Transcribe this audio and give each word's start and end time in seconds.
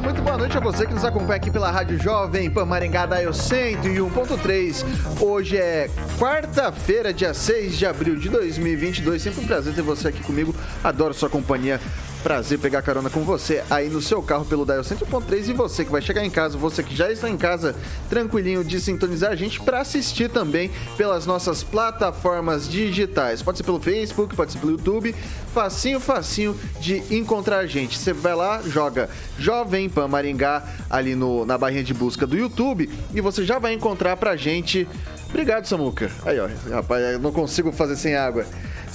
muito 0.00 0.22
boa 0.22 0.38
noite 0.38 0.56
a 0.56 0.60
você 0.60 0.86
que 0.86 0.94
nos 0.94 1.04
acompanha 1.04 1.36
aqui 1.36 1.50
pela 1.50 1.70
Rádio 1.70 1.98
Jovem 1.98 2.48
Pan 2.48 2.64
Maringá 2.64 3.04
da 3.04 3.20
Eu 3.20 3.32
101.3. 3.32 4.84
Hoje 5.20 5.56
é 5.56 5.90
quarta-feira, 6.18 7.12
dia 7.12 7.34
6 7.34 7.76
de 7.76 7.84
abril 7.84 8.14
de 8.14 8.28
2022. 8.28 9.20
Sempre 9.20 9.40
um 9.40 9.46
prazer 9.46 9.74
ter 9.74 9.82
você 9.82 10.08
aqui 10.08 10.22
comigo. 10.22 10.54
Adoro 10.84 11.12
sua 11.12 11.28
companhia 11.28 11.80
Prazer 12.22 12.58
pegar 12.58 12.82
carona 12.82 13.08
com 13.08 13.22
você 13.22 13.62
aí 13.70 13.88
no 13.88 14.02
seu 14.02 14.20
carro 14.20 14.44
pelo 14.44 14.66
Dial 14.66 14.80
100.3 14.80 15.48
e 15.48 15.52
você 15.52 15.84
que 15.84 15.90
vai 15.90 16.02
chegar 16.02 16.24
em 16.24 16.30
casa, 16.30 16.58
você 16.58 16.82
que 16.82 16.94
já 16.94 17.10
está 17.10 17.28
em 17.28 17.36
casa, 17.36 17.76
tranquilinho 18.10 18.64
de 18.64 18.80
sintonizar 18.80 19.30
a 19.30 19.36
gente 19.36 19.60
para 19.60 19.80
assistir 19.80 20.28
também 20.28 20.70
pelas 20.96 21.26
nossas 21.26 21.62
plataformas 21.62 22.68
digitais. 22.68 23.40
Pode 23.40 23.58
ser 23.58 23.64
pelo 23.64 23.78
Facebook, 23.78 24.34
pode 24.34 24.52
ser 24.52 24.58
pelo 24.58 24.72
YouTube, 24.72 25.14
facinho, 25.54 26.00
facinho 26.00 26.58
de 26.80 27.02
encontrar 27.14 27.58
a 27.58 27.66
gente. 27.66 27.96
Você 27.96 28.12
vai 28.12 28.34
lá, 28.34 28.62
joga 28.62 29.08
Jovem 29.38 29.88
Pan 29.88 30.08
Maringá 30.08 30.64
ali 30.90 31.14
no, 31.14 31.46
na 31.46 31.56
barrinha 31.56 31.84
de 31.84 31.94
busca 31.94 32.26
do 32.26 32.36
YouTube 32.36 32.90
e 33.14 33.20
você 33.20 33.44
já 33.44 33.60
vai 33.60 33.74
encontrar 33.74 34.16
pra 34.16 34.36
gente. 34.36 34.88
Obrigado, 35.28 35.66
Samuca. 35.66 36.10
Aí, 36.24 36.40
ó, 36.40 36.48
rapaz, 36.70 37.02
eu 37.12 37.18
não 37.18 37.30
consigo 37.30 37.70
fazer 37.70 37.96
sem 37.96 38.16
água. 38.16 38.44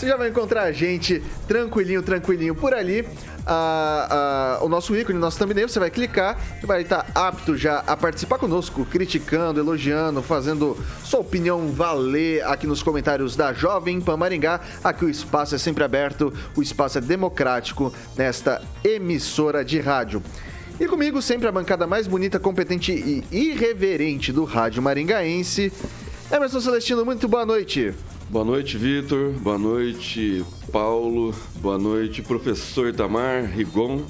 Você 0.03 0.09
já 0.09 0.17
vai 0.17 0.27
encontrar 0.27 0.63
a 0.63 0.71
gente 0.73 1.23
tranquilinho, 1.47 2.03
tranquilinho 2.03 2.53
por 2.53 2.73
ali. 2.73 3.07
A, 3.45 4.57
a, 4.59 4.65
o 4.65 4.67
nosso 4.67 4.93
ícone, 4.97 5.17
o 5.17 5.21
nosso 5.21 5.39
thumbnail, 5.39 5.69
você 5.69 5.79
vai 5.79 5.89
clicar 5.89 6.37
e 6.61 6.65
vai 6.65 6.81
estar 6.81 7.09
apto 7.15 7.55
já 7.55 7.79
a 7.87 7.95
participar 7.95 8.37
conosco, 8.37 8.83
criticando, 8.83 9.61
elogiando, 9.61 10.21
fazendo 10.21 10.77
sua 11.05 11.21
opinião 11.21 11.69
valer 11.69 12.43
aqui 12.43 12.67
nos 12.67 12.83
comentários 12.83 13.37
da 13.37 13.53
Jovem 13.53 14.01
Pan 14.01 14.17
Maringá. 14.17 14.59
Aqui 14.83 15.05
o 15.05 15.09
espaço 15.09 15.55
é 15.55 15.57
sempre 15.57 15.85
aberto, 15.85 16.33
o 16.53 16.61
espaço 16.61 16.97
é 16.97 17.01
democrático 17.01 17.93
nesta 18.17 18.61
emissora 18.83 19.63
de 19.63 19.79
rádio. 19.79 20.21
E 20.81 20.85
comigo 20.85 21.21
sempre 21.21 21.47
a 21.47 21.51
bancada 21.51 21.87
mais 21.87 22.07
bonita, 22.07 22.37
competente 22.41 22.91
e 22.91 23.23
irreverente 23.31 24.33
do 24.33 24.43
rádio 24.43 24.83
maringaense. 24.83 25.71
Emerson 26.29 26.59
Celestino, 26.59 27.05
muito 27.05 27.25
boa 27.29 27.45
noite. 27.45 27.93
Boa 28.33 28.43
noite, 28.43 28.79
Vitor. 28.79 29.29
Boa 29.33 29.59
noite, 29.59 30.43
Paulo. 30.71 31.35
Boa 31.57 31.77
noite, 31.77 32.23
professor 32.23 32.89
Itamar, 32.89 33.45
Rigon 33.45 34.01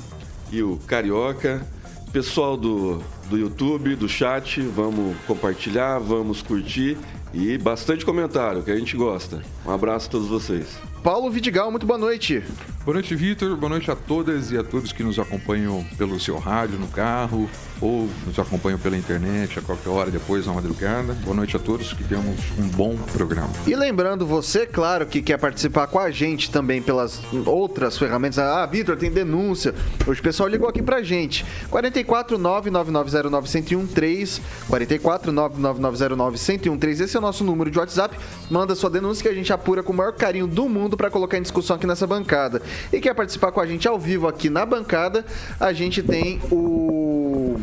e 0.49 0.63
o 0.63 0.79
Carioca. 0.87 1.67
Pessoal 2.13 2.55
do, 2.55 3.03
do 3.29 3.37
YouTube, 3.37 3.97
do 3.97 4.07
chat, 4.07 4.61
vamos 4.61 5.17
compartilhar, 5.27 5.99
vamos 5.99 6.41
curtir 6.41 6.97
e 7.33 7.57
bastante 7.57 8.05
comentário, 8.05 8.63
que 8.63 8.71
a 8.71 8.77
gente 8.77 8.95
gosta. 8.95 9.41
Um 9.65 9.71
abraço 9.71 10.07
a 10.07 10.11
todos 10.11 10.29
vocês. 10.29 10.92
Paulo 11.03 11.29
Vidigal, 11.29 11.69
muito 11.69 11.85
boa 11.85 11.99
noite. 11.99 12.41
Boa 12.85 12.95
noite, 12.95 13.15
Vitor. 13.15 13.55
Boa 13.55 13.69
noite 13.69 13.89
a 13.89 13.95
todas 13.95 14.51
e 14.51 14.57
a 14.57 14.63
todos 14.63 14.91
que 14.91 15.03
nos 15.03 15.17
acompanham 15.17 15.85
pelo 15.97 16.19
seu 16.19 16.37
rádio, 16.37 16.77
no 16.77 16.87
carro, 16.87 17.49
ou 17.79 18.09
nos 18.25 18.37
acompanham 18.37 18.77
pela 18.77 18.97
internet 18.97 19.57
a 19.57 19.61
qualquer 19.61 19.89
hora 19.89 20.11
depois 20.11 20.45
na 20.45 20.51
madrugada. 20.51 21.13
Boa 21.23 21.33
noite 21.33 21.55
a 21.55 21.59
todos, 21.59 21.93
que 21.93 22.03
tenhamos 22.03 22.37
um 22.59 22.67
bom 22.67 22.97
programa. 23.13 23.49
E 23.65 23.73
lembrando, 23.73 24.25
você, 24.25 24.65
claro, 24.65 25.05
que 25.05 25.21
quer 25.21 25.37
participar 25.37 25.87
com 25.87 25.97
a 25.97 26.11
gente 26.11 26.51
também 26.51 26.81
pelas 26.81 27.21
outras 27.45 27.97
ferramentas. 27.97 28.39
Ah, 28.39 28.65
Vitor, 28.65 28.97
tem 28.97 29.09
denúncia. 29.09 29.73
Hoje 30.05 30.19
o 30.19 30.23
pessoal 30.23 30.49
ligou 30.49 30.67
aqui 30.67 30.81
pra 30.81 31.01
gente. 31.01 31.45
44 31.69 32.37
99909 32.37 33.47
1013 33.77 34.41
44 34.67 35.31
99909 35.31 36.37
1013 36.37 37.03
Esse 37.03 37.15
é 37.15 37.19
o 37.19 37.21
nosso 37.21 37.45
número 37.45 37.71
de 37.71 37.79
WhatsApp. 37.79 38.17
Manda 38.51 38.75
sua 38.75 38.89
denúncia 38.89 39.23
que 39.23 39.29
a 39.29 39.33
gente 39.33 39.53
apura 39.53 39.81
com 39.81 39.93
o 39.93 39.95
maior 39.95 40.11
carinho 40.11 40.47
do 40.47 40.67
mundo 40.67 40.92
para 40.97 41.09
colocar 41.09 41.37
em 41.37 41.41
discussão 41.41 41.75
aqui 41.75 41.87
nessa 41.87 42.07
bancada. 42.07 42.61
E 42.91 42.99
quer 42.99 43.13
participar 43.13 43.51
com 43.51 43.59
a 43.59 43.65
gente 43.65 43.87
ao 43.87 43.99
vivo 43.99 44.27
aqui 44.27 44.49
na 44.49 44.65
bancada, 44.65 45.25
a 45.59 45.73
gente 45.73 46.01
tem 46.01 46.39
o 46.51 47.59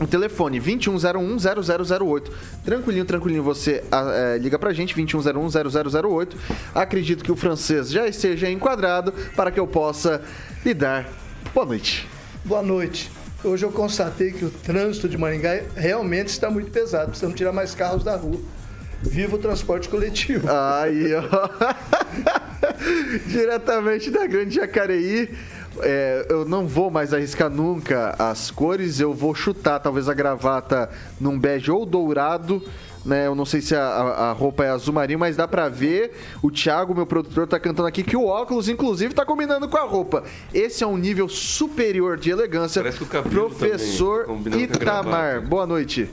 o 0.00 0.06
telefone 0.06 0.60
2101-0008. 0.60 2.30
Tranquilinho, 2.64 3.04
tranquilinho, 3.04 3.42
você 3.42 3.82
é, 3.90 4.38
liga 4.38 4.58
pra 4.58 4.72
gente, 4.72 4.94
2101-0008. 4.94 6.34
Acredito 6.74 7.24
que 7.24 7.32
o 7.32 7.36
francês 7.36 7.90
já 7.90 8.06
esteja 8.06 8.50
enquadrado 8.50 9.12
para 9.34 9.50
que 9.50 9.58
eu 9.58 9.66
possa 9.66 10.22
lhe 10.64 10.74
dar 10.74 11.08
boa 11.54 11.66
noite. 11.66 12.08
Boa 12.44 12.62
noite. 12.62 13.10
Hoje 13.42 13.64
eu 13.64 13.70
constatei 13.70 14.32
que 14.32 14.44
o 14.44 14.50
trânsito 14.50 15.08
de 15.08 15.18
Maringá 15.18 15.62
realmente 15.76 16.28
está 16.28 16.50
muito 16.50 16.70
pesado. 16.70 17.08
Precisamos 17.08 17.36
tirar 17.36 17.52
mais 17.52 17.74
carros 17.74 18.02
da 18.02 18.16
rua. 18.16 18.40
Viva 19.04 19.36
o 19.36 19.38
transporte 19.38 19.88
coletivo. 19.88 20.48
Aí, 20.50 21.14
ó. 21.14 21.48
Diretamente 23.28 24.10
da 24.10 24.26
Grande 24.26 24.56
Jacareí. 24.56 25.30
É, 25.80 26.26
eu 26.28 26.44
não 26.44 26.66
vou 26.66 26.90
mais 26.90 27.12
arriscar 27.12 27.50
nunca 27.50 28.14
as 28.18 28.50
cores, 28.50 29.00
eu 29.00 29.12
vou 29.12 29.34
chutar 29.34 29.80
talvez 29.80 30.08
a 30.08 30.14
gravata 30.14 30.88
num 31.20 31.38
bege 31.38 31.70
ou 31.70 31.84
dourado. 31.84 32.62
Né, 33.04 33.26
eu 33.26 33.34
não 33.34 33.44
sei 33.44 33.60
se 33.60 33.74
a, 33.74 33.84
a, 33.84 34.32
roupa 34.32 34.64
é 34.64 34.70
azul 34.70 34.94
marinho, 34.94 35.18
mas 35.18 35.36
dá 35.36 35.46
pra 35.46 35.68
ver. 35.68 36.16
O 36.42 36.50
Thiago, 36.50 36.94
meu 36.94 37.04
produtor, 37.04 37.46
tá 37.46 37.60
cantando 37.60 37.86
aqui 37.86 38.02
que 38.02 38.16
o 38.16 38.24
óculos, 38.24 38.66
inclusive, 38.66 39.12
tá 39.12 39.26
combinando 39.26 39.68
com 39.68 39.76
a 39.76 39.82
roupa. 39.82 40.24
Esse 40.54 40.82
é 40.82 40.86
um 40.86 40.96
nível 40.96 41.28
superior 41.28 42.16
de 42.16 42.30
elegância. 42.30 42.80
Parece 42.80 42.96
que 42.96 43.04
o 43.04 43.06
cabelo 43.06 43.50
Professor 43.50 44.26
Itamar, 44.58 45.42
boa 45.42 45.66
noite. 45.66 46.08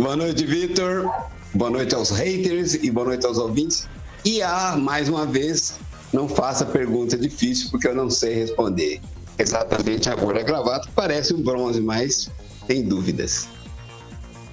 Boa 0.00 0.16
noite, 0.16 0.44
Vitor. 0.44 1.10
Boa 1.54 1.70
noite 1.70 1.94
aos 1.94 2.10
haters 2.10 2.74
e 2.74 2.90
boa 2.90 3.06
noite 3.06 3.26
aos 3.26 3.38
ouvintes. 3.38 3.88
E 4.24 4.42
ah, 4.42 4.76
mais 4.78 5.08
uma 5.08 5.26
vez, 5.26 5.78
não 6.12 6.28
faça 6.28 6.64
pergunta 6.64 7.16
difícil 7.16 7.70
porque 7.70 7.88
eu 7.88 7.94
não 7.94 8.10
sei 8.10 8.34
responder. 8.34 9.00
Exatamente 9.38 10.08
agora 10.08 10.40
a 10.40 10.42
gravata 10.42 10.88
parece 10.94 11.32
um 11.32 11.42
bronze, 11.42 11.80
mas 11.80 12.30
tem 12.66 12.82
dúvidas. 12.82 13.48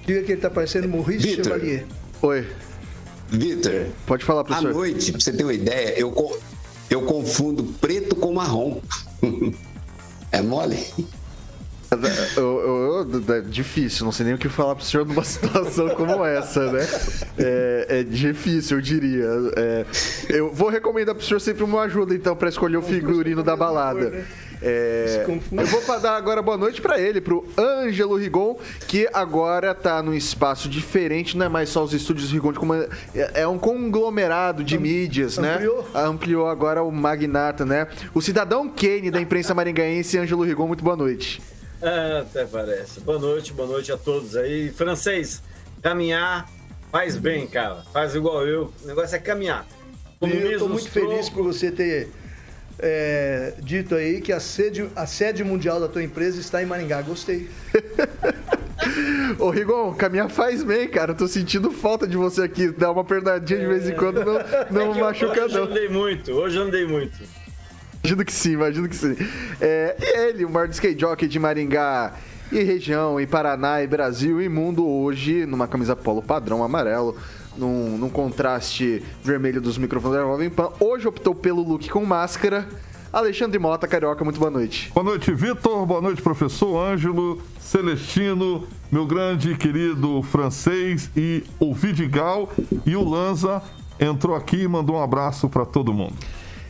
Diga 0.06 0.22
que 0.22 0.32
ele 0.32 0.40
tá 0.40 0.48
parecendo 0.48 0.88
Maurice 0.88 1.26
Victor. 1.26 1.54
Chevalier. 1.54 1.86
Oi. 2.22 2.46
Vitor. 3.28 3.86
Pode 4.06 4.24
falar, 4.24 4.44
professor. 4.44 4.70
À 4.70 4.72
noite, 4.72 5.10
pra 5.10 5.20
você 5.20 5.32
ter 5.32 5.42
uma 5.42 5.52
ideia, 5.52 5.98
eu, 5.98 6.40
eu 6.88 7.02
confundo 7.02 7.64
preto 7.80 8.14
com 8.14 8.32
marrom. 8.32 8.80
é 10.30 10.40
mole? 10.40 10.78
Eu, 12.36 12.42
eu, 12.42 13.08
eu, 13.28 13.34
é 13.34 13.40
difícil, 13.40 14.04
não 14.04 14.12
sei 14.12 14.26
nem 14.26 14.34
o 14.34 14.38
que 14.38 14.48
falar 14.48 14.74
pro 14.74 14.84
senhor 14.84 15.06
numa 15.06 15.22
situação 15.24 15.88
como 15.90 16.24
essa, 16.24 16.72
né? 16.72 16.86
É, 17.38 17.86
é 18.00 18.02
difícil, 18.02 18.78
eu 18.78 18.80
diria. 18.80 19.26
É, 19.56 19.86
eu 20.28 20.52
vou 20.52 20.68
recomendar 20.68 21.14
pro 21.14 21.24
senhor 21.24 21.40
sempre 21.40 21.62
uma 21.62 21.82
ajuda, 21.82 22.14
então, 22.14 22.34
para 22.34 22.48
escolher 22.48 22.76
o 22.76 22.82
figurino 22.82 23.42
da 23.42 23.56
balada. 23.56 24.24
É, 24.62 25.26
eu 25.28 25.66
vou 25.66 26.00
dar 26.00 26.16
agora 26.16 26.40
boa 26.40 26.56
noite 26.56 26.80
para 26.80 26.98
ele, 26.98 27.20
pro 27.20 27.46
Ângelo 27.58 28.16
Rigon, 28.16 28.58
que 28.88 29.08
agora 29.12 29.74
tá 29.74 30.02
num 30.02 30.14
espaço 30.14 30.68
diferente, 30.68 31.36
não 31.36 31.46
é 31.46 31.48
mais 31.48 31.68
só 31.68 31.84
os 31.84 31.92
estúdios 31.92 32.32
Rigon, 32.32 32.52
é, 33.14 33.42
é 33.42 33.46
um 33.46 33.58
conglomerado 33.58 34.64
de 34.64 34.78
mídias, 34.78 35.36
né? 35.38 35.54
Ampliou. 35.54 35.88
Ampliou 35.94 36.48
agora 36.48 36.82
o 36.82 36.90
magnata, 36.90 37.64
né? 37.64 37.86
O 38.14 38.22
cidadão 38.22 38.68
Kane 38.68 39.10
da 39.10 39.20
imprensa 39.20 39.54
maringaense, 39.54 40.18
Ângelo 40.18 40.42
Rigon, 40.42 40.66
muito 40.66 40.82
boa 40.82 40.96
noite. 40.96 41.40
É, 41.80 42.20
até 42.20 42.44
parece. 42.44 43.00
Boa 43.00 43.18
noite, 43.18 43.52
boa 43.52 43.68
noite 43.68 43.92
a 43.92 43.96
todos 43.96 44.36
aí. 44.36 44.70
Francês, 44.70 45.42
caminhar 45.82 46.48
faz 46.90 47.16
bem, 47.16 47.46
cara. 47.46 47.82
Faz 47.92 48.14
igual 48.14 48.46
eu. 48.46 48.72
O 48.82 48.86
negócio 48.86 49.14
é 49.14 49.18
caminhar. 49.18 49.66
eu 50.20 50.52
estou 50.52 50.68
muito 50.68 50.90
feliz 50.90 51.28
por 51.28 51.44
você 51.44 51.70
ter 51.70 52.08
é, 52.78 53.54
dito 53.58 53.94
aí 53.94 54.20
que 54.20 54.32
a 54.32 54.40
sede, 54.40 54.88
a 54.96 55.06
sede 55.06 55.44
mundial 55.44 55.80
da 55.80 55.88
tua 55.88 56.02
empresa 56.02 56.40
está 56.40 56.62
em 56.62 56.66
Maringá. 56.66 57.02
Gostei. 57.02 57.48
Ô, 59.38 59.50
Rigon, 59.50 59.94
caminhar 59.94 60.30
faz 60.30 60.62
bem, 60.62 60.88
cara. 60.88 61.12
Eu 61.12 61.16
tô 61.16 61.28
sentindo 61.28 61.70
falta 61.70 62.06
de 62.06 62.16
você 62.16 62.42
aqui. 62.42 62.68
Dar 62.68 62.92
uma 62.92 63.04
pernadinha 63.04 63.60
de 63.60 63.66
vez 63.66 63.88
em 63.88 63.94
quando 63.94 64.24
não, 64.24 64.38
não 64.70 64.94
é 64.94 65.00
machuca, 65.00 65.44
hoje 65.44 65.54
não. 65.54 65.64
Hoje 65.64 65.72
andei 65.72 65.88
muito, 65.88 66.32
hoje 66.32 66.58
andei 66.58 66.86
muito. 66.86 67.18
Imagino 68.06 68.24
que 68.24 68.32
sim, 68.32 68.52
imagino 68.52 68.88
que 68.88 68.94
sim. 68.94 69.16
É, 69.60 69.96
e 69.98 70.28
ele, 70.28 70.44
o 70.44 70.50
maior 70.50 70.68
skate 70.68 71.00
jockey 71.00 71.26
de 71.26 71.40
Maringá 71.40 72.14
e 72.52 72.62
região, 72.62 73.20
e 73.20 73.26
Paraná, 73.26 73.82
e 73.82 73.86
Brasil 73.88 74.40
e 74.40 74.48
mundo 74.48 74.86
hoje, 74.86 75.44
numa 75.44 75.66
camisa 75.66 75.96
polo 75.96 76.22
padrão 76.22 76.62
amarelo, 76.62 77.16
num, 77.56 77.98
num 77.98 78.08
contraste 78.08 79.02
vermelho 79.24 79.60
dos 79.60 79.76
microfones 79.76 80.18
da 80.18 80.22
Jovem 80.22 80.48
Pan. 80.48 80.70
Hoje 80.78 81.08
optou 81.08 81.34
pelo 81.34 81.62
look 81.62 81.88
com 81.88 82.04
máscara. 82.04 82.68
Alexandre 83.12 83.58
Mota, 83.58 83.88
Carioca, 83.88 84.22
muito 84.22 84.38
boa 84.38 84.52
noite. 84.52 84.92
Boa 84.94 85.02
noite, 85.02 85.32
Vitor. 85.32 85.84
Boa 85.84 86.00
noite, 86.00 86.22
professor 86.22 86.78
Ângelo, 86.78 87.42
Celestino, 87.58 88.68
meu 88.92 89.04
grande 89.04 89.50
e 89.50 89.56
querido 89.56 90.22
francês 90.22 91.10
e 91.16 91.42
o 91.58 91.74
Vidigal 91.74 92.52
e 92.84 92.94
o 92.94 93.08
Lanza 93.08 93.60
entrou 93.98 94.36
aqui 94.36 94.62
e 94.62 94.68
mandou 94.68 94.96
um 94.96 95.02
abraço 95.02 95.48
para 95.48 95.64
todo 95.64 95.92
mundo. 95.92 96.14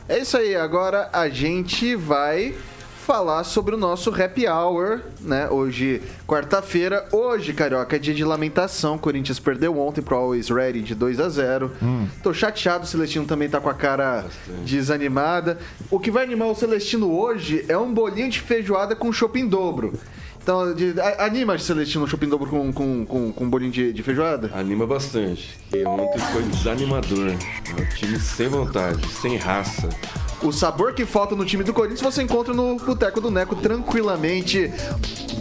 É 0.09 0.19
isso 0.21 0.37
aí, 0.37 0.55
agora 0.55 1.09
a 1.13 1.29
gente 1.29 1.97
vai 1.97 2.55
falar 3.05 3.45
sobre 3.45 3.75
o 3.75 3.79
nosso 3.79 4.11
happy 4.11 4.47
hour, 4.49 5.01
né? 5.21 5.49
Hoje, 5.49 6.01
quarta-feira. 6.27 7.07
Hoje, 7.13 7.53
Carioca, 7.53 7.97
é 7.97 7.99
dia 7.99 8.15
de 8.15 8.25
lamentação. 8.25 8.99
Corinthians 8.99 9.39
perdeu 9.39 9.79
ontem 9.79 10.03
pro 10.03 10.17
Always 10.17 10.49
Ready 10.49 10.83
de 10.83 10.95
2 10.95 11.21
a 11.21 11.29
0 11.29 11.73
hum. 11.83 12.07
Tô 12.23 12.33
chateado, 12.33 12.85
o 12.85 12.87
Celestino 12.87 13.25
também 13.25 13.49
tá 13.49 13.61
com 13.61 13.69
a 13.69 13.75
cara 13.75 14.23
Bastante. 14.23 14.61
desanimada. 14.65 15.59
O 15.91 15.99
que 15.99 16.11
vai 16.11 16.25
animar 16.25 16.49
o 16.49 16.55
Celestino 16.55 17.13
hoje 17.17 17.65
é 17.69 17.77
um 17.77 17.93
bolinho 17.93 18.29
de 18.29 18.41
feijoada 18.41 18.95
com 18.95 19.13
shopping 19.13 19.47
dobro. 19.49 19.93
Então, 20.47 20.73
de, 20.73 20.95
anima 21.19 21.59
Celestino 21.59 22.05
o 22.05 22.07
shopping 22.07 22.29
dobro 22.29 22.49
com, 22.49 22.73
com, 22.73 23.05
com, 23.05 23.33
com 23.33 23.45
um 23.45 23.51
bolinho 23.51 23.73
de, 23.73 23.93
de, 23.93 24.01
feijoada? 24.01 24.49
Anima 24.55 24.87
bastante. 24.87 25.59
E 25.75 25.85
ontem 25.85 26.21
foi 26.21 26.41
desanimador. 26.45 27.31
É 27.31 27.83
um 27.83 27.97
time 27.97 28.17
sem 28.17 28.47
vontade, 28.47 29.05
sem 29.09 29.37
raça. 29.39 29.89
O 30.41 30.53
sabor 30.53 30.93
que 30.93 31.05
falta 31.05 31.35
no 31.35 31.45
time 31.45 31.65
do 31.65 31.73
Corinthians 31.73 32.01
você 32.01 32.23
encontra 32.23 32.55
no 32.55 32.77
Boteco 32.77 33.21
do 33.21 33.29
Neco 33.29 33.57
tranquilamente. 33.57 34.71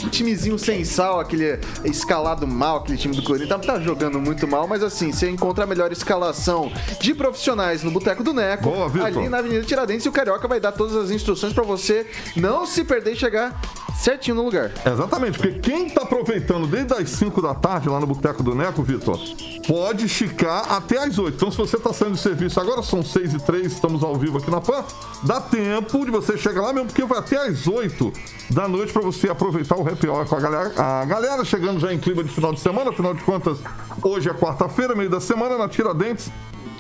Um 0.04 0.10
timezinho 0.10 0.58
sem 0.58 0.84
sal, 0.84 1.20
aquele 1.20 1.60
escalado 1.84 2.48
mal, 2.48 2.78
aquele 2.78 2.98
time 2.98 3.16
do 3.16 3.22
Corinthians. 3.22 3.50
Tá, 3.50 3.74
tá 3.74 3.80
jogando 3.80 4.20
muito 4.20 4.48
mal, 4.48 4.68
mas 4.68 4.82
assim, 4.82 5.12
você 5.12 5.30
encontra 5.30 5.66
a 5.66 5.68
melhor 5.68 5.92
escalação 5.92 6.72
de 7.00 7.14
profissionais 7.14 7.84
no 7.84 7.92
Boteco 7.92 8.24
do 8.24 8.34
Neco. 8.34 8.64
Boa, 8.72 9.06
ali 9.06 9.30
na 9.30 9.38
Avenida 9.38 9.64
Tiradentes 9.64 10.04
e 10.08 10.10
o 10.10 10.12
Carioca 10.12 10.48
vai 10.48 10.60
dar 10.60 10.72
todas 10.72 10.96
as 10.96 11.12
instruções 11.12 11.54
para 11.54 11.64
você 11.64 12.08
não 12.36 12.66
se 12.66 12.84
perder 12.84 13.14
e 13.14 13.16
chegar 13.16 13.62
certinho 14.00 14.36
no 14.36 14.44
lugar. 14.44 14.72
Exatamente, 14.86 15.38
porque 15.38 15.60
quem 15.60 15.90
tá 15.90 16.04
aproveitando 16.04 16.68
desde 16.68 16.94
as 16.94 17.10
5 17.10 17.42
da 17.42 17.54
tarde 17.54 17.90
lá 17.90 18.00
no 18.00 18.08
Boteco 18.08 18.44
do 18.44 18.54
Neco, 18.54 18.84
Vitor, 18.84 19.20
pode 19.68 20.06
esticar 20.06 20.72
até 20.72 21.00
as 21.00 21.18
8. 21.18 21.36
Então, 21.36 21.52
se 21.52 21.58
você 21.58 21.78
tá 21.78 21.92
saindo 21.94 22.16
de 22.16 22.22
serviço 22.22 22.60
agora, 22.60 22.84
são 22.84 23.04
6 23.04 23.34
e 23.34 23.40
3, 23.40 23.74
estamos 23.74 24.04
ao 24.04 24.16
vivo 24.16 24.38
aqui 24.38 24.52
na 24.52 24.62
PAN, 24.62 24.84
dá 25.24 25.42
tempo 25.42 26.06
de 26.06 26.12
você 26.12 26.38
chegar 26.38 26.62
lá 26.62 26.74
mesmo, 26.74 26.88
porque 26.88 27.04
vai 27.04 27.20
até 27.20 27.38
as 27.48 27.68
8 27.68 28.14
da 28.52 28.68
noite 28.68 28.94
para 28.94 29.02
você 29.02 29.30
aproveitar 29.30 29.76
o 29.76 29.88
happy 29.88 30.08
hour 30.08 30.26
com 30.26 30.36
a 30.36 30.40
galera. 30.40 30.74
A 30.78 31.06
galera 31.06 31.44
chegando 31.44 31.80
já 31.80 31.94
em 31.94 31.98
clima 31.98 32.24
de 32.24 32.30
final 32.30 32.54
de 32.54 32.60
semana, 32.60 32.92
afinal 32.92 33.14
de 33.14 33.24
contas, 33.24 33.58
hoje 34.04 34.30
é 34.30 34.34
quarta-feira, 34.34 34.96
meio 34.96 35.10
da 35.10 35.20
semana, 35.20 35.58
na 35.58 35.68
Tiradentes. 35.68 36.30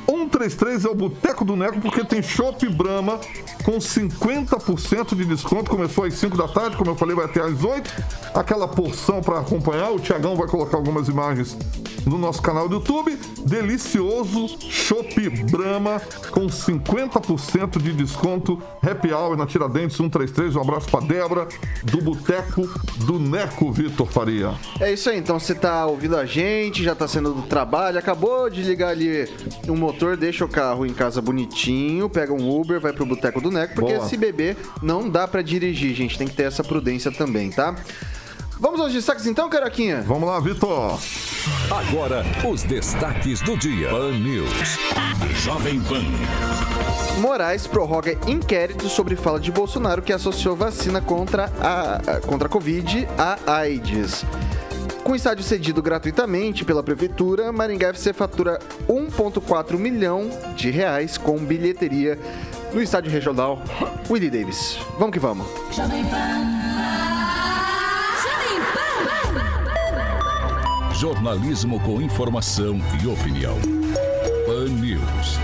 133 0.05 0.85
é 0.85 0.89
o 0.89 0.95
Boteco 0.95 1.43
do 1.45 1.55
Neco, 1.55 1.79
porque 1.81 2.03
tem 2.03 2.21
Chopp 2.21 2.67
Brahma 2.69 3.19
com 3.63 3.77
50% 3.77 5.15
de 5.15 5.25
desconto. 5.25 5.71
Começou 5.71 6.03
às 6.03 6.13
5 6.13 6.37
da 6.37 6.47
tarde, 6.47 6.77
como 6.77 6.91
eu 6.91 6.95
falei, 6.95 7.15
vai 7.15 7.25
até 7.25 7.41
às 7.41 7.63
8. 7.63 7.91
Aquela 8.33 8.67
porção 8.67 9.21
para 9.21 9.39
acompanhar. 9.39 9.91
O 9.91 9.99
Tiagão 9.99 10.35
vai 10.35 10.47
colocar 10.47 10.77
algumas 10.77 11.07
imagens 11.07 11.57
no 12.05 12.17
nosso 12.17 12.41
canal 12.41 12.69
do 12.69 12.75
YouTube. 12.75 13.17
Delicioso 13.45 14.47
Chopp 14.59 15.29
Brahma 15.51 16.01
com 16.31 16.47
50% 16.47 17.81
de 17.81 17.93
desconto. 17.93 18.61
Happy 18.81 19.11
Hour 19.11 19.35
na 19.35 19.45
Tiradentes 19.45 19.97
133. 19.97 20.55
Um 20.55 20.61
abraço 20.61 20.89
para 20.89 21.05
Débora 21.05 21.47
do 21.83 22.01
Boteco 22.01 22.67
do 23.05 23.19
Neco, 23.19 23.71
Vitor 23.71 24.07
Faria. 24.07 24.53
É 24.79 24.93
isso 24.93 25.09
aí, 25.09 25.17
então 25.17 25.39
você 25.39 25.55
tá 25.55 25.85
ouvindo 25.85 26.17
a 26.17 26.25
gente, 26.25 26.83
já 26.83 26.95
tá 26.95 27.07
saindo 27.07 27.33
do 27.33 27.43
trabalho, 27.43 27.97
acabou 27.97 28.49
de 28.49 28.61
ligar 28.61 28.89
ali 28.89 29.27
um 29.67 29.75
motor, 29.75 29.94
deixa 30.17 30.45
o 30.45 30.47
carro 30.47 30.85
em 30.85 30.93
casa 30.93 31.21
bonitinho, 31.21 32.09
pega 32.09 32.33
um 32.33 32.49
Uber, 32.49 32.79
vai 32.79 32.93
pro 32.93 33.05
Boteco 33.05 33.41
do 33.41 33.51
Neco, 33.51 33.75
porque 33.75 33.93
Boa. 33.93 34.05
esse 34.05 34.17
bebê 34.17 34.55
não 34.81 35.09
dá 35.09 35.27
para 35.27 35.41
dirigir, 35.41 35.93
gente. 35.95 36.17
Tem 36.17 36.27
que 36.27 36.35
ter 36.35 36.43
essa 36.43 36.63
prudência 36.63 37.11
também, 37.11 37.49
tá? 37.49 37.75
Vamos 38.59 38.79
aos 38.79 38.93
destaques 38.93 39.25
então, 39.25 39.49
Caroquinha? 39.49 40.01
Vamos 40.07 40.29
lá, 40.29 40.39
Vitor. 40.39 40.97
Agora, 41.69 42.23
os 42.49 42.63
destaques 42.63 43.41
do 43.41 43.57
dia. 43.57 43.89
Pan 43.89 44.11
News. 44.11 44.77
Jovem 45.43 45.79
Pan. 45.81 46.03
Moraes 47.19 47.67
prorroga 47.67 48.17
inquérito 48.27 48.87
sobre 48.87 49.15
fala 49.15 49.39
de 49.39 49.51
Bolsonaro 49.51 50.01
que 50.01 50.13
associou 50.13 50.55
vacina 50.55 51.01
contra 51.01 51.51
a, 51.59 52.19
contra 52.21 52.47
a 52.47 52.49
Covid 52.49 53.07
à 53.17 53.37
AIDS. 53.45 54.25
Com 55.05 55.15
estádio 55.15 55.43
cedido 55.43 55.83
gratuitamente 55.83 56.65
pela 56.65 56.81
Prefeitura, 56.81 57.51
Maringá 57.51 57.89
FC 57.89 58.11
fatura 58.11 58.57
1,4 58.89 59.77
milhão 59.77 60.27
de 60.55 60.71
reais 60.71 61.15
com 61.15 61.37
bilheteria 61.37 62.17
no 62.73 62.81
estádio 62.81 63.11
regional 63.11 63.61
Willie 64.09 64.31
Davis. 64.31 64.79
Vamos 64.97 65.13
que 65.13 65.19
vamos. 65.19 65.45
Jornalismo 70.95 71.79
com 71.81 72.01
informação 72.01 72.81
e 72.99 73.05
opinião. 73.05 73.59
Pan 74.47 74.69
News. 74.69 75.37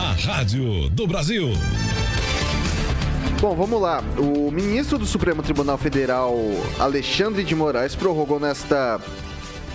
A 0.00 0.26
Rádio 0.26 0.88
do 0.88 1.06
Brasil. 1.06 1.50
Bom, 3.44 3.54
vamos 3.54 3.78
lá. 3.78 4.02
O 4.16 4.50
ministro 4.50 4.96
do 4.96 5.04
Supremo 5.04 5.42
Tribunal 5.42 5.76
Federal, 5.76 6.34
Alexandre 6.78 7.44
de 7.44 7.54
Moraes, 7.54 7.94
prorrogou 7.94 8.40
nesta. 8.40 8.98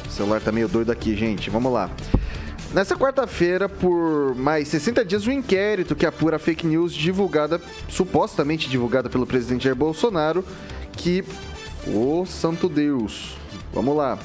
O 0.08 0.12
celular 0.12 0.42
tá 0.42 0.52
meio 0.52 0.68
doido 0.68 0.92
aqui, 0.92 1.16
gente. 1.16 1.52
Vamos 1.52 1.72
lá. 1.72 1.88
Nessa 2.74 2.96
quarta-feira, 2.96 3.70
por 3.70 4.34
mais 4.34 4.70
60 4.70 5.06
dias, 5.06 5.28
o 5.28 5.30
um 5.30 5.34
inquérito 5.34 5.96
que 5.96 6.08
apura 6.08 6.40
fake 6.40 6.66
news 6.66 6.96
divulgada, 6.96 7.62
supostamente 7.88 8.68
divulgada 8.68 9.08
pelo 9.08 9.28
presidente 9.28 9.66
Jair 9.66 9.76
Bolsonaro, 9.76 10.44
que. 10.94 11.24
Ô 11.86 12.22
oh, 12.22 12.26
santo 12.26 12.68
Deus! 12.68 13.38
Vamos 13.72 13.96
lá. 13.96 14.18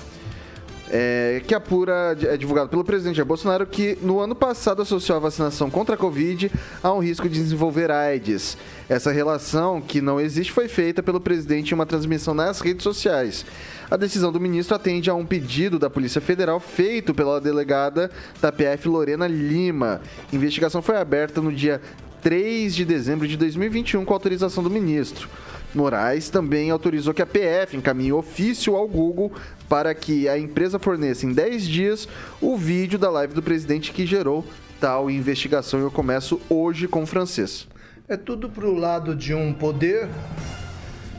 É, 0.96 1.42
que 1.44 1.52
apura, 1.52 2.16
é 2.22 2.36
divulgado 2.36 2.68
pelo 2.68 2.84
presidente 2.84 3.16
Jair 3.16 3.26
Bolsonaro, 3.26 3.66
que 3.66 3.98
no 4.00 4.20
ano 4.20 4.32
passado 4.32 4.80
associou 4.80 5.16
a 5.16 5.20
vacinação 5.20 5.68
contra 5.68 5.96
a 5.96 5.98
Covid 5.98 6.52
a 6.80 6.92
um 6.92 7.00
risco 7.00 7.28
de 7.28 7.34
desenvolver 7.34 7.90
AIDS. 7.90 8.56
Essa 8.88 9.10
relação, 9.10 9.80
que 9.80 10.00
não 10.00 10.20
existe, 10.20 10.52
foi 10.52 10.68
feita 10.68 11.02
pelo 11.02 11.20
presidente 11.20 11.72
em 11.72 11.74
uma 11.74 11.84
transmissão 11.84 12.32
nas 12.32 12.60
redes 12.60 12.84
sociais. 12.84 13.44
A 13.90 13.96
decisão 13.96 14.30
do 14.30 14.38
ministro 14.38 14.76
atende 14.76 15.10
a 15.10 15.14
um 15.16 15.26
pedido 15.26 15.80
da 15.80 15.90
Polícia 15.90 16.20
Federal 16.20 16.60
feito 16.60 17.12
pela 17.12 17.40
delegada 17.40 18.08
da 18.40 18.52
PF 18.52 18.86
Lorena 18.86 19.26
Lima. 19.26 20.00
A 20.32 20.36
investigação 20.36 20.80
foi 20.80 20.96
aberta 20.96 21.40
no 21.40 21.52
dia 21.52 21.82
3 22.22 22.72
de 22.72 22.84
dezembro 22.84 23.26
de 23.26 23.36
2021 23.36 24.04
com 24.04 24.14
autorização 24.14 24.62
do 24.62 24.70
ministro. 24.70 25.28
Moraes 25.74 26.30
também 26.30 26.70
autorizou 26.70 27.12
que 27.12 27.22
a 27.22 27.26
PF 27.26 27.76
encaminhe 27.76 28.12
ofício 28.12 28.76
ao 28.76 28.86
Google 28.86 29.32
para 29.68 29.94
que 29.94 30.28
a 30.28 30.38
empresa 30.38 30.78
forneça 30.78 31.26
em 31.26 31.32
10 31.32 31.66
dias 31.66 32.08
o 32.40 32.56
vídeo 32.56 32.98
da 32.98 33.10
live 33.10 33.34
do 33.34 33.42
presidente 33.42 33.92
que 33.92 34.06
gerou 34.06 34.44
tal 34.80 35.10
investigação. 35.10 35.80
Eu 35.80 35.90
começo 35.90 36.40
hoje 36.48 36.86
com 36.86 37.02
o 37.02 37.06
francês. 37.06 37.66
É 38.08 38.16
tudo 38.16 38.48
para 38.48 38.66
o 38.66 38.74
lado 38.74 39.14
de 39.14 39.34
um 39.34 39.52
poder 39.52 40.08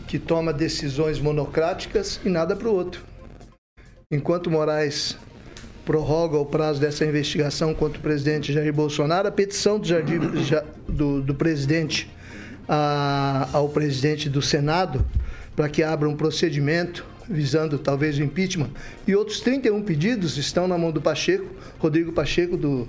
que 0.07 0.19
toma 0.19 0.53
decisões 0.53 1.19
monocráticas 1.19 2.19
e 2.23 2.29
nada 2.29 2.55
para 2.55 2.69
o 2.69 2.73
outro. 2.73 3.03
Enquanto 4.11 4.51
Moraes 4.51 5.17
prorroga 5.83 6.37
o 6.37 6.45
prazo 6.45 6.79
dessa 6.79 7.05
investigação 7.05 7.73
contra 7.73 7.99
o 7.99 8.01
presidente 8.01 8.53
Jair 8.53 8.73
Bolsonaro, 8.73 9.27
a 9.27 9.31
petição 9.31 9.79
do, 9.79 9.87
Jardim, 9.87 10.19
do, 10.87 11.21
do 11.21 11.35
presidente 11.35 12.09
a, 12.67 13.49
ao 13.53 13.69
presidente 13.69 14.29
do 14.29 14.41
Senado 14.41 15.05
para 15.55 15.69
que 15.69 15.83
abra 15.83 16.09
um 16.09 16.15
procedimento 16.15 17.05
visando 17.27 17.77
talvez 17.77 18.17
o 18.17 18.23
impeachment. 18.23 18.69
E 19.07 19.15
outros 19.15 19.39
31 19.39 19.81
pedidos 19.81 20.37
estão 20.37 20.67
na 20.67 20.77
mão 20.77 20.91
do 20.91 21.01
Pacheco, 21.01 21.47
Rodrigo 21.79 22.11
Pacheco, 22.11 22.55
do, 22.55 22.87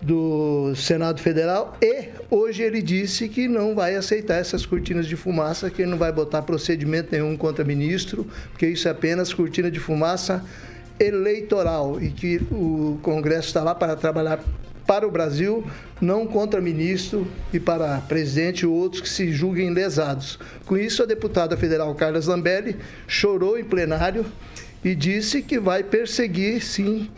do 0.00 0.74
Senado 0.74 1.20
Federal. 1.20 1.76
E 1.82 2.08
hoje 2.30 2.62
ele 2.62 2.80
disse 2.80 3.28
que 3.28 3.48
não 3.48 3.74
vai 3.74 3.96
aceitar 3.96 4.36
essas 4.36 4.64
cortinas 4.64 5.06
de 5.06 5.16
fumaça, 5.16 5.70
que 5.70 5.82
ele 5.82 5.90
não 5.90 5.98
vai 5.98 6.12
botar 6.12 6.42
procedimento 6.42 7.10
nenhum 7.12 7.36
contra 7.36 7.64
ministro, 7.64 8.26
porque 8.50 8.66
isso 8.66 8.88
é 8.88 8.90
apenas 8.90 9.32
cortina 9.34 9.70
de 9.70 9.78
fumaça 9.78 10.44
eleitoral 10.98 12.00
e 12.00 12.10
que 12.10 12.40
o 12.50 12.98
Congresso 13.02 13.48
está 13.48 13.62
lá 13.62 13.74
para 13.74 13.96
trabalhar 13.96 14.42
para 14.92 15.08
o 15.08 15.10
Brasil, 15.10 15.64
não 16.02 16.26
contra 16.26 16.60
ministro 16.60 17.26
e 17.50 17.58
para 17.58 18.02
presidente 18.02 18.66
ou 18.66 18.74
outros 18.74 19.00
que 19.00 19.08
se 19.08 19.32
julguem 19.32 19.70
lesados. 19.70 20.38
Com 20.66 20.76
isso, 20.76 21.02
a 21.02 21.06
deputada 21.06 21.56
federal 21.56 21.94
Carla 21.94 22.20
Zambelli 22.20 22.76
chorou 23.06 23.58
em 23.58 23.64
plenário 23.64 24.26
e 24.84 24.94
disse 24.94 25.40
que 25.40 25.58
vai 25.58 25.82
perseguir, 25.82 26.62
sim, 26.62 27.08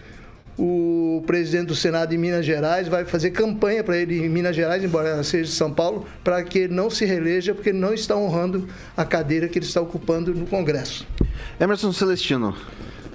o 0.56 1.24
presidente 1.26 1.66
do 1.66 1.74
Senado 1.74 2.14
em 2.14 2.16
Minas 2.16 2.46
Gerais, 2.46 2.86
vai 2.86 3.04
fazer 3.04 3.32
campanha 3.32 3.82
para 3.82 3.96
ele 3.96 4.24
em 4.24 4.28
Minas 4.28 4.54
Gerais, 4.54 4.84
embora 4.84 5.08
ela 5.08 5.24
seja 5.24 5.50
de 5.50 5.56
São 5.56 5.72
Paulo, 5.72 6.06
para 6.22 6.44
que 6.44 6.60
ele 6.60 6.74
não 6.74 6.88
se 6.88 7.04
reeleja, 7.04 7.56
porque 7.56 7.72
não 7.72 7.92
está 7.92 8.16
honrando 8.16 8.68
a 8.96 9.04
cadeira 9.04 9.48
que 9.48 9.58
ele 9.58 9.66
está 9.66 9.80
ocupando 9.80 10.32
no 10.32 10.46
Congresso. 10.46 11.04
Emerson 11.58 11.92
Celestino. 11.92 12.54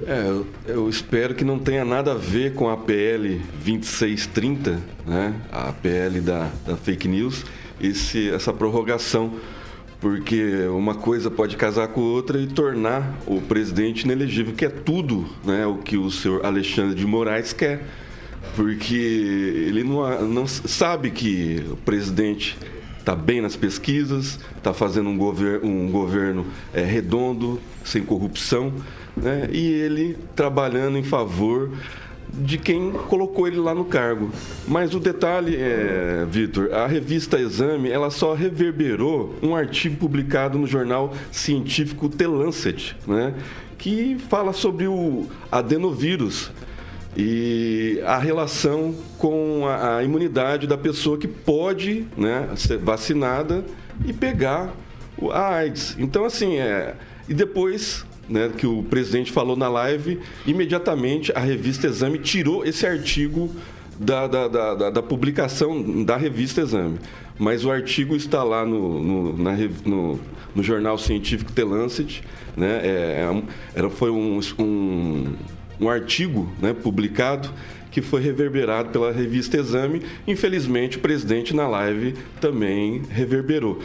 É, 0.06 0.72
eu, 0.72 0.90
espero 0.90 1.36
que 1.36 1.44
não 1.44 1.60
tenha 1.60 1.84
nada 1.84 2.14
a 2.14 2.16
ver 2.16 2.54
com 2.54 2.70
a 2.70 2.78
PL 2.78 3.42
2630, 3.64 4.80
né? 5.06 5.36
A 5.52 5.72
PL 5.74 6.22
da, 6.22 6.50
da 6.66 6.78
fake 6.78 7.08
news, 7.08 7.46
esse, 7.82 8.30
essa 8.30 8.54
prorrogação 8.54 9.34
porque 10.00 10.66
uma 10.68 10.96
coisa 10.96 11.30
pode 11.30 11.58
casar 11.58 11.90
com 11.90 12.00
outra 12.00 12.40
e 12.40 12.48
tornar 12.48 13.20
o 13.28 13.42
presidente 13.42 14.04
inelegível, 14.04 14.54
que 14.54 14.64
é 14.64 14.70
tudo 14.70 15.28
né, 15.44 15.66
o 15.66 15.76
que 15.76 15.98
o 15.98 16.10
senhor 16.10 16.46
Alexandre 16.46 16.96
de 16.96 17.06
Moraes 17.06 17.52
quer. 17.52 17.86
Porque 18.56 18.96
ele 18.96 19.84
não, 19.84 20.26
não 20.26 20.48
sabe 20.48 21.12
que 21.12 21.66
o 21.70 21.76
presidente 21.76 22.58
está 22.98 23.14
bem 23.14 23.42
nas 23.42 23.58
pesquisas, 23.58 24.40
está 24.56 24.74
fazendo 24.74 25.10
um, 25.10 25.18
gover 25.18 25.64
um 25.64 25.92
governo 25.92 26.46
é, 26.74 26.82
redondo, 26.82 27.60
sem 27.84 28.02
corrupção, 28.02 28.74
né, 29.16 29.50
e 29.52 29.68
ele 29.68 30.18
trabalhando 30.36 30.98
em 30.98 31.04
favor 31.04 31.72
de 32.32 32.58
quem 32.58 32.92
colocou 32.92 33.48
ele 33.48 33.58
lá 33.58 33.74
no 33.74 33.86
cargo. 33.86 34.32
Mas 34.68 34.94
o 34.94 35.00
detalhe 35.00 35.56
é, 35.56 36.26
Vitor, 36.30 36.72
a 36.74 36.86
revista 36.86 37.40
Exame, 37.40 37.90
ela 37.90 38.10
só 38.10 38.34
reverberou 38.34 39.36
um 39.42 39.56
artigo 39.56 39.98
publicado 39.98 40.58
no 40.58 40.68
jornal 40.68 41.14
científico 41.32 42.08
The 42.08 42.28
Lancet, 42.28 42.96
né, 43.08 43.34
que 43.78 44.18
fala 44.30 44.54
sobre 44.54 44.88
o 44.88 45.28
adenovírus 45.52 46.52
e 47.18 48.00
a 48.06 48.18
relação 48.18 48.96
com 49.18 49.66
a, 49.66 49.98
a 49.98 50.04
imunidade 50.04 50.68
da 50.68 50.78
pessoa 50.78 51.18
que 51.18 51.28
pode 51.28 52.06
né, 52.16 52.50
ser 52.56 52.78
vacinada 52.78 53.64
e 54.06 54.14
pegar 54.14 54.74
a 55.32 55.56
AIDS. 55.56 55.96
Então, 56.00 56.24
assim, 56.24 56.58
é, 56.58 56.96
e 57.28 57.34
depois 57.34 58.06
né, 58.30 58.52
que 58.56 58.68
o 58.68 58.84
presidente 58.84 59.32
falou 59.32 59.56
na 59.56 59.68
live, 59.68 60.20
imediatamente 60.46 61.32
a 61.34 61.40
revista 61.40 61.88
Exame 61.88 62.20
tirou 62.20 62.64
esse 62.66 62.86
artigo 62.86 63.50
da, 64.00 64.28
da, 64.28 64.48
da, 64.48 64.90
da 64.90 65.02
publicação 65.02 66.04
da 66.04 66.16
revista 66.16 66.62
Exame. 66.62 67.00
Mas 67.38 67.66
o 67.66 67.72
artigo 67.72 68.16
está 68.16 68.44
lá 68.44 68.66
no, 68.66 69.02
no, 69.02 69.38
na, 69.38 69.56
no, 69.86 70.20
no 70.56 70.64
jornal 70.64 70.98
científico 70.98 71.52
The 71.52 71.64
Lancet. 71.64 72.24
Né, 72.56 72.82
é, 72.84 72.88
é 72.88 73.44
era, 73.76 73.90
foi 73.90 74.12
um, 74.12 74.40
um, 74.58 75.34
um 75.80 75.90
artigo 75.90 76.52
né, 76.62 76.74
publicado 76.74 77.50
que 77.92 78.02
foi 78.02 78.22
reverberado 78.22 78.90
pela 78.90 79.12
revista 79.12 79.58
Exame. 79.58 80.02
Infelizmente, 80.28 80.98
o 80.98 81.00
presidente 81.00 81.56
na 81.56 81.68
live 81.68 82.14
também 82.40 83.02
reverberou. 83.10 83.82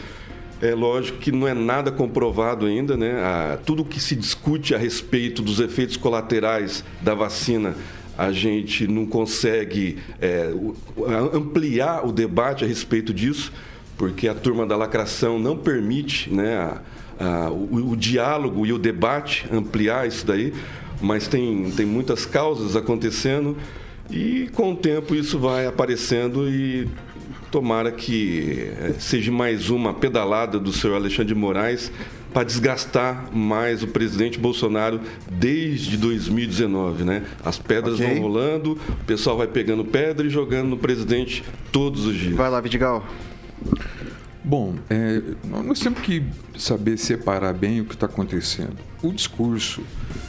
É 0.63 0.75
lógico 0.75 1.19
que 1.19 1.33
não 1.33 1.47
é 1.47 1.55
nada 1.55 1.91
comprovado 1.91 2.67
ainda, 2.67 2.97
né? 2.97 3.21
Ah, 3.23 3.59
tudo 3.65 3.85
que 3.85 4.01
se 4.01 4.15
discute 4.15 4.75
a 4.75 4.79
respeito 4.79 5.43
dos 5.43 5.61
efeitos 5.61 5.97
colaterais 5.97 6.85
da 7.03 7.15
vacina, 7.15 7.75
a 8.17 8.31
gente 8.31 8.87
não 8.87 9.05
consegue 9.05 9.99
é, 10.21 10.53
ampliar 11.33 12.07
o 12.07 12.13
debate 12.13 12.65
a 12.65 12.69
respeito 12.69 13.13
disso, 13.13 13.53
porque 13.99 14.29
a 14.29 14.35
turma 14.35 14.65
da 14.65 14.77
lacração 14.77 15.39
não 15.39 15.57
permite 15.57 16.33
né, 16.33 16.57
a, 16.57 16.81
a, 17.19 17.51
o, 17.51 17.91
o 17.91 17.97
diálogo 17.97 18.65
e 18.65 18.73
o 18.73 18.79
debate 18.79 19.47
ampliar 19.53 20.07
isso 20.07 20.25
daí, 20.25 20.55
mas 21.01 21.27
tem, 21.27 21.71
tem 21.73 21.85
muitas 21.85 22.25
causas 22.25 22.77
acontecendo 22.77 23.57
e 24.11 24.49
com 24.53 24.73
o 24.73 24.77
tempo 24.77 25.15
isso 25.15 25.39
vai 25.39 25.67
aparecendo 25.67 26.49
e 26.49 26.89
Tomara 27.55 27.93
que 27.93 28.69
eh, 28.81 28.95
seja 28.99 29.31
mais 29.31 29.71
uma 29.71 29.95
pedalada 29.95 30.59
do 30.59 30.73
senhor 30.73 30.97
Alexandre 30.97 31.33
de 31.33 31.39
Moraes 31.39 31.93
para 32.33 32.43
desgastar 32.43 33.29
mais 33.33 33.81
o 33.81 33.87
presidente 33.87 34.41
Bolsonaro 34.41 35.01
desde 35.31 35.97
2019, 35.97 37.05
né? 37.05 37.23
As 37.45 37.57
pedras 37.57 37.95
okay. 37.95 38.09
vão 38.09 38.23
rolando, 38.23 38.73
o 38.73 39.05
pessoal 39.07 39.37
vai 39.37 39.47
pegando 39.47 39.85
pedra 39.85 40.27
e 40.27 40.31
jogando 40.31 40.71
no 40.71 40.77
presidente 40.77 41.45
todos 41.71 42.07
os 42.07 42.17
dias. 42.17 42.35
Vai 42.35 42.51
lá, 42.51 42.61
Vidigal. 42.61 43.07
Bom, 44.47 44.75
é, 44.91 45.23
nós 45.43 45.81
temos 45.81 46.01
que 46.01 46.23
saber 46.59 46.99
separar 46.99 47.55
bem 47.55 47.81
o 47.81 47.87
que 47.87 47.95
está 47.95 48.05
acontecendo. 48.05 48.77
O 49.03 49.11
discurso 49.11 49.83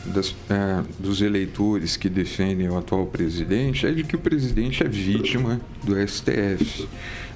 das, 0.06 0.34
é, 0.50 0.82
dos 0.98 1.22
eleitores 1.22 1.98
que 1.98 2.08
defendem 2.08 2.70
o 2.70 2.78
atual 2.78 3.08
presidente 3.08 3.86
é 3.86 3.92
de 3.92 4.06
que 4.06 4.16
o 4.16 4.20
presidente 4.20 4.82
é 4.82 4.88
vítima 4.88 5.60
do 5.84 5.96
STF. 6.08 6.88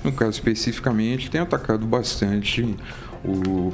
No 0.05 0.13
caso 0.13 0.31
especificamente, 0.31 1.29
tem 1.29 1.41
atacado 1.41 1.85
bastante 1.85 2.63
o 3.25 3.73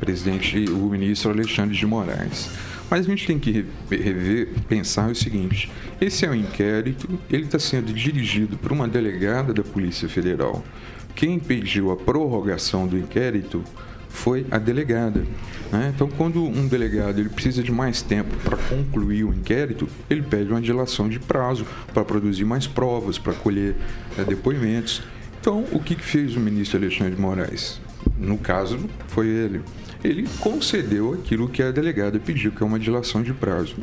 presidente, 0.00 0.64
o 0.68 0.90
ministro 0.90 1.30
Alexandre 1.30 1.76
de 1.76 1.86
Moraes. 1.86 2.50
Mas 2.90 3.06
a 3.06 3.08
gente 3.08 3.24
tem 3.24 3.38
que 3.38 3.64
rever, 3.88 4.48
pensar 4.68 5.08
o 5.08 5.14
seguinte: 5.14 5.70
esse 6.00 6.26
é 6.26 6.30
um 6.30 6.34
inquérito, 6.34 7.08
ele 7.30 7.44
está 7.44 7.58
sendo 7.58 7.92
dirigido 7.92 8.56
por 8.58 8.72
uma 8.72 8.88
delegada 8.88 9.54
da 9.54 9.62
Polícia 9.62 10.08
Federal. 10.08 10.64
Quem 11.14 11.38
pediu 11.38 11.90
a 11.90 11.96
prorrogação 11.96 12.86
do 12.86 12.98
inquérito 12.98 13.62
foi 14.08 14.46
a 14.50 14.58
delegada. 14.58 15.24
Né? 15.70 15.92
Então, 15.94 16.08
quando 16.08 16.44
um 16.44 16.68
delegado 16.68 17.18
ele 17.18 17.30
precisa 17.30 17.62
de 17.62 17.72
mais 17.72 18.02
tempo 18.02 18.36
para 18.44 18.56
concluir 18.56 19.24
o 19.24 19.32
inquérito, 19.32 19.88
ele 20.08 20.22
pede 20.22 20.50
uma 20.50 20.60
dilação 20.60 21.08
de 21.08 21.18
prazo 21.18 21.66
para 21.92 22.04
produzir 22.04 22.44
mais 22.44 22.66
provas, 22.66 23.18
para 23.18 23.32
colher 23.32 23.74
é, 24.18 24.22
depoimentos. 24.22 25.02
Então, 25.40 25.64
o 25.72 25.80
que, 25.80 25.94
que 25.94 26.04
fez 26.04 26.36
o 26.36 26.40
ministro 26.40 26.78
Alexandre 26.78 27.16
de 27.16 27.20
Moraes? 27.20 27.80
No 28.18 28.38
caso, 28.38 28.78
foi 29.08 29.26
ele. 29.26 29.62
Ele 30.04 30.28
concedeu 30.40 31.14
aquilo 31.14 31.48
que 31.48 31.62
a 31.62 31.70
delegada 31.70 32.18
pediu, 32.18 32.52
que 32.52 32.62
é 32.62 32.66
uma 32.66 32.78
dilação 32.78 33.22
de 33.22 33.32
prazo. 33.32 33.76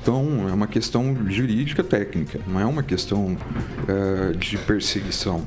Então, 0.00 0.48
é 0.48 0.52
uma 0.52 0.66
questão 0.66 1.16
jurídica 1.28 1.84
técnica, 1.84 2.40
não 2.46 2.58
é 2.58 2.64
uma 2.64 2.82
questão 2.82 3.36
é, 3.86 4.32
de 4.32 4.56
perseguição. 4.56 5.46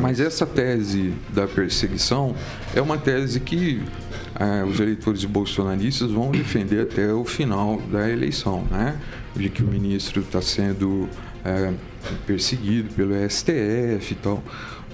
Mas 0.00 0.20
essa 0.20 0.46
tese 0.46 1.12
da 1.30 1.46
perseguição 1.46 2.34
é 2.74 2.80
uma 2.80 2.98
tese 2.98 3.40
que 3.40 3.82
é, 4.38 4.64
os 4.64 4.80
eleitores 4.80 5.24
bolsonaristas 5.24 6.10
vão 6.10 6.30
defender 6.30 6.82
até 6.82 7.12
o 7.12 7.24
final 7.24 7.80
da 7.90 8.08
eleição, 8.08 8.64
né? 8.70 8.96
De 9.34 9.48
que 9.48 9.62
o 9.62 9.66
ministro 9.66 10.22
está 10.22 10.40
sendo 10.42 11.08
é, 11.44 11.72
perseguido 12.26 12.92
pelo 12.94 13.14
STF 13.28 14.12
e 14.12 14.16
tal. 14.22 14.42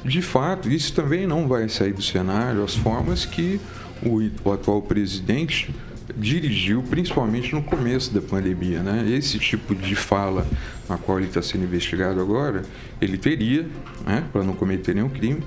De 0.05 0.23
fato, 0.23 0.71
isso 0.71 0.93
também 0.93 1.27
não 1.27 1.49
vai 1.49 1.69
sair 1.69 1.93
do 1.93 2.03
cenário, 2.03 2.63
as 2.63 2.75
formas 2.75 3.25
que 3.25 3.61
o, 4.03 4.21
o 4.45 4.53
atual 4.53 4.81
presidente 4.81 5.75
dirigiu, 6.17 6.83
principalmente 6.83 7.55
no 7.55 7.63
começo 7.63 8.13
da 8.13 8.21
pandemia. 8.21 8.83
Né? 8.83 9.11
Esse 9.11 9.39
tipo 9.39 9.75
de 9.75 9.95
fala 9.95 10.47
na 10.89 10.97
qual 10.97 11.19
ele 11.19 11.29
está 11.29 11.43
sendo 11.43 11.65
investigado 11.65 12.21
agora, 12.21 12.63
ele 13.01 13.19
teria, 13.19 13.67
né, 14.07 14.25
para 14.33 14.43
não 14.43 14.55
cometer 14.55 14.95
nenhum 14.95 15.09
crime, 15.09 15.43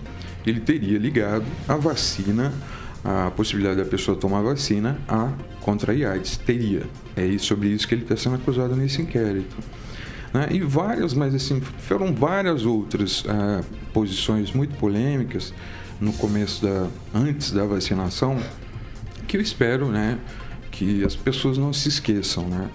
ele 0.46 0.60
teria 0.60 0.98
ligado 0.98 1.46
a 1.68 1.76
vacina, 1.76 2.54
a 3.04 3.32
possibilidade 3.32 3.78
da 3.78 3.86
pessoa 3.86 4.16
tomar 4.18 4.42
vacina 4.42 5.00
a 5.08 5.32
contra 5.60 5.94
a 5.94 6.12
AIDS. 6.12 6.38
Teria. 6.38 6.84
É 7.16 7.38
sobre 7.38 7.70
isso 7.70 7.88
que 7.88 7.96
ele 7.96 8.04
está 8.04 8.16
sendo 8.16 8.36
acusado 8.36 8.76
nesse 8.76 9.02
inquérito. 9.02 9.56
Né? 10.34 10.48
E 10.52 10.62
várias, 10.62 11.14
mas 11.14 11.36
assim, 11.36 11.60
foram 11.60 12.14
várias 12.14 12.66
outras 12.66 13.24
uh, 13.26 13.64
posições 13.94 14.52
muito 14.52 14.76
polêmicas 14.78 15.54
no 16.00 16.14
começo 16.14 16.64
da, 16.64 16.88
antes 17.14 17.52
da 17.52 17.66
vacinação, 17.66 18.40
que 19.28 19.38
eu 19.38 19.42
espero, 19.42 19.88
né, 19.88 20.18
que 20.82 21.06
as 21.06 21.16
pessoas 21.16 21.60
não 21.60 21.72
se 21.72 21.90
esqueçam, 21.90 22.48
né? 22.48 22.68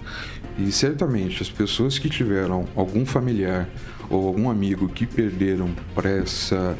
E 0.57 0.71
certamente 0.71 1.43
as 1.43 1.49
pessoas 1.49 1.99
que 1.99 2.09
tiveram 2.09 2.65
algum 2.73 3.05
familiar 3.05 3.67
ou 4.09 4.25
algum 4.25 4.49
amigo 4.49 4.87
que 4.87 5.05
perderam 5.05 5.75
para 5.93 6.09
essa 6.09 6.77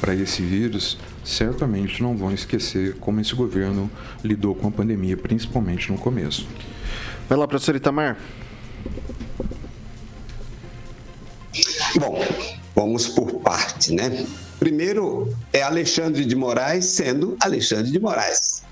para 0.00 0.14
esse 0.14 0.40
vírus, 0.40 0.96
certamente 1.24 2.02
não 2.02 2.16
vão 2.16 2.32
esquecer 2.32 2.94
como 2.98 3.20
esse 3.20 3.34
governo 3.34 3.90
lidou 4.24 4.54
com 4.54 4.68
a 4.68 4.70
pandemia, 4.70 5.16
principalmente 5.16 5.90
no 5.90 5.98
começo. 5.98 6.46
Vai 7.28 7.36
lá, 7.36 7.48
professor 7.48 7.74
Itamar. 7.74 8.16
Bom, 11.96 12.24
vamos 12.76 13.08
por 13.08 13.40
parte, 13.40 13.92
né? 13.92 14.24
Primeiro 14.60 15.36
é 15.52 15.62
Alexandre 15.62 16.24
de 16.24 16.36
Moraes 16.36 16.86
sendo 16.86 17.36
Alexandre 17.40 17.90
de 17.90 17.98
Moraes 17.98 18.62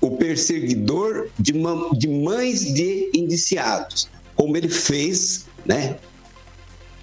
o 0.00 0.12
perseguidor 0.12 1.28
de, 1.38 1.52
de 1.96 2.08
mães 2.08 2.72
de 2.72 3.10
indiciados, 3.14 4.08
como 4.34 4.56
ele 4.56 4.68
fez, 4.68 5.46
né? 5.64 5.96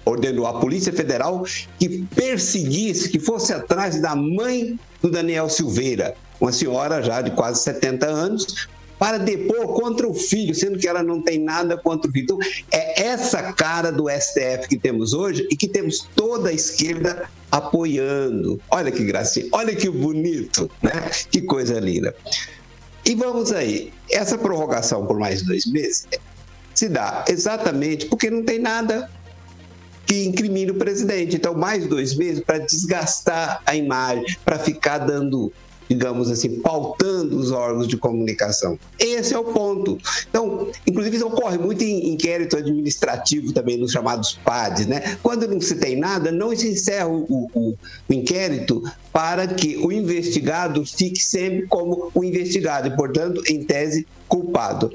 Ordenou 0.04 0.46
a 0.46 0.58
Polícia 0.58 0.92
Federal 0.92 1.44
que 1.78 2.06
perseguisse, 2.14 3.08
que 3.08 3.20
fosse 3.20 3.52
atrás 3.52 4.00
da 4.00 4.16
mãe 4.16 4.78
do 5.02 5.10
Daniel 5.10 5.48
Silveira, 5.48 6.14
uma 6.40 6.50
senhora 6.50 7.02
já 7.02 7.20
de 7.20 7.30
quase 7.32 7.62
70 7.62 8.06
anos, 8.06 8.68
para 8.98 9.18
depor 9.18 9.74
contra 9.74 10.08
o 10.08 10.14
filho, 10.14 10.54
sendo 10.54 10.78
que 10.78 10.88
ela 10.88 11.02
não 11.02 11.22
tem 11.22 11.38
nada 11.38 11.76
contra 11.76 12.10
o 12.10 12.12
filho. 12.12 12.24
Então, 12.24 12.38
é 12.70 13.02
essa 13.04 13.52
cara 13.52 13.92
do 13.92 14.08
STF 14.08 14.68
que 14.68 14.76
temos 14.76 15.12
hoje 15.12 15.46
e 15.50 15.56
que 15.56 15.68
temos 15.68 16.08
toda 16.16 16.48
a 16.48 16.52
esquerda 16.52 17.28
apoiando. 17.50 18.60
Olha 18.68 18.90
que 18.90 19.04
gracinha, 19.04 19.46
olha 19.52 19.74
que 19.74 19.88
bonito, 19.88 20.68
né? 20.82 21.10
Que 21.30 21.42
coisa 21.42 21.78
linda. 21.78 22.14
E 23.08 23.14
vamos 23.14 23.52
aí, 23.52 23.90
essa 24.10 24.36
prorrogação 24.36 25.06
por 25.06 25.18
mais 25.18 25.40
dois 25.40 25.64
meses 25.64 26.06
se 26.74 26.90
dá 26.90 27.24
exatamente 27.26 28.04
porque 28.04 28.28
não 28.28 28.44
tem 28.44 28.58
nada 28.58 29.10
que 30.04 30.26
incrimine 30.26 30.72
o 30.72 30.74
presidente. 30.74 31.34
Então, 31.34 31.54
mais 31.54 31.86
dois 31.86 32.14
meses 32.14 32.42
para 32.44 32.58
desgastar 32.58 33.62
a 33.64 33.74
imagem, 33.74 34.36
para 34.44 34.58
ficar 34.58 34.98
dando 34.98 35.50
digamos 35.88 36.30
assim, 36.30 36.60
pautando 36.60 37.36
os 37.36 37.50
órgãos 37.50 37.88
de 37.88 37.96
comunicação. 37.96 38.78
Esse 38.98 39.34
é 39.34 39.38
o 39.38 39.44
ponto. 39.44 39.98
Então, 40.28 40.68
inclusive, 40.86 41.16
isso 41.16 41.26
ocorre 41.26 41.58
muito 41.58 41.82
em 41.82 42.10
inquérito 42.10 42.56
administrativo 42.56 43.52
também, 43.52 43.78
nos 43.78 43.92
chamados 43.92 44.38
PADs, 44.44 44.86
né? 44.86 45.16
Quando 45.22 45.48
não 45.48 45.60
se 45.60 45.76
tem 45.76 45.96
nada, 45.96 46.30
não 46.30 46.54
se 46.54 46.68
encerra 46.68 47.08
o, 47.08 47.48
o, 47.54 47.74
o 48.08 48.12
inquérito 48.12 48.82
para 49.12 49.46
que 49.46 49.76
o 49.78 49.90
investigado 49.90 50.84
fique 50.84 51.22
sempre 51.22 51.66
como 51.66 52.10
o 52.14 52.22
investigado 52.22 52.88
e, 52.88 52.96
portanto, 52.96 53.42
em 53.48 53.64
tese, 53.64 54.06
culpado. 54.28 54.92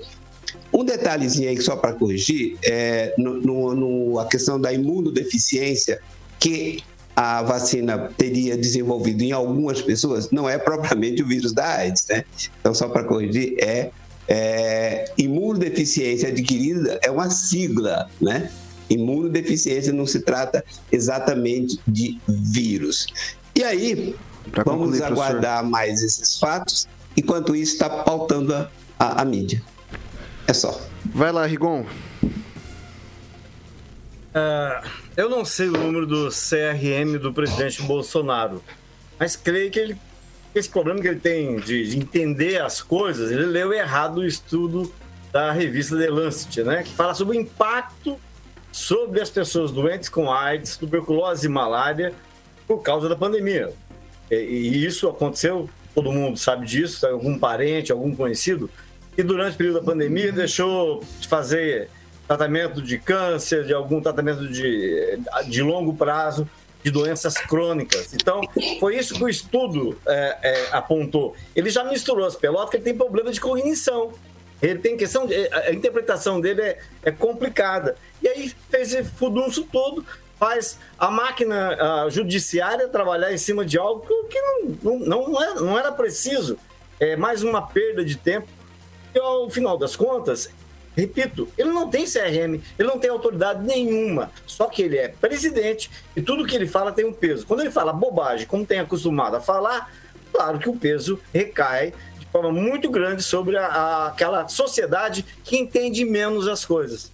Um 0.71 0.83
detalhezinho 0.83 1.49
aí, 1.49 1.61
só 1.61 1.75
para 1.75 1.93
corrigir, 1.93 2.57
é 2.63 3.13
no, 3.17 3.39
no, 3.39 3.75
no, 3.75 4.19
a 4.19 4.25
questão 4.25 4.59
da 4.59 4.73
imunodeficiência, 4.73 5.99
que 6.39 6.83
a 7.15 7.41
vacina 7.43 8.09
teria 8.17 8.57
desenvolvido 8.57 9.21
em 9.21 9.31
algumas 9.31 9.81
pessoas, 9.81 10.31
não 10.31 10.49
é 10.49 10.57
propriamente 10.57 11.21
o 11.21 11.27
vírus 11.27 11.53
da 11.53 11.65
AIDS, 11.65 12.05
né? 12.09 12.25
Então, 12.59 12.73
só 12.73 12.87
para 12.89 13.03
corrigir, 13.03 13.55
é, 13.59 13.91
é 14.27 15.05
imunodeficiência 15.17 16.29
adquirida 16.29 16.99
é 17.03 17.11
uma 17.11 17.29
sigla, 17.29 18.09
né? 18.19 18.49
Imunodeficiência 18.89 19.93
não 19.93 20.05
se 20.05 20.21
trata 20.21 20.63
exatamente 20.91 21.79
de 21.87 22.19
vírus. 22.27 23.07
E 23.55 23.63
aí, 23.63 24.15
pra 24.51 24.63
vamos 24.63 24.97
concluir, 24.97 25.03
aguardar 25.03 25.59
professor. 25.59 25.69
mais 25.69 26.01
esses 26.01 26.39
fatos, 26.39 26.87
enquanto 27.15 27.55
isso 27.55 27.73
está 27.73 27.89
pautando 27.89 28.53
a, 28.55 28.69
a, 28.99 29.21
a 29.21 29.25
mídia. 29.25 29.61
É 30.47 30.53
só. 30.53 30.79
Vai 31.05 31.31
lá, 31.31 31.45
Rigon. 31.45 31.85
Uh, 34.33 34.89
eu 35.15 35.29
não 35.29 35.45
sei 35.45 35.69
o 35.69 35.73
número 35.73 36.07
do 36.07 36.29
CRM 36.29 37.19
do 37.19 37.31
presidente 37.31 37.83
Bolsonaro, 37.83 38.63
mas 39.19 39.35
creio 39.35 39.69
que 39.69 39.79
ele, 39.79 39.97
esse 40.55 40.67
problema 40.67 40.99
que 40.99 41.07
ele 41.07 41.19
tem 41.19 41.57
de, 41.57 41.87
de 41.87 41.97
entender 41.97 42.59
as 42.59 42.81
coisas, 42.81 43.31
ele 43.31 43.45
leu 43.45 43.71
errado 43.71 44.17
o 44.17 44.25
estudo 44.25 44.91
da 45.31 45.51
revista 45.51 45.97
The 45.97 46.09
Lancet, 46.09 46.63
né, 46.63 46.81
que 46.83 46.91
fala 46.91 47.13
sobre 47.13 47.37
o 47.37 47.39
impacto 47.39 48.19
sobre 48.71 49.21
as 49.21 49.29
pessoas 49.29 49.71
doentes 49.71 50.09
com 50.09 50.31
AIDS, 50.31 50.77
tuberculose 50.77 51.45
e 51.45 51.49
malária 51.49 52.11
por 52.67 52.79
causa 52.79 53.07
da 53.07 53.15
pandemia. 53.15 53.71
E, 54.31 54.35
e 54.35 54.85
isso 54.85 55.07
aconteceu, 55.07 55.69
todo 55.93 56.11
mundo 56.11 56.39
sabe 56.39 56.65
disso, 56.65 57.05
algum 57.05 57.37
parente, 57.37 57.91
algum 57.91 58.15
conhecido, 58.15 58.67
que 59.15 59.21
durante 59.21 59.53
o 59.53 59.57
período 59.57 59.79
da 59.79 59.85
pandemia 59.85 60.31
deixou 60.31 61.03
de 61.19 61.27
fazer 61.27 61.87
tratamento 62.27 62.81
de 62.81 62.97
câncer, 62.97 63.65
de 63.65 63.73
algum 63.73 64.01
tratamento 64.01 64.47
de, 64.47 65.19
de 65.47 65.61
longo 65.61 65.93
prazo, 65.93 66.47
de 66.83 66.91
doenças 66.91 67.35
crônicas. 67.35 68.13
Então, 68.13 68.41
foi 68.79 68.97
isso 68.97 69.15
que 69.15 69.23
o 69.23 69.29
estudo 69.29 69.97
é, 70.05 70.37
é, 70.41 70.67
apontou. 70.71 71.35
Ele 71.55 71.69
já 71.69 71.83
misturou 71.83 72.25
as 72.25 72.35
pelotas, 72.35 72.71
que 72.71 72.77
ele 72.77 72.83
tem 72.83 72.95
problema 72.95 73.31
de 73.31 73.39
cognição. 73.39 74.11
Ele 74.61 74.79
tem 74.79 74.95
questão 74.95 75.25
de. 75.25 75.33
A 75.51 75.71
interpretação 75.71 76.39
dele 76.39 76.61
é, 76.61 76.79
é 77.03 77.11
complicada. 77.11 77.95
E 78.21 78.27
aí 78.27 78.53
fez 78.69 78.93
esse 78.93 79.09
fudunço 79.09 79.63
todo, 79.71 80.05
faz 80.39 80.77
a 80.97 81.09
máquina 81.09 82.03
a 82.03 82.09
judiciária 82.09 82.87
trabalhar 82.87 83.33
em 83.33 83.37
cima 83.37 83.65
de 83.65 83.77
algo 83.77 84.05
que 84.29 84.39
não, 84.41 84.99
não, 84.99 85.29
não, 85.29 85.43
era, 85.43 85.55
não 85.55 85.79
era 85.79 85.91
preciso. 85.91 86.57
É 86.99 87.15
mais 87.15 87.43
uma 87.43 87.61
perda 87.61 88.03
de 88.05 88.15
tempo. 88.17 88.47
E 89.13 89.19
ao 89.19 89.49
final 89.49 89.77
das 89.77 89.95
contas, 89.95 90.49
Repito, 90.95 91.49
ele 91.57 91.71
não 91.71 91.89
tem 91.89 92.05
CRM, 92.05 92.61
ele 92.77 92.87
não 92.87 92.99
tem 92.99 93.09
autoridade 93.09 93.65
nenhuma, 93.65 94.31
só 94.45 94.67
que 94.67 94.83
ele 94.83 94.97
é 94.97 95.07
presidente 95.07 95.89
e 96.15 96.21
tudo 96.21 96.45
que 96.45 96.55
ele 96.55 96.67
fala 96.67 96.91
tem 96.91 97.05
um 97.05 97.13
peso. 97.13 97.45
Quando 97.47 97.61
ele 97.61 97.71
fala 97.71 97.91
bobagem, 97.91 98.45
como 98.45 98.65
tem 98.65 98.79
acostumado 98.79 99.35
a 99.35 99.41
falar, 99.41 99.91
claro 100.31 100.59
que 100.59 100.69
o 100.69 100.75
peso 100.75 101.19
recai 101.33 101.93
de 102.19 102.27
forma 102.27 102.51
muito 102.51 102.91
grande 102.91 103.23
sobre 103.23 103.57
a, 103.57 103.65
a, 103.65 104.07
aquela 104.07 104.47
sociedade 104.47 105.25
que 105.43 105.57
entende 105.57 106.05
menos 106.05 106.47
as 106.47 106.63
coisas. 106.63 107.11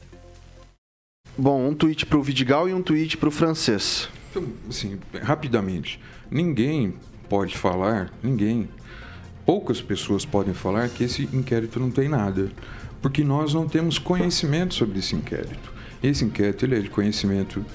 Bom, 1.37 1.69
um 1.69 1.73
tweet 1.73 2.05
para 2.05 2.17
o 2.17 2.21
Vidigal 2.21 2.67
e 2.67 2.73
um 2.73 2.81
tweet 2.81 3.15
para 3.15 3.29
o 3.29 3.31
francês. 3.31 4.09
Então, 4.29 4.45
assim, 4.69 4.99
rapidamente, 5.23 6.01
ninguém 6.29 6.95
pode 7.29 7.57
falar, 7.57 8.11
ninguém, 8.21 8.67
poucas 9.45 9.81
pessoas 9.81 10.25
podem 10.25 10.53
falar 10.53 10.89
que 10.89 11.05
esse 11.05 11.23
inquérito 11.33 11.79
não 11.79 11.89
tem 11.89 12.09
nada 12.09 12.51
porque 13.01 13.23
nós 13.23 13.53
não 13.53 13.67
temos 13.67 13.97
conhecimento 13.97 14.73
sobre 14.73 14.99
esse 14.99 15.15
inquérito. 15.15 15.79
Esse 16.01 16.23
inquérito 16.23 16.65
ele 16.65 16.77
é 16.77 16.79
de 16.79 16.89
conhecimento 16.89 17.65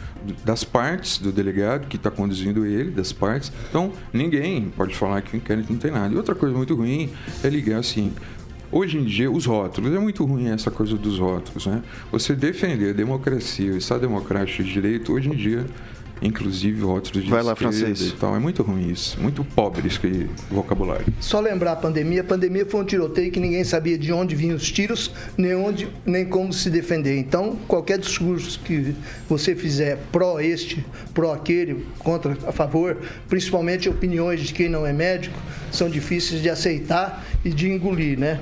das 0.45 0.65
partes, 0.65 1.19
do 1.19 1.31
delegado 1.31 1.87
que 1.87 1.97
está 1.97 2.11
conduzindo 2.11 2.65
ele, 2.65 2.91
das 2.91 3.13
partes. 3.13 3.53
Então, 3.69 3.93
ninguém 4.13 4.71
pode 4.75 4.95
falar 4.95 5.21
que 5.21 5.35
o 5.35 5.37
inquérito 5.37 5.71
não 5.71 5.79
tem 5.79 5.91
nada. 5.91 6.13
E 6.13 6.17
outra 6.17 6.35
coisa 6.35 6.57
muito 6.57 6.75
ruim 6.75 7.11
é 7.43 7.49
ligar 7.49 7.81
assim. 7.81 8.13
Hoje 8.73 8.99
em 8.99 9.05
dia, 9.05 9.31
os 9.31 9.45
rótulos, 9.45 9.95
é 9.95 9.99
muito 9.99 10.25
ruim 10.25 10.49
essa 10.49 10.71
coisa 10.71 10.97
dos 10.97 11.19
rótulos, 11.19 11.67
né? 11.67 11.83
Você 12.11 12.35
defender 12.35 12.91
a 12.91 12.93
democracia, 12.93 13.73
o 13.73 13.77
Estado 13.77 14.01
Democrático 14.01 14.65
de 14.65 14.73
Direito, 14.73 15.13
hoje 15.13 15.29
em 15.29 15.37
dia 15.37 15.67
inclusive 16.25 16.83
rótulos 16.83 17.23
de 17.23 17.31
Vai 17.31 17.43
lá, 17.43 17.55
francês. 17.55 18.01
Então 18.01 18.35
é 18.35 18.39
muito 18.39 18.63
ruim 18.63 18.91
isso, 18.91 19.21
muito 19.21 19.45
pobre 19.45 19.87
esse 19.87 20.29
vocabulário. 20.51 21.07
Só 21.21 21.39
lembrar 21.39 21.73
a 21.73 21.77
pandemia, 21.77 22.23
a 22.23 22.25
pandemia 22.25 22.65
foi 22.65 22.81
um 22.81 22.85
tiroteio 22.85 23.31
que 23.31 23.39
ninguém 23.39 23.63
sabia 23.63 23.99
de 23.99 24.11
onde 24.13 24.35
vinham 24.35 24.57
os 24.57 24.71
tiros, 24.71 25.13
nem 25.37 25.55
onde, 25.55 25.89
nem 26.07 26.25
como 26.25 26.53
se 26.53 26.71
defender. 26.71 27.19
Então, 27.19 27.57
qualquer 27.69 27.99
discurso 27.99 28.59
que 28.65 28.95
você 29.29 29.55
fizer 29.55 29.99
pró 30.11 30.41
este, 30.41 30.85
pró 31.13 31.35
aquele, 31.35 31.87
contra, 31.99 32.37
a 32.47 32.53
favor, 32.53 32.97
principalmente 33.29 33.89
opiniões 33.89 34.41
de 34.41 34.55
quem 34.55 34.69
não 34.69 34.87
é 34.87 34.93
médico, 34.93 35.39
são 35.71 35.91
difíceis 35.91 36.41
de 36.41 36.49
aceitar 36.49 37.25
e 37.45 37.51
de 37.51 37.71
engolir, 37.71 38.19
né? 38.19 38.41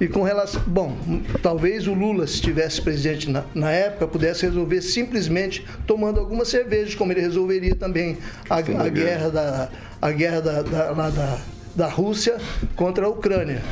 E 0.00 0.08
com 0.08 0.22
relação. 0.22 0.62
Bom, 0.66 0.96
talvez 1.42 1.86
o 1.86 1.92
Lula, 1.92 2.26
se 2.26 2.34
estivesse 2.34 2.80
presidente 2.80 3.28
na, 3.28 3.44
na, 3.54 3.70
época, 3.70 4.08
pudesse 4.08 4.46
resolver 4.46 4.80
simplesmente 4.80 5.66
tomando 5.86 6.18
algumas 6.18 6.48
cervejas, 6.48 6.94
como 6.94 7.12
ele 7.12 7.20
resolveria 7.20 7.74
também 7.74 8.16
a, 8.48 8.56
a 8.56 8.88
guerra, 8.88 9.28
da, 9.28 9.68
a 10.00 10.10
guerra 10.10 10.40
da, 10.40 10.62
da, 10.62 11.10
da, 11.10 11.38
da 11.76 11.88
Rússia 11.88 12.38
contra 12.74 13.04
a 13.04 13.08
Ucrânia. 13.10 13.62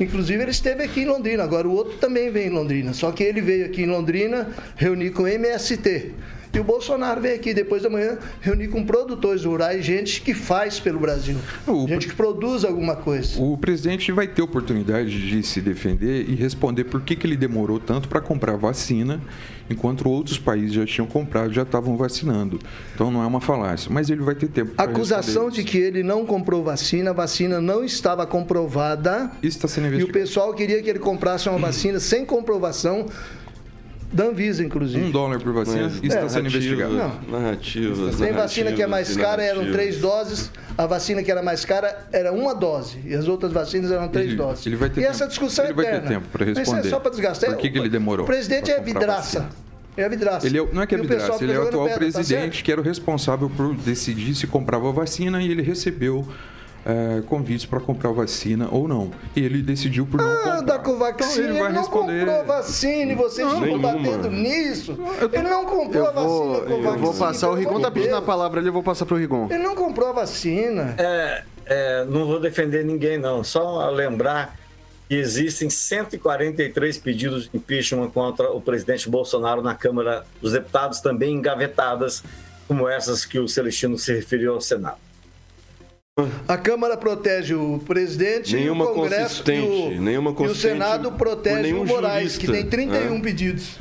Inclusive, 0.00 0.42
ele 0.42 0.50
esteve 0.50 0.82
aqui 0.82 1.02
em 1.02 1.06
Londrina. 1.06 1.44
Agora, 1.44 1.68
o 1.68 1.72
outro 1.72 1.98
também 1.98 2.30
vem 2.30 2.46
em 2.46 2.50
Londrina. 2.50 2.94
Só 2.94 3.12
que 3.12 3.22
ele 3.22 3.40
veio 3.40 3.66
aqui 3.66 3.82
em 3.82 3.86
Londrina 3.86 4.48
reunir 4.76 5.10
com 5.10 5.24
o 5.24 5.28
MST. 5.28 6.12
E 6.54 6.60
o 6.60 6.62
Bolsonaro 6.62 7.20
veio 7.20 7.34
aqui 7.34 7.52
depois 7.52 7.82
da 7.82 7.90
manhã 7.90 8.16
reunir 8.40 8.68
com 8.68 8.84
produtores 8.84 9.44
rurais, 9.44 9.84
gente 9.84 10.22
que 10.22 10.32
faz 10.32 10.78
pelo 10.78 11.00
Brasil, 11.00 11.36
o 11.66 11.88
gente 11.88 12.06
que 12.06 12.14
produz 12.14 12.64
alguma 12.64 12.94
coisa. 12.94 13.42
O 13.42 13.58
presidente 13.58 14.12
vai 14.12 14.28
ter 14.28 14.40
oportunidade 14.40 15.26
de 15.28 15.42
se 15.42 15.60
defender 15.60 16.30
e 16.30 16.36
responder 16.36 16.84
por 16.84 17.00
que, 17.00 17.16
que 17.16 17.26
ele 17.26 17.36
demorou 17.36 17.80
tanto 17.80 18.08
para 18.08 18.20
comprar 18.20 18.56
vacina, 18.56 19.20
enquanto 19.68 20.08
outros 20.08 20.38
países 20.38 20.72
já 20.74 20.86
tinham 20.86 21.08
comprado, 21.08 21.52
já 21.52 21.62
estavam 21.62 21.96
vacinando. 21.96 22.60
Então 22.94 23.10
não 23.10 23.24
é 23.24 23.26
uma 23.26 23.40
falácia, 23.40 23.90
mas 23.90 24.08
ele 24.08 24.22
vai 24.22 24.36
ter 24.36 24.46
tempo. 24.46 24.74
A 24.78 24.84
acusação 24.84 25.50
de 25.50 25.64
que 25.64 25.78
ele 25.78 26.04
não 26.04 26.24
comprou 26.24 26.62
vacina, 26.62 27.10
a 27.10 27.14
vacina 27.14 27.60
não 27.60 27.82
estava 27.82 28.24
comprovada. 28.28 29.28
Isso 29.42 29.56
está 29.56 29.66
sendo 29.66 29.88
investigado. 29.88 30.16
E 30.16 30.20
o 30.20 30.22
pessoal 30.22 30.54
queria 30.54 30.80
que 30.80 30.88
ele 30.88 31.00
comprasse 31.00 31.48
uma 31.48 31.58
vacina 31.58 31.98
sem 31.98 32.24
comprovação 32.24 33.06
da 34.14 34.26
Anvisa, 34.26 34.62
inclusive. 34.62 35.04
Um 35.04 35.10
dólar 35.10 35.40
por 35.40 35.52
vacina, 35.52 35.82
Mas, 35.82 35.94
isso 35.94 36.06
está 36.06 36.20
é, 36.20 36.28
sendo 36.28 36.46
investigado. 36.46 36.94
Não. 36.94 37.20
Narrativas. 37.28 38.16
Tem 38.16 38.32
vacina 38.32 38.72
que 38.72 38.80
é 38.80 38.86
mais 38.86 39.16
cara, 39.16 39.42
eram 39.42 39.72
três 39.72 39.98
doses. 39.98 40.52
A 40.78 40.86
vacina 40.86 41.22
que 41.22 41.30
era 41.30 41.42
mais 41.42 41.64
cara 41.64 42.06
era 42.12 42.32
uma 42.32 42.54
dose. 42.54 42.98
E 43.04 43.12
as 43.12 43.26
outras 43.26 43.52
vacinas 43.52 43.90
eram 43.90 44.08
três 44.08 44.28
ele, 44.28 44.36
doses. 44.36 44.66
Ele 44.66 44.76
vai 44.76 44.88
ter 44.88 45.00
e 45.00 45.02
tempo, 45.02 45.14
essa 45.14 45.26
discussão 45.26 45.64
ele 45.64 45.72
é 45.72 45.82
eterna. 45.82 45.98
vai 45.98 46.08
ter 46.08 46.14
tempo 46.14 46.28
para 46.28 46.44
responder. 46.44 46.76
Mas 46.76 46.86
é 46.86 46.90
só 46.90 47.00
para 47.00 47.10
desgastar. 47.10 47.50
Por 47.50 47.58
que, 47.58 47.70
que 47.70 47.78
ele 47.78 47.88
demorou? 47.88 48.24
O 48.24 48.26
presidente 48.26 48.70
é 48.70 48.80
vidraça. 48.80 49.48
É 49.96 50.04
a 50.04 50.08
vidraça. 50.08 50.46
Ele 50.46 50.58
é, 50.58 50.68
não 50.72 50.82
é 50.82 50.86
que 50.86 50.94
é 50.94 50.98
vidraça, 50.98 51.42
ele 51.42 51.52
é 51.52 51.58
o 51.58 51.62
atual 51.62 51.84
pedra, 51.86 52.06
tá 52.06 52.12
presidente 52.12 52.58
tá 52.58 52.64
que 52.64 52.72
era 52.72 52.80
o 52.80 52.84
responsável 52.84 53.48
por 53.48 53.74
decidir 53.74 54.34
se 54.34 54.46
comprava 54.46 54.90
vacina 54.92 55.40
e 55.42 55.50
ele 55.50 55.62
recebeu 55.62 56.26
é, 56.84 57.22
convites 57.22 57.64
para 57.64 57.80
comprar 57.80 58.12
vacina 58.12 58.68
ou 58.70 58.86
não. 58.86 59.10
E 59.34 59.40
ele 59.40 59.62
decidiu 59.62 60.06
por 60.06 60.20
não 60.20 60.30
ah, 60.30 60.36
comprar. 60.36 60.60
da 60.60 60.78
Covaxin, 60.78 61.40
então, 61.40 61.44
ele, 61.44 61.58
vai 61.58 61.68
ele 61.70 61.78
responder. 61.78 62.26
não 62.26 62.34
comprou 62.34 62.56
vacina 62.56 63.12
e 63.12 63.14
vocês 63.14 63.46
não, 63.46 63.64
estão 63.64 63.80
batendo 63.80 64.30
nisso. 64.30 64.94
Tô... 64.94 65.26
Ele 65.26 65.48
não 65.48 65.64
comprou 65.64 66.04
eu 66.04 66.08
a 66.08 66.12
vacina 66.12 66.60
Covaxin. 66.60 66.96
Eu 66.96 66.98
vou 66.98 67.14
passar, 67.14 67.50
o 67.50 67.54
Rigon 67.54 67.80
tá 67.80 67.90
pedindo 67.90 68.16
a 68.16 68.22
palavra 68.22 68.60
ali, 68.60 68.68
eu 68.68 68.72
vou 68.72 68.82
passar 68.82 69.06
pro 69.06 69.16
Rigon. 69.16 69.48
Ele 69.50 69.62
não 69.62 69.74
comprou 69.74 70.10
a 70.10 70.12
vacina. 70.12 70.94
É, 70.98 71.42
é, 71.66 72.04
não 72.04 72.26
vou 72.26 72.38
defender 72.38 72.84
ninguém 72.84 73.18
não, 73.18 73.42
só 73.42 73.88
lembrar 73.90 74.56
que 75.08 75.14
existem 75.14 75.68
143 75.68 76.98
pedidos 76.98 77.44
de 77.44 77.56
impeachment 77.56 78.10
contra 78.10 78.50
o 78.50 78.60
presidente 78.60 79.08
Bolsonaro 79.08 79.62
na 79.62 79.74
Câmara 79.74 80.24
dos 80.40 80.52
Deputados, 80.52 81.00
também 81.00 81.34
engavetadas, 81.34 82.22
como 82.66 82.88
essas 82.88 83.24
que 83.24 83.38
o 83.38 83.46
Celestino 83.46 83.98
se 83.98 84.14
referiu 84.14 84.54
ao 84.54 84.60
Senado. 84.60 85.03
A 86.46 86.56
Câmara 86.56 86.96
protege 86.96 87.56
o 87.56 87.80
presidente 87.80 88.54
Nenhuma 88.54 88.84
e 88.84 88.88
o 88.88 88.94
Congresso 88.94 89.42
e 89.42 89.58
consistente, 89.58 89.98
o, 89.98 90.00
nenhuma 90.00 90.30
e 90.30 90.32
o 90.32 90.36
consistente 90.36 90.72
Senado 90.74 91.10
protege 91.10 91.72
o 91.72 91.84
Moraes, 91.84 92.38
que 92.38 92.46
jurista, 92.46 92.70
tem 92.76 92.86
31 92.86 93.14
né? 93.14 93.20
pedidos. 93.20 93.78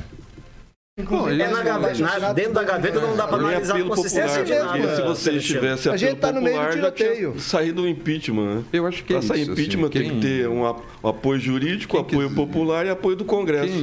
Não, 0.95 1.27
É 1.27 1.31
ele- 1.31 1.47
na 1.47 1.63
gaveta, 1.63 2.19
na- 2.19 2.33
dentro 2.33 2.53
da 2.53 2.61
gaveta 2.63 2.99
não 2.99 3.15
dá 3.15 3.25
pra 3.27 3.37
Nem 3.39 3.47
analisar 3.47 3.73
a 3.73 3.75
apelo 3.77 3.89
consistência 3.89 4.43
popular. 4.43 4.77
de 4.77 4.83
nada. 4.83 4.95
se 4.95 5.01
você 5.01 5.21
Celestino. 5.23 5.59
tivesse 5.59 5.89
A 5.89 5.97
gente 5.97 6.17
tá 6.17 6.31
no 6.31 6.39
meio 6.39 6.61
do 6.61 6.69
tiroteio. 6.71 7.39
saído 7.39 7.81
do 7.81 7.87
impeachment. 7.87 8.55
né? 8.57 8.63
Eu 8.71 8.85
acho 8.85 9.03
que 9.03 9.11
é 9.11 9.17
Pra 9.17 9.27
sair 9.27 9.41
isso, 9.41 9.51
impeachment 9.53 9.87
assim, 9.87 9.91
tem 9.91 10.01
quem- 10.03 10.19
que 10.19 10.27
ter 10.27 10.47
um, 10.47 10.63
ap- 10.67 10.83
apoio 11.03 11.39
jurídico, 11.39 11.93
Quem 11.93 12.01
apoio 12.01 12.27
quis- 12.27 12.37
popular 12.37 12.85
e 12.85 12.89
apoio 12.91 13.15
do 13.15 13.25
Congresso. 13.25 13.73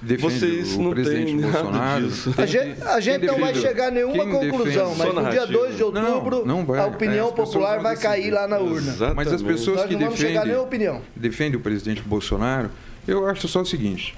Defende 0.00 0.22
Vocês 0.22 0.74
o 0.74 0.80
não 0.84 0.94
têm 0.94 1.34
nada 1.36 1.52
Bolsonaro 1.52 2.06
disso. 2.06 2.34
A 2.38 2.46
gente, 2.46 2.76
que- 2.76 2.82
a 2.88 3.00
gente 3.00 3.26
não 3.26 3.34
vai 3.34 3.52
defende- 3.52 3.60
chegar 3.60 3.88
a 3.88 3.90
nenhuma 3.90 4.14
quem 4.14 4.30
conclusão, 4.32 4.64
defende- 4.88 4.98
mas 4.98 5.06
no 5.08 5.12
dia 5.12 5.22
narrativa. 5.22 5.46
2 5.46 5.76
de 5.76 5.82
outubro, 5.84 6.46
Não, 6.46 6.62
não 6.64 6.74
a 6.74 6.78
É, 6.78 6.84
opinião 6.86 7.28
pessoas 7.30 7.48
popular 7.50 7.78
vai 7.82 7.96
cair 7.98 8.30
lá 8.30 8.48
na 8.48 8.56
urna. 8.58 8.78
Exatamente. 8.90 9.16
Mas 9.16 9.32
as 9.34 9.42
pessoas 9.42 9.76
Nós 9.80 9.86
que 9.86 9.92
não 9.92 10.00
vamos 10.00 10.14
chegar 10.18 10.28
a 10.30 10.32
defendem, 10.32 10.46
nenhuma 10.48 10.66
opinião. 10.66 11.02
defendem 11.14 11.60
o 11.60 11.62
presidente 11.62 12.00
Bolsonaro, 12.00 12.70
eu 13.06 13.26
acho 13.26 13.46
só 13.48 13.60
o 13.60 13.66
seguinte. 13.66 14.16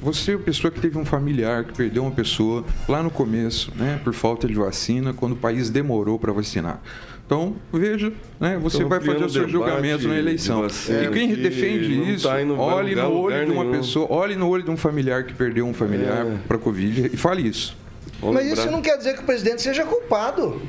Você 0.00 0.32
é 0.32 0.36
uma 0.36 0.42
pessoa 0.42 0.70
que 0.70 0.80
teve 0.80 0.96
um 0.96 1.04
familiar 1.04 1.64
que 1.64 1.72
perdeu 1.74 2.02
uma 2.02 2.10
pessoa 2.12 2.64
lá 2.88 3.02
no 3.02 3.10
começo, 3.10 3.72
né, 3.76 4.00
por 4.02 4.14
falta 4.14 4.46
de 4.46 4.54
vacina, 4.54 5.12
quando 5.12 5.32
o 5.32 5.36
país 5.36 5.68
demorou 5.68 6.18
para 6.18 6.32
vacinar. 6.32 6.80
Então, 7.26 7.56
veja, 7.72 8.12
né, 8.38 8.56
você 8.56 8.76
Estamos 8.76 8.88
vai 8.88 9.00
fazer 9.00 9.24
o 9.24 9.28
seu 9.28 9.48
julgamento 9.48 10.06
na 10.06 10.16
eleição. 10.16 10.62
vacina 10.62 11.02
E 11.04 11.10
quem 11.10 11.28
que 11.28 11.36
defende 11.42 11.96
não 11.96 12.08
isso, 12.08 12.28
tá 12.28 12.34
olhe 12.34 12.44
no 12.44 12.56
olho 12.60 13.44
de 13.46 13.50
uma 13.52 13.64
nenhum. 13.64 13.76
pessoa, 13.76 14.06
olhe 14.10 14.36
no 14.36 14.48
olho 14.48 14.62
de 14.62 14.70
um 14.70 14.76
familiar 14.76 15.24
que 15.24 15.34
perdeu 15.34 15.66
um 15.66 15.74
familiar 15.74 16.24
É. 16.24 16.36
para 16.46 16.56
Covid 16.56 17.10
e 17.12 17.16
fale 17.16 17.42
isso. 17.46 17.76
Vamos 18.20 18.34
Mas 18.36 18.46
lembrar. 18.46 18.62
isso 18.62 18.70
não 18.72 18.80
quer 18.80 18.96
dizer 18.96 19.14
que 19.14 19.20
o 19.20 19.24
presidente 19.26 19.60
seja 19.62 19.84
culpado. 19.84 20.60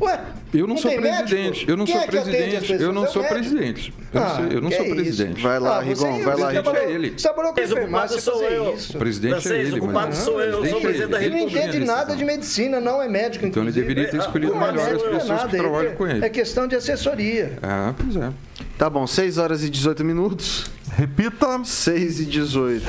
Ué, 0.00 0.20
Eu 0.52 0.66
não, 0.66 0.76
sou 0.76 0.90
tem 0.90 1.00
presidente, 1.00 1.34
médico? 1.34 1.70
eu 1.70 1.76
não 1.76 1.84
Quem 1.84 1.94
sou 1.94 2.02
é 2.02 2.06
presidente, 2.06 2.72
eu 2.82 2.92
não 2.92 3.04
É 3.04 3.08
sou 3.08 3.22
médico. 3.22 3.40
presidente. 3.40 3.94
Eu 4.12 4.20
não 4.20 4.26
Ah, 4.26 4.30
sou, 4.36 4.44
eu 4.46 4.60
não 4.60 4.70
sou 4.70 4.80
é 4.80 4.86
isso? 4.86 4.94
presidente. 4.94 5.42
Vai 5.42 5.58
lá, 5.60 5.76
Ah, 5.78 5.80
Rigon, 5.80 6.22
vai 6.22 6.36
lá, 6.36 6.50
Rigon. 6.50 6.70
É 6.74 6.90
ele. 6.92 7.10
Você 7.10 7.22
trabalhou 7.28 7.52
com 7.52 7.60
enfermagem, 7.60 8.08
você 8.16 8.20
sou 8.20 8.42
eu. 8.44 8.74
isso. 8.74 8.96
O 8.96 8.98
presidente 8.98 9.52
é 9.52 9.56
ele, 9.58 9.76
o 9.76 9.78
culpado 9.80 10.06
mas- 10.08 10.18
sou 10.18 10.40
eu, 10.40 10.64
eu 10.64 10.66
sou 10.66 10.78
o 10.78 10.82
presidente 10.82 11.10
da 11.10 11.16
ele. 11.18 11.26
Ele 11.26 11.34
não 11.34 11.38
República. 11.48 11.68
entende 11.68 11.84
nada 11.84 12.16
de 12.16 12.24
medicina, 12.24 12.80
não 12.80 13.02
é 13.02 13.08
médico, 13.08 13.46
Então 13.46 13.62
ele 13.62 13.70
inclusive. 13.70 13.94
deveria 13.94 14.10
ter 14.10 14.16
escolhido 14.18 14.52
Não 14.54 14.64
é 14.66 14.70
melhor 14.72 14.94
as 14.94 15.02
não 15.02 15.08
é 15.08 15.12
pessoas 15.18 15.42
que 15.44 15.48
trabalham 15.56 15.80
ele- 15.82 15.96
com 15.96 16.06
ele. 16.06 16.24
É 16.24 16.28
questão 16.28 16.66
de 16.68 16.76
assessoria. 16.76 17.58
Ah, 17.62 17.92
pois 17.96 18.16
é. 18.16 18.30
Tá 18.78 18.88
bom, 18.90 19.06
6 19.06 19.38
horas 19.38 19.62
e 19.64 19.70
18 19.70 20.04
minutos. 20.04 20.66
Repita. 20.96 21.60
6 21.64 22.20
e 22.20 22.24
18. 22.24 22.84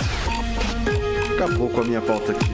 Acabou 1.35 1.69
com 1.69 1.81
a 1.81 1.83
minha 1.83 2.01
pauta 2.01 2.31
aqui. 2.31 2.45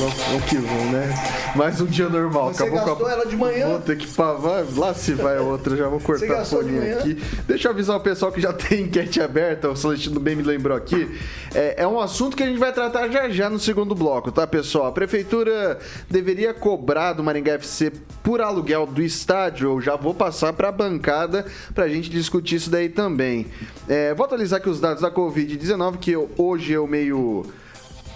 Vamos, 0.00 0.44
que 0.46 0.56
vamos, 0.56 0.92
né? 0.92 1.14
Mais 1.54 1.78
um 1.78 1.84
dia 1.84 2.08
normal. 2.08 2.54
Você 2.54 2.62
Acabou 2.62 2.86
gastou 2.86 3.06
a... 3.06 3.12
ela 3.12 3.26
de 3.26 3.36
manhã? 3.36 3.68
Vou 3.68 3.80
ter 3.80 3.98
que 3.98 4.06
pavar. 4.06 4.64
Lá 4.74 4.94
se 4.94 5.12
vai 5.12 5.36
a 5.36 5.42
outra, 5.42 5.76
já 5.76 5.88
vou 5.88 6.00
cortar 6.00 6.40
a 6.40 6.44
folhinha 6.44 6.94
aqui. 6.96 7.22
Deixa 7.46 7.68
eu 7.68 7.72
avisar 7.72 7.98
o 7.98 8.00
pessoal 8.00 8.32
que 8.32 8.40
já 8.40 8.50
tem 8.54 8.84
enquete 8.84 9.20
aberta. 9.20 9.68
O 9.68 9.76
Celestino 9.76 10.18
bem 10.18 10.34
me 10.34 10.42
lembrou 10.42 10.74
aqui. 10.74 11.06
É, 11.54 11.82
é 11.82 11.86
um 11.86 12.00
assunto 12.00 12.34
que 12.34 12.42
a 12.42 12.46
gente 12.46 12.58
vai 12.58 12.72
tratar 12.72 13.08
já 13.08 13.28
já 13.28 13.50
no 13.50 13.58
segundo 13.58 13.94
bloco, 13.94 14.32
tá, 14.32 14.46
pessoal? 14.46 14.86
A 14.86 14.92
prefeitura 14.92 15.78
deveria 16.08 16.54
cobrar 16.54 17.12
do 17.12 17.22
Maringá 17.22 17.52
FC 17.52 17.92
por 18.22 18.40
aluguel 18.40 18.86
do 18.86 19.02
estádio. 19.02 19.72
Eu 19.72 19.80
já 19.82 19.96
vou 19.96 20.14
passar 20.14 20.54
para 20.54 20.68
a 20.70 20.72
bancada 20.72 21.44
pra 21.74 21.86
gente 21.88 22.08
discutir 22.08 22.56
isso 22.56 22.70
daí 22.70 22.88
também. 22.88 23.48
É, 23.86 24.14
vou 24.14 24.24
atualizar 24.24 24.60
aqui 24.60 24.70
os 24.70 24.80
dados 24.80 25.02
da 25.02 25.10
Covid-19, 25.10 25.98
que 25.98 26.12
eu- 26.12 26.30
hoje 26.38 26.72
eu 26.72 26.86
meio 26.86 27.44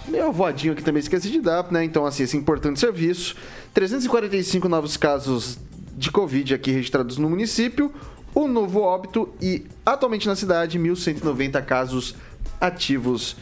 meio 0.09 0.33
voadinho 0.33 0.73
aqui 0.73 0.83
também 0.83 1.01
esqueci 1.01 1.31
de 1.31 1.41
dar, 1.41 1.71
né? 1.71 1.85
Então, 1.85 2.05
assim, 2.05 2.23
esse 2.23 2.37
importante 2.37 2.81
serviço. 2.81 3.37
345 3.73 4.69
novos 4.69 4.97
casos 4.97 5.59
de 5.97 6.11
Covid 6.11 6.55
aqui 6.55 6.71
registrados 6.71 7.19
no 7.19 7.29
município. 7.31 7.93
Um 8.35 8.49
novo 8.49 8.81
óbito 8.81 9.33
e, 9.41 9.65
atualmente 9.87 10.27
na 10.27 10.35
cidade, 10.35 10.79
1.190 10.79 11.65
casos 11.65 12.15
ativos 12.61 13.37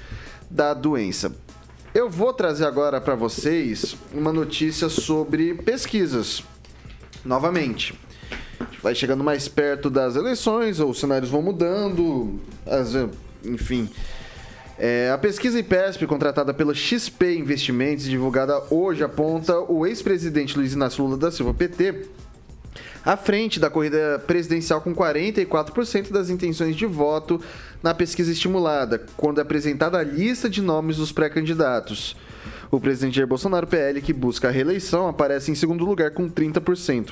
da 0.50 0.74
doença. 0.74 1.34
Eu 1.94 2.08
vou 2.08 2.32
trazer 2.32 2.66
agora 2.66 3.00
para 3.00 3.14
vocês 3.14 3.96
uma 4.12 4.32
notícia 4.32 4.88
sobre 4.88 5.54
pesquisas. 5.54 6.42
Novamente. 7.24 7.98
Vai 8.82 8.94
chegando 8.94 9.22
mais 9.22 9.46
perto 9.48 9.88
das 9.88 10.16
eleições, 10.16 10.80
ou 10.80 10.90
os 10.90 10.98
cenários 10.98 11.30
vão 11.30 11.42
mudando, 11.42 12.40
as, 12.66 12.94
enfim. 13.44 13.88
É, 14.78 15.10
a 15.10 15.18
pesquisa 15.18 15.58
IPESP, 15.58 16.06
contratada 16.06 16.52
pela 16.54 16.74
XP 16.74 17.36
Investimentos, 17.36 18.04
divulgada 18.04 18.62
hoje, 18.70 19.04
aponta 19.04 19.58
o 19.58 19.86
ex-presidente 19.86 20.56
Luiz 20.56 20.72
Inácio 20.72 21.04
Lula 21.04 21.16
da 21.16 21.30
Silva, 21.30 21.52
PT, 21.52 22.06
à 23.04 23.16
frente 23.16 23.60
da 23.60 23.68
corrida 23.68 24.22
presidencial 24.26 24.80
com 24.80 24.94
44% 24.94 26.10
das 26.10 26.30
intenções 26.30 26.76
de 26.76 26.86
voto 26.86 27.40
na 27.82 27.92
pesquisa 27.92 28.32
estimulada, 28.32 29.04
quando 29.16 29.38
é 29.38 29.42
apresentada 29.42 29.98
a 29.98 30.02
lista 30.02 30.48
de 30.48 30.62
nomes 30.62 30.96
dos 30.96 31.12
pré-candidatos. 31.12 32.16
O 32.70 32.80
presidente 32.80 33.16
Jair 33.16 33.28
Bolsonaro, 33.28 33.66
PL, 33.66 34.00
que 34.00 34.12
busca 34.12 34.48
a 34.48 34.50
reeleição, 34.50 35.06
aparece 35.06 35.50
em 35.50 35.54
segundo 35.54 35.84
lugar 35.84 36.12
com 36.12 36.30
30%. 36.30 37.10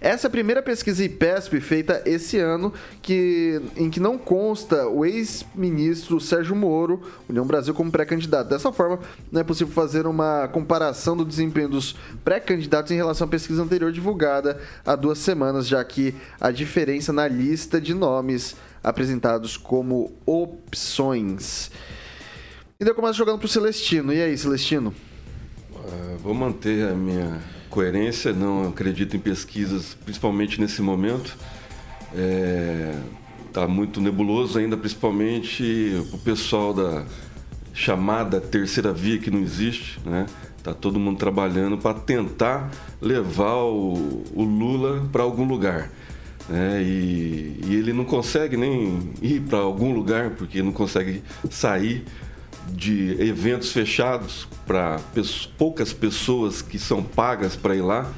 Essa 0.00 0.26
é 0.26 0.28
a 0.28 0.30
primeira 0.30 0.62
pesquisa 0.62 1.04
IPESP 1.04 1.60
feita 1.60 2.02
esse 2.06 2.38
ano 2.38 2.72
que, 3.02 3.60
em 3.76 3.90
que 3.90 4.00
não 4.00 4.16
consta 4.16 4.88
o 4.88 5.04
ex-ministro 5.04 6.18
Sérgio 6.18 6.56
Moro, 6.56 7.02
União 7.28 7.46
Brasil, 7.46 7.74
como 7.74 7.90
pré-candidato. 7.90 8.48
Dessa 8.48 8.72
forma, 8.72 8.98
não 9.30 9.42
é 9.42 9.44
possível 9.44 9.74
fazer 9.74 10.06
uma 10.06 10.48
comparação 10.48 11.14
do 11.14 11.22
desempenho 11.22 11.68
dos 11.68 11.94
pré-candidatos 12.24 12.90
em 12.92 12.96
relação 12.96 13.26
à 13.26 13.30
pesquisa 13.30 13.62
anterior 13.62 13.92
divulgada 13.92 14.58
há 14.86 14.96
duas 14.96 15.18
semanas, 15.18 15.68
já 15.68 15.84
que 15.84 16.14
a 16.40 16.50
diferença 16.50 17.12
na 17.12 17.28
lista 17.28 17.78
de 17.78 17.92
nomes 17.92 18.56
apresentados 18.82 19.58
como 19.58 20.12
opções. 20.24 21.70
E 22.80 22.88
eu 22.88 22.94
começo 22.94 23.18
jogando 23.18 23.38
pro 23.38 23.48
Celestino. 23.48 24.14
E 24.14 24.22
aí, 24.22 24.38
Celestino? 24.38 24.94
Ah, 25.74 26.16
vou 26.22 26.32
manter 26.32 26.88
a 26.88 26.94
minha 26.94 27.59
coerência, 27.70 28.32
não 28.32 28.68
acredito 28.68 29.16
em 29.16 29.20
pesquisas, 29.20 29.96
principalmente 30.04 30.60
nesse 30.60 30.82
momento. 30.82 31.36
Está 33.46 33.66
muito 33.66 34.00
nebuloso 34.00 34.58
ainda, 34.58 34.76
principalmente 34.76 35.96
o 36.12 36.18
pessoal 36.18 36.74
da 36.74 37.04
chamada 37.72 38.40
terceira 38.40 38.92
via 38.92 39.18
que 39.18 39.30
não 39.30 39.40
existe, 39.40 39.98
né? 40.04 40.26
Tá 40.62 40.74
todo 40.74 41.00
mundo 41.00 41.18
trabalhando 41.18 41.78
para 41.78 41.94
tentar 41.94 42.70
levar 43.00 43.56
o, 43.64 44.22
o 44.34 44.42
Lula 44.42 45.08
para 45.10 45.22
algum 45.22 45.44
lugar. 45.44 45.90
Né? 46.48 46.82
E, 46.82 47.60
e 47.64 47.74
ele 47.76 47.94
não 47.94 48.04
consegue 48.04 48.56
nem 48.56 49.14
ir 49.22 49.40
para 49.40 49.58
algum 49.58 49.94
lugar 49.94 50.30
porque 50.30 50.62
não 50.62 50.72
consegue 50.72 51.22
sair 51.48 52.04
de 52.72 53.16
eventos 53.20 53.72
fechados 53.72 54.46
para 54.66 55.00
poucas 55.58 55.92
pessoas 55.92 56.62
que 56.62 56.78
são 56.78 57.02
pagas 57.02 57.56
para 57.56 57.74
ir 57.74 57.82
lá, 57.82 58.10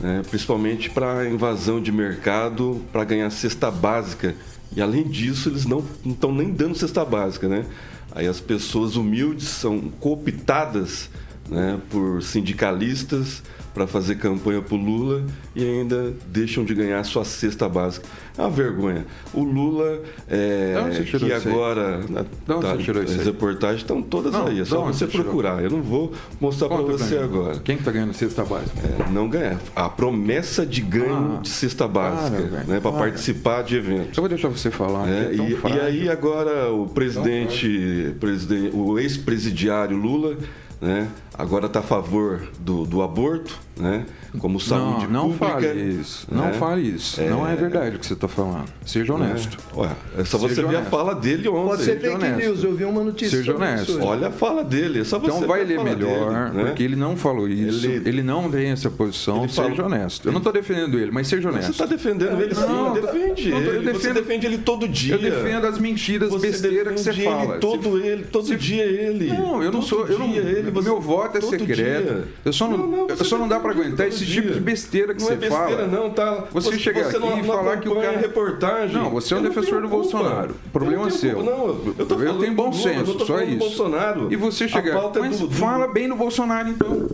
né? 0.00 0.22
principalmente 0.28 0.90
para 0.90 1.28
invasão 1.28 1.80
de 1.80 1.90
mercado, 1.90 2.82
para 2.92 3.04
ganhar 3.04 3.30
cesta 3.30 3.70
básica. 3.70 4.34
E 4.74 4.80
além 4.80 5.04
disso, 5.04 5.48
eles 5.48 5.64
não 5.64 5.84
estão 6.04 6.32
nem 6.32 6.50
dando 6.50 6.76
cesta 6.76 7.04
básica. 7.04 7.48
Né? 7.48 7.64
Aí 8.12 8.26
as 8.26 8.40
pessoas 8.40 8.96
humildes 8.96 9.48
são 9.48 9.80
cooptadas 10.00 11.10
né, 11.48 11.78
por 11.90 12.22
sindicalistas 12.22 13.42
para 13.78 13.86
fazer 13.86 14.16
campanha 14.16 14.60
para 14.60 14.74
o 14.74 14.76
Lula 14.76 15.24
e 15.54 15.62
ainda 15.62 16.12
deixam 16.26 16.64
de 16.64 16.74
ganhar 16.74 17.04
sua 17.04 17.24
cesta 17.24 17.68
básica. 17.68 18.08
É 18.36 18.40
uma 18.40 18.50
vergonha. 18.50 19.06
O 19.32 19.44
Lula, 19.44 20.02
é, 20.28 20.74
que 21.04 21.32
agora. 21.32 22.00
onde 22.48 22.92
tá, 22.92 23.00
as 23.02 23.24
reportagens 23.24 23.82
estão 23.82 24.02
todas 24.02 24.32
Não, 24.32 24.48
aí, 24.48 24.60
é 24.60 24.64
só 24.64 24.84
você 24.84 25.06
procurar. 25.06 25.62
Eu 25.62 25.70
não 25.70 25.80
vou 25.80 26.12
mostrar 26.40 26.68
para 26.68 26.82
você 26.82 27.18
agora. 27.18 27.60
Quem 27.60 27.76
que 27.76 27.84
tá 27.84 27.92
ganhando 27.92 28.12
cesta 28.14 28.44
básica? 28.44 28.80
É, 28.80 29.10
não 29.12 29.28
ganhar. 29.28 29.60
A 29.76 29.88
promessa 29.88 30.66
de 30.66 30.80
ganho 30.80 31.36
Ah, 31.38 31.40
de 31.40 31.48
cesta 31.48 31.86
básica, 31.86 32.64
né, 32.66 32.80
para 32.80 32.92
participar 32.92 33.62
de 33.62 33.76
eventos. 33.76 34.16
Eu 34.16 34.22
vou 34.22 34.28
deixar 34.28 34.48
você 34.48 34.72
falar. 34.72 35.08
É, 35.08 35.32
é 35.32 35.36
tão 35.36 35.48
e, 35.48 35.76
e 35.76 35.80
aí 35.80 36.08
agora 36.08 36.72
o 36.72 36.88
presidente, 36.88 38.12
presidente 38.18 38.74
o 38.74 38.98
ex-presidiário 38.98 39.96
Lula, 39.96 40.36
né, 40.80 41.08
agora 41.34 41.66
está 41.66 41.80
a 41.80 41.82
favor 41.82 42.48
do, 42.58 42.84
do 42.84 43.02
aborto, 43.02 43.58
né, 43.78 44.04
como 44.38 44.60
saúde 44.60 45.06
não, 45.06 45.28
não 45.28 45.36
pública. 45.36 45.60
fale 45.60 45.82
isso. 45.82 46.26
Não 46.30 46.44
né? 46.46 46.52
fale 46.54 46.82
isso. 46.82 47.22
Não 47.22 47.46
é 47.48 47.54
verdade 47.56 47.96
o 47.96 47.98
que 47.98 48.06
você 48.06 48.12
está 48.14 48.28
falando. 48.28 48.64
Seja 48.84 49.14
honesto. 49.14 49.56
Ué, 49.76 49.90
é 50.18 50.24
só 50.24 50.36
você 50.38 50.56
Seja 50.56 50.68
ver 50.68 50.76
a 50.76 50.82
fala 50.82 51.14
dele 51.14 51.48
ontem. 51.48 51.68
Pode 51.68 51.82
ser 51.84 51.94
Seja 51.98 52.00
fake 52.00 52.14
honesto. 52.14 52.36
news, 52.38 52.64
eu 52.64 52.74
vi 52.74 52.84
uma 52.84 53.04
notícia 53.04 53.38
Seja 53.38 53.54
honesto. 53.54 53.98
Olha 54.02 54.28
a 54.28 54.30
fala 54.30 54.62
dele, 54.64 55.00
é 55.00 55.04
só 55.04 55.18
você 55.18 55.34
Então 55.36 55.46
vai 55.48 55.64
ler 55.64 55.82
melhor, 55.82 56.30
dele, 56.50 56.56
né? 56.62 56.64
porque 56.66 56.82
ele 56.82 56.96
não 56.96 57.16
falou 57.16 57.48
isso. 57.48 57.86
Ele- 57.86 58.08
Ele, 58.08 58.22
não 58.22 58.50
tem 58.50 58.68
essa 58.70 58.90
posição. 58.90 59.38
Ele 59.44 59.48
seja 59.48 59.62
fala- 59.74 59.84
honesto. 59.86 60.26
Eu 60.28 60.32
não 60.32 60.38
estou 60.38 60.52
defendendo 60.52 60.98
ele, 60.98 61.10
mas 61.10 61.26
seja 61.28 61.48
honesto. 61.48 61.66
Você 61.66 61.70
está 61.72 61.86
defendendo 61.86 62.40
ele 62.40 62.54
sim, 62.54 62.60
Não, 62.60 62.92
defende 62.94 63.50
não, 63.50 63.58
eu 63.58 63.74
ele. 63.74 63.78
Você 63.92 64.08
defendo- 64.08 64.14
defende 64.14 64.46
ele 64.46 64.58
todo 64.58 64.88
dia. 64.88 65.14
Eu 65.14 65.18
defendo 65.20 65.66
as 65.66 65.78
mentiras 65.78 66.30
Você 66.30 66.46
besteiras 66.48 66.94
que 66.94 67.00
você 67.00 67.10
defende 67.10 67.28
fala. 67.28 67.50
Ele, 67.52 67.60
todo 67.60 67.98
ele, 67.98 68.24
todo 68.24 68.46
se- 68.46 68.56
dia 68.56 68.84
ele. 68.84 69.28
Não, 69.28 69.62
eu 69.62 69.70
não 69.72 69.82
sou. 69.82 70.06
Eu 70.06 70.18
não, 70.18 70.32
ele. 70.34 70.70
Você- 70.70 70.88
meu 70.88 71.00
voto 71.00 71.38
é 71.38 71.40
secreto. 71.40 72.24
Eu 72.44 72.52
só 72.52 72.68
não, 72.68 72.78
Não, 72.78 72.86
não, 72.86 73.08
eu 73.08 73.16
você 73.16 73.24
só 73.24 73.38
não 73.38 73.48
dá 73.48 73.58
pra 73.60 73.67
defende 73.72 73.86
aguentar 73.88 74.08
esse 74.08 74.24
dia. 74.24 74.42
tipo 74.42 74.54
de 74.54 74.60
besteira 74.60 75.14
que 75.14 75.20
Não 75.20 75.26
você 75.28 75.32
é 75.34 75.36
besteira, 75.36 75.66
fala. 75.68 75.86
não, 75.86 76.10
tá? 76.10 76.44
Você, 76.52 76.78
chegar 76.78 77.06
aqui 77.08 77.18
não, 77.18 77.38
e 77.40 77.44
falar 77.44 77.76
que 77.78 77.88
o 77.88 77.94
cara. 78.00 78.18
reportagem. 78.18 78.96
Não, 78.96 79.10
você 79.10 79.34
é 79.34 79.36
um 79.36 79.40
Eu 79.40 79.48
defensor 79.48 79.82
do. 79.82 79.88
Bolsonaro. 79.88 80.54
O 80.66 80.70
problema 80.70 81.02
Eu 81.04 81.08
é 81.08 81.10
seu. 81.10 81.34
culpa, 81.36 81.50
Não, 81.50 81.66
eu 81.66 82.06
tô 82.06 82.14
Eu 82.14 82.18
falando 82.18 82.40
tenho 82.40 82.54
bom 82.54 82.72
senso, 82.72 83.12
eu 83.18 83.26
só 83.26 83.40
isso. 83.42 83.58
Bolsonaro. 83.58 84.28
E 84.32 84.36
você 84.36 84.68
chegar. 84.68 84.96
é 84.98 85.18
Mas 85.20 85.38
do- 85.40 85.46
do- 85.48 85.54
fala 85.54 85.88
bem 85.88 86.08
do 86.08 86.14
Bolsonaro, 86.16 86.68
então. 86.68 87.08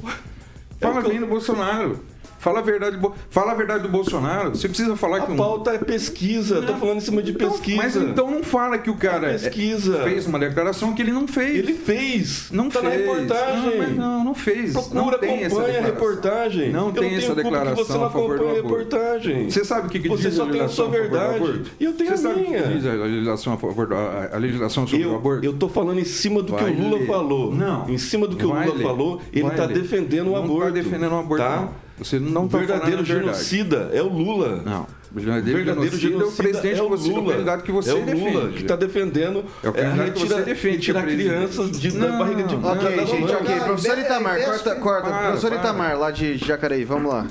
Fala 0.81 1.01
eu- 1.01 1.09
bem 1.09 1.21
do 1.21 1.27
Bolsonaro. 1.27 1.99
Fala 2.45 2.59
a 2.59 2.63
verdade, 2.63 2.99
fala 3.31 3.53
a 3.53 3.55
verdade 3.55 3.83
do 3.85 3.89
Bolsonaro. 3.89 4.51
Você 4.51 4.69
precisa 4.69 4.95
falar 4.97 5.17
A 5.17 5.21
que 5.23 5.33
um. 5.33 5.37
pauta 5.37 5.71
é 5.71 5.79
pesquisa, 5.79 6.57
eu 6.57 6.67
tô 6.67 6.75
falando 6.75 6.99
em 6.99 7.01
cima 7.01 7.23
de 7.23 7.31
Então, 7.33 7.51
pesquisa. 7.51 7.77
Mas 7.83 7.97
então 7.97 8.31
não 8.31 8.43
fala 8.45 8.77
que 8.77 8.91
o 8.91 8.97
cara 8.97 9.29
É 9.29 9.33
pesquisa. 9.39 10.03
fez 10.05 10.27
uma 10.27 10.39
declaração 10.39 10.93
que 10.95 11.01
ele 11.01 11.11
não 11.11 11.27
fez. 11.27 11.57
Ele 11.57 11.73
fez. 11.73 12.51
Não 12.53 12.69
tá 12.69 12.81
fez. 12.81 12.93
na 12.93 12.99
reportagem. 13.01 13.71
Não, 13.71 13.79
mas 13.79 13.97
não, 13.97 14.25
não 14.25 14.35
fez. 14.35 14.73
Procura, 14.75 15.01
não 15.01 15.19
tem 15.19 15.43
essa 15.45 15.55
acompanha 15.57 15.79
a 15.79 15.83
reportagem. 15.83 16.71
Não 16.71 16.87
Eu 16.89 16.93
tem 16.93 17.03
tenho 17.05 17.17
essa 17.17 17.29
que 17.35 17.43
declaração 17.43 17.85
você 17.87 17.93
não 17.95 18.05
a 18.05 18.11
favor 18.11 18.29
do 18.29 18.35
acompanha 18.35 18.51
a 18.57 18.59
aborto. 18.61 18.77
reportagem. 18.77 19.51
Você 19.51 19.65
sabe 19.65 19.87
o 19.87 19.91
que, 19.91 19.99
que 20.01 20.09
Você 20.11 20.29
diz 20.29 20.35
só 20.37 20.43
a 20.43 20.47
tem 20.51 20.61
a 20.61 20.63
legislação 20.65 20.77
sua 20.77 20.85
a 20.85 20.93
favor 20.93 21.09
do 21.09 21.11
verdade. 21.19 21.37
aborto? 21.45 21.71
E 21.81 21.85
eu 21.87 21.93
tenho 21.95 22.11
Você 22.19 22.27
a 22.27 22.31
o 22.31 22.37
minha. 22.39 22.63
que 22.63 22.69
diz 22.75 22.87
a 22.87 22.93
legislação 22.93 23.53
a 23.55 23.57
favor 23.57 23.87
do, 23.87 23.95
a, 23.95 24.29
a 24.35 24.37
legislação 24.39 24.87
sobre 24.87 25.07
o 25.07 25.09
Eu, 25.13 25.17
aborto? 25.17 25.47
eu 25.47 25.53
tô 25.55 25.67
falando 25.71 25.99
em 25.99 26.05
cima 26.05 26.43
do 26.43 26.53
que 26.53 26.63
Vai 26.63 26.73
o 26.73 26.79
Lula 26.83 26.99
ler. 26.99 27.07
falou. 27.07 27.55
Não. 27.55 27.89
Em 27.89 27.97
cima 27.97 28.29
do 28.29 28.37
que 28.37 28.45
Vai 28.45 28.65
o 28.65 28.67
Lula 28.67 28.77
ler. 28.77 28.83
falou, 28.85 29.21
ele 29.33 29.51
tá 29.51 29.65
ler. 29.65 29.79
defendendo 29.81 30.27
o 30.27 30.31
não 30.33 30.37
aborto. 30.37 30.59
Não 30.59 30.67
tá 30.67 30.71
defendendo 30.71 31.13
o 31.13 31.19
aborto, 31.19 31.43
tá? 31.43 31.57
não. 31.57 31.84
Você 31.97 32.19
não 32.19 32.47
O 32.47 32.49
tá 32.49 32.59
verdadeiro 32.59 33.05
falando 33.07 33.11
a 33.11 33.15
verdade. 33.15 33.45
genocida 33.45 33.91
é 33.93 34.03
o 34.03 34.09
Lula. 34.09 34.63
Não. 34.63 34.83
O 34.83 35.15
verdadeiro, 35.21 35.65
verdadeiro 35.65 35.97
genocida, 35.97 36.25
é 36.25 36.27
o 36.27 36.33
presidente 36.33 36.81
é 36.81 36.83
o 36.83 36.91
que 36.99 37.09
Lula. 37.09 37.21
o 37.23 37.33
candidato 37.33 37.63
que 37.65 37.71
você 37.73 37.91
é 37.91 37.95
o 37.95 38.05
defende. 38.05 38.31
Lula 38.33 38.51
que 38.53 38.63
está 38.63 38.77
defendendo 38.77 39.45
É 39.63 39.69
o 39.69 39.73
candidato 39.73 40.13
que 40.13 40.19
você 40.27 40.43
defende, 40.43 40.77
retirar 40.77 41.07
que 41.07 41.13
é 41.13 41.15
crianças 41.15 41.71
de, 41.81 41.91
da 41.93 42.09
Não, 42.09 42.19
barriga 42.19 42.43
de 42.43 42.57
não, 42.57 42.73
Ok, 42.73 42.97
da 42.97 43.05
gente, 43.05 43.33
ok. 43.33 43.61
Professor 43.61 43.99
Itamar, 43.99 44.37
é, 44.41 44.45
corta, 44.45 44.71
é, 44.71 44.75
corta. 44.81 45.09
para, 45.09 45.27
Professor 45.29 45.51
para. 45.51 45.61
Itamar, 45.61 45.99
lá 45.99 46.11
de 46.11 46.37
Jacareí, 46.37 46.85
vamos 46.85 47.13
lá. 47.13 47.29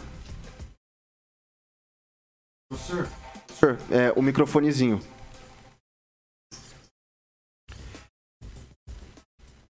Professor? 2.71 3.07
Professor, 3.47 3.77
é, 3.91 4.13
o 4.15 4.21
microfonezinho. 4.21 5.01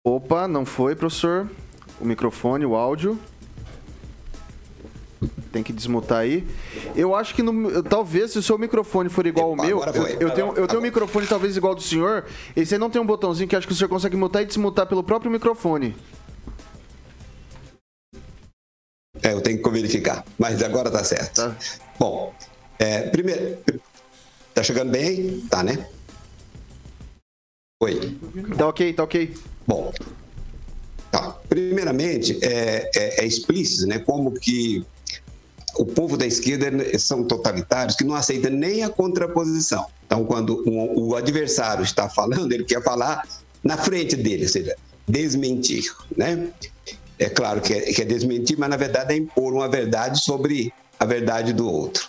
Opa, 0.05 0.49
não 0.49 0.65
foi, 0.67 0.97
professor. 0.97 1.49
O 2.01 2.05
microfone, 2.05 2.65
o 2.67 2.75
áudio. 2.75 3.19
Tem 5.53 5.63
que 5.63 5.73
desmutar 5.73 6.19
aí. 6.21 6.47
Eu 6.97 7.15
acho 7.15 7.35
que 7.35 7.43
no- 7.43 7.83
talvez 7.83 8.31
se 8.31 8.39
o 8.39 8.43
seu 8.43 8.57
microfone 8.57 9.09
for 9.09 9.27
igual 9.27 9.49
ao 9.49 9.55
Epa, 9.55 9.67
meu, 9.67 9.83
agora 9.83 9.99
eu, 10.13 10.21
eu 10.21 10.31
tenho, 10.31 10.53
eu 10.55 10.67
tenho 10.67 10.81
um 10.81 10.83
microfone 10.83 11.27
talvez 11.27 11.57
igual 11.57 11.73
ao 11.73 11.77
do 11.77 11.83
senhor. 11.83 12.25
Esse 12.57 12.75
aí 12.75 12.79
não 12.81 12.89
tem 12.89 13.01
um 13.03 13.07
botãozinho 13.07 13.49
que 13.49 13.55
acho 13.55 13.67
que 13.67 13.73
o 13.73 13.77
senhor 13.77 13.89
consegue 13.89 14.17
mutar 14.17 14.43
e 14.43 14.47
desmutar 14.47 14.87
pelo 14.87 15.03
próprio 15.03 15.31
microfone. 15.31 15.95
É, 19.23 19.33
eu 19.33 19.41
tenho 19.43 19.63
que 19.63 19.71
verificar, 19.71 20.25
mas 20.39 20.63
agora 20.63 20.91
tá 20.91 21.05
certo. 21.05 21.35
Tá. 21.37 21.57
Bom, 21.99 22.35
é, 22.79 23.03
primeiro, 23.11 23.59
tá 24.55 24.63
chegando 24.63 24.91
bem 24.91 25.05
aí? 25.05 25.45
Tá, 25.51 25.63
né? 25.63 25.87
Oi. 27.83 28.19
Tá 28.57 28.69
ok, 28.69 28.93
tá 28.95 29.03
ok. 29.05 29.35
Bom, 29.67 29.93
tá. 31.11 31.33
primeiramente, 31.49 32.39
é, 32.43 32.91
é, 32.95 33.23
é 33.23 33.27
explícito, 33.27 33.87
né, 33.87 33.99
como 33.99 34.33
que 34.33 34.85
o 35.77 35.85
povo 35.85 36.17
da 36.17 36.27
esquerda 36.27 36.99
são 36.99 37.25
totalitários 37.25 37.97
que 37.97 38.05
não 38.05 38.15
aceitam 38.15 38.51
nem 38.51 38.83
a 38.83 38.89
contraposição. 38.89 39.87
Então, 40.07 40.25
quando 40.25 40.63
o, 40.67 41.09
o 41.09 41.17
adversário 41.17 41.85
está 41.85 42.09
falando, 42.09 42.53
ele 42.53 42.65
quer 42.65 42.83
falar 42.83 43.27
na 43.63 43.77
frente 43.77 44.17
dele, 44.17 44.45
ou 44.45 44.49
seja, 44.49 44.77
desmentir, 45.07 45.85
né? 46.17 46.49
É 47.19 47.29
claro 47.29 47.61
que 47.61 47.75
é, 47.75 47.81
que 47.93 48.03
é 48.03 48.05
desmentir, 48.05 48.59
mas 48.59 48.71
na 48.71 48.77
verdade 48.77 49.13
é 49.13 49.17
impor 49.17 49.53
uma 49.53 49.69
verdade 49.69 50.23
sobre 50.23 50.73
a 50.99 51.05
verdade 51.05 51.53
do 51.53 51.71
outro. 51.71 52.09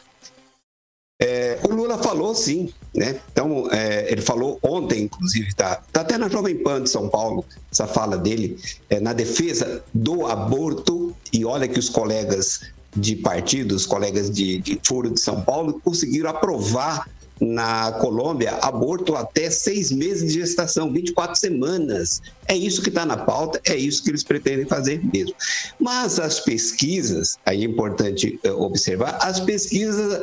É, 1.22 1.60
o 1.64 1.68
Lula 1.68 2.00
falou 2.00 2.34
sim, 2.34 2.74
né? 2.96 3.20
Então, 3.32 3.70
é, 3.72 4.12
ele 4.12 4.22
falou 4.22 4.58
ontem, 4.64 5.04
inclusive, 5.04 5.54
tá, 5.54 5.84
tá 5.92 6.02
até 6.02 6.18
na 6.18 6.28
Jovem 6.28 6.56
Pan 6.56 6.82
de 6.82 6.90
São 6.90 7.08
Paulo, 7.10 7.46
essa 7.72 7.86
fala 7.86 8.18
dele, 8.18 8.58
é, 8.90 9.00
na 9.00 9.14
defesa 9.14 9.84
do 9.94 10.26
aborto, 10.26 11.16
e 11.32 11.46
olha 11.46 11.68
que 11.68 11.78
os 11.78 11.90
colegas 11.90 12.72
de 12.96 13.16
partido, 13.16 13.76
os 13.76 13.86
colegas 13.86 14.30
de, 14.30 14.60
de 14.60 14.80
Foro 14.84 15.10
de 15.10 15.20
São 15.20 15.42
Paulo, 15.42 15.80
conseguiram 15.84 16.30
aprovar 16.30 17.08
na 17.42 17.92
Colômbia 17.94 18.52
aborto 18.62 19.16
até 19.16 19.50
seis 19.50 19.92
meses 19.92 20.32
de 20.32 20.40
gestação, 20.40 20.94
24 20.94 21.36
semanas. 21.36 22.22
É 22.48 22.56
isso 22.56 22.84
que 22.84 22.90
está 22.90 23.04
na 23.04 23.18
pauta, 23.18 23.60
é 23.66 23.76
isso 23.76 24.04
que 24.04 24.12
eles 24.12 24.24
pretendem 24.24 24.68
fazer 24.68 25.02
mesmo. 25.12 25.36
Mas 25.80 26.20
as 26.20 26.40
pesquisas, 26.40 27.40
aí 27.44 27.64
é 27.64 27.66
importante 27.66 28.40
eh, 28.44 28.52
observar, 28.52 29.18
as 29.22 29.40
pesquisas 29.40 30.22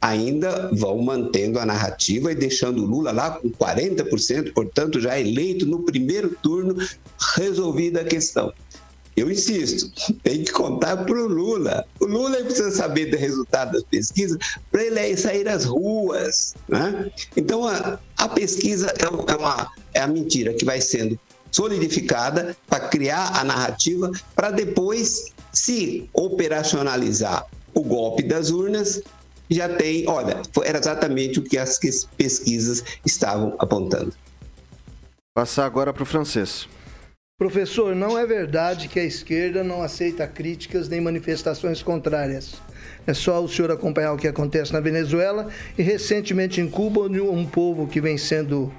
ainda 0.00 0.70
vão 0.72 0.98
mantendo 0.98 1.58
a 1.58 1.66
narrativa 1.66 2.32
e 2.32 2.34
deixando 2.34 2.84
Lula 2.84 3.12
lá 3.12 3.30
com 3.32 3.50
40%, 3.50 4.52
portanto, 4.52 5.00
já 5.00 5.18
eleito 5.18 5.66
no 5.66 5.82
primeiro 5.82 6.36
turno, 6.42 6.76
resolvida 7.36 8.00
a 8.00 8.04
questão. 8.04 8.52
Eu 9.18 9.28
insisto, 9.28 9.90
tem 10.22 10.44
que 10.44 10.52
contar 10.52 10.96
para 10.98 11.20
o 11.20 11.26
Lula. 11.26 11.84
O 11.98 12.06
Lula 12.06 12.36
precisa 12.36 12.70
saber 12.70 13.06
do 13.06 13.16
resultado 13.16 13.72
das 13.72 13.82
pesquisas 13.82 14.38
para 14.70 14.84
ele 14.84 15.16
sair 15.16 15.48
às 15.48 15.64
ruas. 15.64 16.54
Né? 16.68 17.10
Então, 17.36 17.66
a, 17.66 17.98
a 18.16 18.28
pesquisa 18.28 18.94
é, 18.96 19.32
é 19.32 19.34
uma, 19.34 19.72
é 19.92 20.00
a 20.00 20.06
mentira 20.06 20.54
que 20.54 20.64
vai 20.64 20.80
sendo 20.80 21.18
solidificada 21.50 22.56
para 22.68 22.88
criar 22.88 23.40
a 23.40 23.42
narrativa 23.42 24.12
para 24.36 24.52
depois 24.52 25.32
se 25.52 26.08
operacionalizar 26.12 27.44
o 27.74 27.82
golpe 27.82 28.22
das 28.22 28.50
urnas 28.50 29.02
já 29.50 29.68
tem, 29.68 30.06
olha, 30.08 30.42
era 30.62 30.78
exatamente 30.78 31.40
o 31.40 31.42
que 31.42 31.58
as 31.58 31.78
pesquisas 32.16 32.84
estavam 33.04 33.56
apontando. 33.58 34.12
Passar 35.34 35.64
agora 35.64 35.92
para 35.92 36.02
o 36.02 36.06
francês. 36.06 36.68
Professor, 37.40 37.94
não 37.94 38.18
é 38.18 38.26
verdade 38.26 38.88
que 38.88 38.98
a 38.98 39.04
esquerda 39.04 39.62
não 39.62 39.80
aceita 39.80 40.26
críticas 40.26 40.88
nem 40.88 41.00
manifestações 41.00 41.80
contrárias. 41.80 42.60
É 43.06 43.14
só 43.14 43.40
o 43.40 43.48
senhor 43.48 43.70
acompanhar 43.70 44.12
o 44.12 44.16
que 44.16 44.26
acontece 44.26 44.72
na 44.72 44.80
Venezuela 44.80 45.46
e 45.78 45.82
recentemente 45.84 46.60
em 46.60 46.68
Cuba, 46.68 47.02
onde 47.02 47.20
um 47.20 47.46
povo 47.46 47.86
que 47.86 48.00
vem 48.00 48.18
sendo 48.18 48.72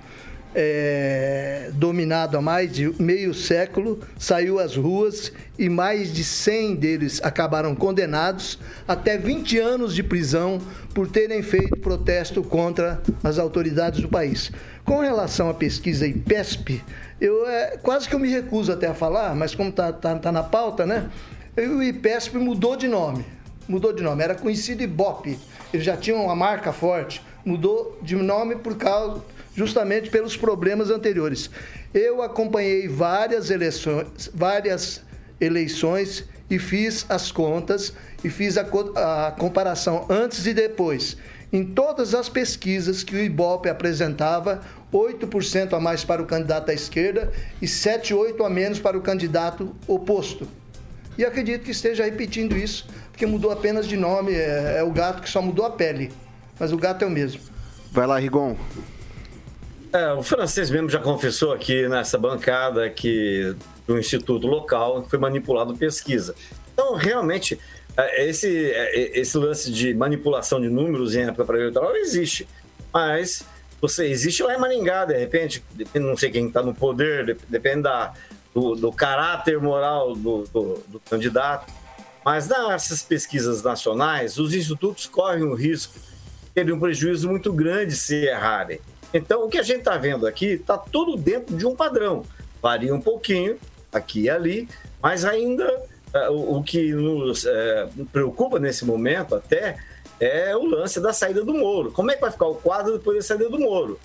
é, 0.54 1.69
dominado 1.74 2.38
há 2.38 2.41
mais 2.41 2.74
de 2.74 2.93
meio 3.02 3.34
século 3.34 4.00
saiu 4.17 4.60
às 4.60 4.76
ruas 4.76 5.32
e 5.58 5.69
mais 5.69 6.12
de 6.12 6.24
100 6.24 6.76
deles 6.76 7.22
acabaram 7.24 7.74
condenados 7.74 8.60
até 8.88 9.17
20 9.17 9.58
anos 9.58 9.95
de 9.95 10.04
prisão 10.04 10.60
por 10.93 11.08
terem 11.08 11.41
feito 11.41 11.78
protesto 11.78 12.43
contra 12.43 13.02
as 13.24 13.38
autoridades 13.38 14.02
do 14.02 14.10
país. 14.10 14.52
Com 14.89 15.02
relação 15.02 15.52
à 15.52 15.54
pesquisa 15.54 16.08
IPESP, 16.08 16.84
eu 17.21 17.47
é, 17.47 17.78
quase 17.78 18.10
que 18.10 18.15
eu 18.15 18.17
me 18.17 18.28
recuso 18.28 18.71
até 18.71 18.88
a 18.88 18.93
falar, 18.95 19.36
mas 19.36 19.54
como 19.54 19.69
está 19.69 19.93
tá, 19.93 20.17
tá 20.17 20.32
na 20.32 20.41
pauta, 20.41 20.84
né? 20.84 21.12
O 21.56 21.84
IPESP 21.84 22.39
mudou 22.39 22.75
de 22.75 22.88
nome. 22.88 23.23
Mudou 23.67 23.93
de 23.93 24.02
nome. 24.02 24.23
Era 24.23 24.34
conhecido 24.34 24.82
Ibope. 24.82 25.38
Ele 25.71 25.84
já 25.84 25.95
tinha 25.95 26.15
uma 26.15 26.36
marca 26.36 26.73
forte. 26.73 27.21
Mudou 27.45 27.99
de 28.02 28.15
nome 28.15 28.56
por 28.56 28.78
causa 28.78 29.21
justamente 29.56 30.10
pelos 30.10 30.36
problemas 30.36 30.89
anteriores. 30.89 31.52
Eu 31.93 32.23
acompanhei 32.23 32.88
várias 32.88 33.52
eleições, 33.52 34.32
várias 34.34 35.04
eleições 35.39 36.25
e 36.49 36.58
fiz 36.58 37.06
as 37.08 37.32
contas 37.32 37.93
e 38.23 38.30
fiz 38.32 38.58
a, 38.58 38.63
a 38.65 39.32
comparação 39.34 40.08
antes 40.10 40.47
e 40.47 40.54
depois. 40.54 41.15
Em 41.51 41.65
todas 41.65 42.13
as 42.13 42.29
pesquisas 42.29 43.03
que 43.03 43.15
o 43.15 43.19
Ibope 43.19 43.69
apresentava, 43.69 44.62
8% 44.93 45.73
a 45.73 45.79
mais 45.79 46.03
para 46.03 46.21
o 46.21 46.25
candidato 46.25 46.67
da 46.67 46.73
esquerda 46.73 47.31
e 47.62 47.67
7, 47.67 48.13
8 48.13 48.43
a 48.43 48.49
menos 48.49 48.79
para 48.79 48.97
o 48.97 49.01
candidato 49.01 49.75
oposto. 49.88 50.47
E 51.17 51.25
acredito 51.25 51.63
que 51.63 51.71
esteja 51.71 52.03
repetindo 52.03 52.55
isso, 52.55 52.88
porque 53.12 53.25
mudou 53.25 53.51
apenas 53.51 53.88
de 53.88 53.97
nome, 53.97 54.33
é, 54.33 54.77
é 54.77 54.83
o 54.83 54.91
gato 54.91 55.21
que 55.21 55.29
só 55.29 55.41
mudou 55.41 55.65
a 55.65 55.71
pele. 55.71 56.12
Mas 56.59 56.71
o 56.71 56.77
gato 56.77 57.03
é 57.03 57.07
o 57.07 57.09
mesmo. 57.09 57.41
Vai 57.91 58.05
lá, 58.05 58.19
Rigon. 58.19 58.55
É, 59.91 60.13
o 60.13 60.21
francês 60.21 60.69
mesmo 60.69 60.89
já 60.89 60.99
confessou 60.99 61.51
aqui 61.51 61.88
nessa 61.88 62.17
bancada 62.17 62.89
que 62.89 63.55
do 63.88 63.97
instituto 63.97 64.45
local 64.45 65.03
foi 65.09 65.17
manipulado 65.17 65.75
pesquisa. 65.75 66.35
Então, 66.73 66.95
realmente, 66.95 67.59
esse, 68.25 68.71
é, 68.71 69.19
esse 69.19 69.38
lance 69.38 69.71
de 69.71 69.93
manipulação 69.93 70.60
de 70.62 70.69
números 70.69 71.15
em 71.15 71.23
época 71.23 71.45
pré-eleitoral 71.45 71.95
existe. 71.95 72.47
Mas 72.93 73.43
você 73.82 74.08
existe 74.08 74.43
lá 74.43 74.56
em 74.56 74.60
Maringá, 74.60 75.06
de 75.06 75.17
repente, 75.17 75.63
não 75.95 76.15
sei 76.17 76.32
quem 76.32 76.47
está 76.47 76.62
no 76.62 76.73
poder, 76.73 77.25
de- 77.25 77.38
depende 77.47 77.84
da, 77.84 78.13
do, 78.54 78.75
do 78.75 78.91
caráter 78.91 79.60
moral 79.60 80.15
do, 80.15 80.43
do, 80.45 80.84
do 80.88 80.99
candidato. 81.10 81.71
Mas 82.23 82.47
nessas 82.47 83.02
pesquisas 83.02 83.63
nacionais, 83.63 84.38
os 84.38 84.54
institutos 84.54 85.06
correm 85.06 85.43
o 85.43 85.54
risco 85.54 85.93
de 85.97 86.49
terem 86.54 86.73
um 86.73 86.80
prejuízo 86.80 87.30
muito 87.30 87.52
grande 87.54 87.95
se 87.95 88.15
errarem. 88.25 88.80
Então, 89.13 89.45
o 89.45 89.49
que 89.49 89.58
a 89.58 89.63
gente 89.63 89.80
está 89.80 89.97
vendo 89.97 90.28
aqui 90.28 90.45
está 90.47 90.78
tudo 90.78 91.15
dentro 91.15 91.56
de 91.56 91.65
um 91.65 91.75
padrão. 91.75 92.23
Varia 92.62 92.93
um 92.93 93.02
pouquinho, 93.02 93.58
aqui 93.91 94.23
e 94.23 94.30
ali, 94.30 94.67
mas 95.02 95.25
ainda 95.25 95.63
é, 95.63 95.82
o, 96.30 96.58
o 96.58 96.63
que 96.63 96.91
nos 96.91 97.45
é, 97.45 97.88
preocupa 98.12 98.60
nesse 98.60 98.86
momento 98.86 99.36
até 99.36 99.78
é 100.19 100.56
o 100.56 100.65
lance 100.65 101.00
da 101.00 101.13
saída 101.13 101.43
do 101.43 101.54
Moro. 101.54 101.91
Como 101.91 102.12
é 102.12 102.15
que 102.15 102.22
vai 102.22 102.32
ficar 102.32 102.48
o 102.48 102.56
quadro 102.56 102.98
depois 102.98 103.17
da 103.17 103.24
saída 103.24 103.50
do 103.50 103.60
Moro? 103.60 104.00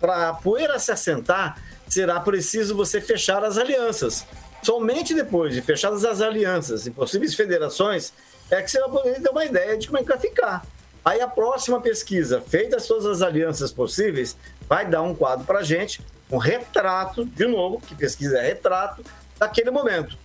Para 0.00 0.30
a 0.30 0.34
poeira 0.34 0.78
se 0.78 0.92
assentar, 0.92 1.60
será 1.88 2.20
preciso 2.20 2.74
você 2.76 3.00
fechar 3.00 3.44
as 3.44 3.58
alianças. 3.58 4.24
Somente 4.62 5.14
depois 5.14 5.54
de 5.54 5.62
fechadas 5.62 6.04
as 6.04 6.20
alianças 6.20 6.86
e 6.86 6.90
possíveis 6.90 7.34
federações, 7.34 8.12
é 8.50 8.62
que 8.62 8.70
você 8.70 8.80
vai 8.80 8.90
poder 8.90 9.20
ter 9.20 9.30
uma 9.30 9.44
ideia 9.44 9.76
de 9.76 9.86
como 9.86 9.98
é 9.98 10.02
que 10.02 10.08
vai 10.08 10.18
ficar. 10.18 10.66
Aí 11.04 11.20
a 11.20 11.28
próxima 11.28 11.80
pesquisa, 11.80 12.40
feitas 12.40 12.86
todas 12.86 13.06
as 13.06 13.22
alianças 13.22 13.70
possíveis, 13.70 14.36
vai 14.68 14.86
dar 14.86 15.02
um 15.02 15.14
quadro 15.14 15.44
para 15.44 15.60
a 15.60 15.62
gente, 15.62 16.00
um 16.30 16.36
retrato, 16.36 17.24
de 17.24 17.46
novo, 17.46 17.80
que 17.80 17.94
pesquisa 17.94 18.38
é 18.38 18.48
retrato, 18.48 19.04
daquele 19.38 19.70
momento. 19.70 20.18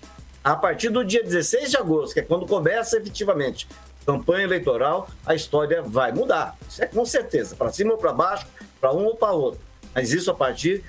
A 0.43 0.56
partir 0.56 0.89
do 0.89 1.04
dia 1.04 1.23
16 1.23 1.69
de 1.69 1.77
agosto, 1.77 2.13
que 2.13 2.19
é 2.19 2.23
quando 2.23 2.47
começa 2.47 2.97
efetivamente 2.97 3.67
campanha 4.06 4.43
eleitoral, 4.43 5.08
a 5.25 5.36
história 5.36 5.82
vai 5.82 6.12
mudar. 6.12 6.58
Isso 6.67 6.84
é 6.84 6.88
com 6.88 7.06
certeza, 7.06 7.56
para 7.56 7.71
cima 7.71 7.91
ou 7.91 7.97
para 7.97 8.12
baixo, 8.12 8.47
para 8.80 8.91
um 8.91 9.06
ou 9.06 9.15
para 9.15 9.32
outro. 9.32 9.60
Mas 9.93 10.12
isso 10.12 10.32
a 10.32 10.34
partir 10.34 10.84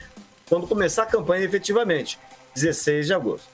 quando 0.49 0.67
começar 0.67 1.05
a 1.05 1.07
campanha 1.07 1.45
efetivamente, 1.45 2.19
16 2.55 3.07
de 3.07 3.15
agosto. 3.15 3.49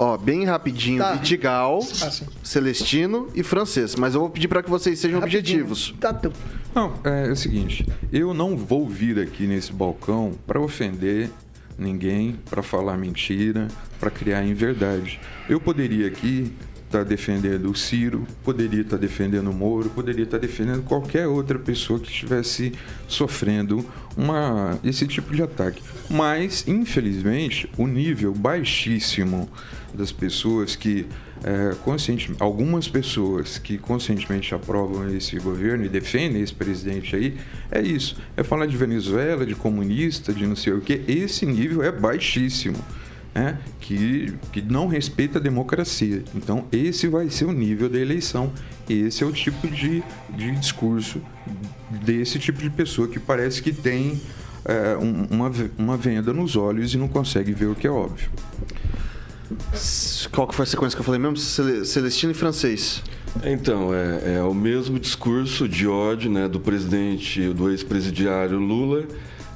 Ó, 0.00 0.16
bem 0.16 0.44
rapidinho, 0.44 0.98
tá. 0.98 1.14
Vidigal, 1.14 1.80
ah, 2.02 2.10
Celestino 2.44 3.28
e 3.34 3.42
francês. 3.42 3.96
Mas 3.96 4.14
eu 4.14 4.20
vou 4.20 4.30
pedir 4.30 4.46
para 4.46 4.62
que 4.62 4.70
vocês 4.70 4.96
sejam 5.00 5.18
rapidinho. 5.18 5.64
objetivos. 5.64 5.94
Tá, 6.00 6.14
tá. 6.14 6.30
Não, 6.72 6.94
é, 7.02 7.26
é 7.26 7.30
o 7.30 7.36
seguinte, 7.36 7.84
eu 8.12 8.32
não 8.32 8.56
vou 8.56 8.88
vir 8.88 9.18
aqui 9.18 9.44
nesse 9.44 9.72
balcão 9.72 10.32
para 10.46 10.60
ofender 10.60 11.30
ninguém, 11.78 12.36
para 12.50 12.62
falar 12.62 12.96
mentira, 12.96 13.68
para 14.00 14.10
criar 14.10 14.44
inverdade. 14.44 15.20
Eu 15.48 15.60
poderia 15.60 16.08
aqui 16.08 16.52
estar 16.88 17.00
tá 17.00 17.04
defendendo 17.04 17.70
o 17.70 17.76
Ciro, 17.76 18.26
poderia 18.42 18.80
estar 18.80 18.96
tá 18.96 19.00
defendendo 19.00 19.50
o 19.50 19.54
Moro, 19.54 19.90
poderia 19.90 20.24
estar 20.24 20.38
tá 20.38 20.46
defendendo 20.46 20.82
qualquer 20.82 21.26
outra 21.26 21.58
pessoa 21.58 22.00
que 22.00 22.08
estivesse 22.08 22.72
sofrendo 23.06 23.84
uma, 24.16 24.78
esse 24.82 25.06
tipo 25.06 25.34
de 25.34 25.42
ataque. 25.42 25.82
Mas, 26.10 26.66
infelizmente, 26.66 27.70
o 27.76 27.86
nível 27.86 28.32
baixíssimo 28.32 29.48
das 29.94 30.10
pessoas 30.10 30.74
que 30.74 31.06
é, 31.44 31.74
conscientemente, 31.84 32.42
algumas 32.42 32.88
pessoas 32.88 33.58
que 33.58 33.78
conscientemente 33.78 34.54
aprovam 34.54 35.08
esse 35.14 35.38
governo 35.38 35.84
e 35.84 35.88
defendem 35.88 36.42
esse 36.42 36.54
presidente 36.54 37.14
aí, 37.14 37.36
é 37.70 37.80
isso. 37.80 38.16
É 38.36 38.42
falar 38.42 38.66
de 38.66 38.76
Venezuela, 38.76 39.46
de 39.46 39.54
comunista, 39.54 40.32
de 40.32 40.46
não 40.46 40.56
sei 40.56 40.72
o 40.72 40.80
que. 40.80 41.02
Esse 41.06 41.46
nível 41.46 41.82
é 41.82 41.92
baixíssimo 41.92 42.78
né, 43.34 43.58
que, 43.80 44.34
que 44.52 44.60
não 44.60 44.86
respeita 44.88 45.38
a 45.38 45.42
democracia. 45.42 46.24
Então, 46.34 46.64
esse 46.72 47.06
vai 47.06 47.30
ser 47.30 47.44
o 47.44 47.52
nível 47.52 47.88
da 47.88 47.98
eleição. 47.98 48.52
Esse 48.88 49.22
é 49.22 49.26
o 49.26 49.32
tipo 49.32 49.68
de, 49.68 50.02
de 50.30 50.50
discurso 50.52 51.20
desse 52.04 52.38
tipo 52.38 52.60
de 52.60 52.70
pessoa 52.70 53.06
que 53.06 53.20
parece 53.20 53.62
que 53.62 53.72
tem 53.72 54.20
é, 54.64 54.96
uma, 55.30 55.50
uma 55.78 55.96
venda 55.96 56.32
nos 56.32 56.56
olhos 56.56 56.92
e 56.94 56.96
não 56.96 57.08
consegue 57.08 57.52
ver 57.52 57.66
o 57.66 57.74
que 57.74 57.86
é 57.86 57.90
óbvio. 57.90 58.30
Qual 60.30 60.46
que 60.46 60.54
foi 60.54 60.64
a 60.64 60.66
sequência 60.66 60.96
que 60.96 61.00
eu 61.00 61.04
falei 61.04 61.20
mesmo? 61.20 61.36
Celestino 61.36 62.32
e 62.32 62.34
francês. 62.34 63.02
Então, 63.44 63.94
é, 63.94 64.36
é 64.36 64.42
o 64.42 64.54
mesmo 64.54 64.98
discurso 64.98 65.68
de 65.68 65.86
ódio 65.86 66.30
né, 66.30 66.48
do 66.48 66.58
presidente, 66.60 67.48
do 67.52 67.70
ex-presidiário 67.70 68.58
Lula, 68.58 69.06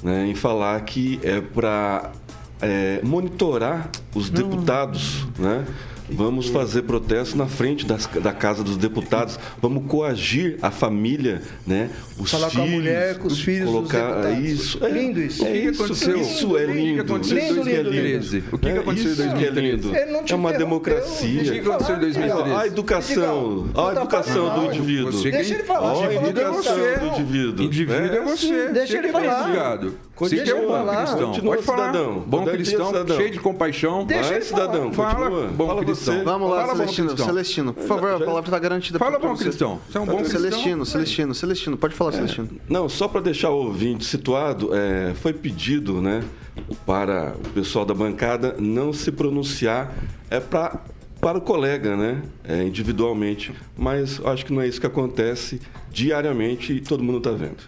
né, 0.03 0.27
em 0.27 0.35
falar 0.35 0.81
que 0.83 1.21
é 1.23 1.41
para 1.41 2.13
é, 2.61 3.01
monitorar 3.03 3.91
os 4.15 4.31
deputados, 4.31 5.27
né? 5.39 5.67
Vamos 6.15 6.49
fazer 6.49 6.83
protesto 6.83 7.37
na 7.37 7.47
frente 7.47 7.87
das, 7.87 8.07
da 8.07 8.33
Casa 8.33 8.63
dos 8.63 8.77
Deputados. 8.77 9.39
Vamos 9.61 9.85
coagir 9.87 10.59
a 10.63 10.71
família, 10.71 11.43
né? 11.67 11.91
Os 12.19 12.31
Falar 12.31 12.51
filhos, 12.51 12.67
com 12.67 12.73
a 12.73 12.77
mulher, 12.77 13.19
com 13.19 13.29
os 13.29 13.41
filhos 13.41 13.67
colocar 13.67 14.15
dos 14.15 14.25
deputados. 14.27 14.49
isso. 14.51 14.85
É, 14.85 14.91
lindo 14.91 15.21
isso. 15.21 15.45
É 15.45 15.57
isso, 15.57 15.85
aconteceu? 15.85 16.21
Isso 16.21 16.57
é 16.57 16.67
lindo. 16.67 16.93
O 16.93 16.95
que 16.95 17.13
aconteceu 17.13 17.39
em 17.39 17.55
2013? 17.55 18.45
O 18.53 18.59
que, 18.59 18.69
é, 18.69 18.79
aconteceu 18.79 19.13
em 19.13 19.17
2013? 19.53 20.33
É 20.33 20.35
uma 20.35 20.53
democracia. 20.53 21.41
O 21.41 21.45
que 21.45 21.61
aconteceu 21.61 21.97
em 21.97 22.01
2013? 22.01 22.51
A 22.57 22.67
educação. 22.67 23.71
A 23.75 23.93
educação 23.93 24.61
do 24.61 24.67
indivíduo. 24.67 25.23
Deixa 25.23 25.55
ele 25.55 25.65
falar. 25.65 26.07
A 26.07 26.15
educação 26.15 26.77
do 26.77 27.07
indivíduo. 27.07 27.65
Indivíduo 27.65 28.07
é 28.07 28.21
você. 28.21 28.69
Deixa 28.69 28.99
ele 28.99 29.09
falar. 29.09 29.81
Você 30.17 30.43
que 30.43 30.51
é 30.51 30.55
um 30.55 30.69
bom 30.69 30.87
cristão. 30.87 31.33
Pode 31.33 31.63
falar. 31.63 31.93
Cidadão. 31.93 32.21
Bom 32.21 32.45
cristão, 32.45 32.93
cheio 33.17 33.31
de 33.31 33.41
compaixão. 33.41 34.05
Deixa 34.05 34.35
ele 34.35 34.45
cidadão. 34.45 34.93
Fala, 34.93 35.49
bom 35.49 35.77
cristão. 35.77 36.25
Vamos 36.25 36.51
lá, 36.51 36.69
Celestino. 36.69 37.17
Celestino, 37.17 37.75
por 37.75 37.87
favor, 37.87 38.11
a 38.11 38.19
palavra 38.19 38.49
está 38.49 38.59
garantida. 38.59 38.99
Fala, 38.99 39.19
bom 39.19 39.37
cristão. 39.37 39.81
Você 39.89 39.99
é 39.99 40.01
um 40.01 40.07
bom 40.07 40.19
cristão. 40.19 40.41
Celestino, 40.41 40.87
Celestino, 40.87 41.35
Celestino. 41.35 41.77
Pode 41.77 41.95
falar, 41.95 42.13
Celestino. 42.13 42.49
Não, 42.69 42.89
só 42.89 43.09
para 43.09 43.21
deixar 43.21 43.51
o 43.51 43.57
ouvinte 43.57 44.05
situado, 44.05 44.71
é, 44.75 45.13
foi 45.15 45.33
pedido, 45.33 46.01
né, 46.01 46.23
para 46.87 47.35
o 47.35 47.49
pessoal 47.51 47.85
da 47.85 47.95
bancada 47.95 48.57
não 48.59 48.93
se 48.93 49.11
pronunciar 49.11 49.93
é 50.31 50.39
para 50.41 50.81
para 51.21 51.39
o 51.39 51.41
colega, 51.41 51.97
né, 51.97 52.21
é, 52.43 52.65
individualmente. 52.65 53.55
Mas 53.79 54.21
acho 54.25 54.45
que 54.45 54.53
não 54.53 54.61
é 54.61 54.67
isso 54.67 54.81
que 54.81 54.87
acontece 54.89 55.61
diariamente 55.89 56.73
e 56.73 56.81
todo 56.81 57.01
mundo 57.01 57.19
está 57.19 57.31
vendo. 57.31 57.63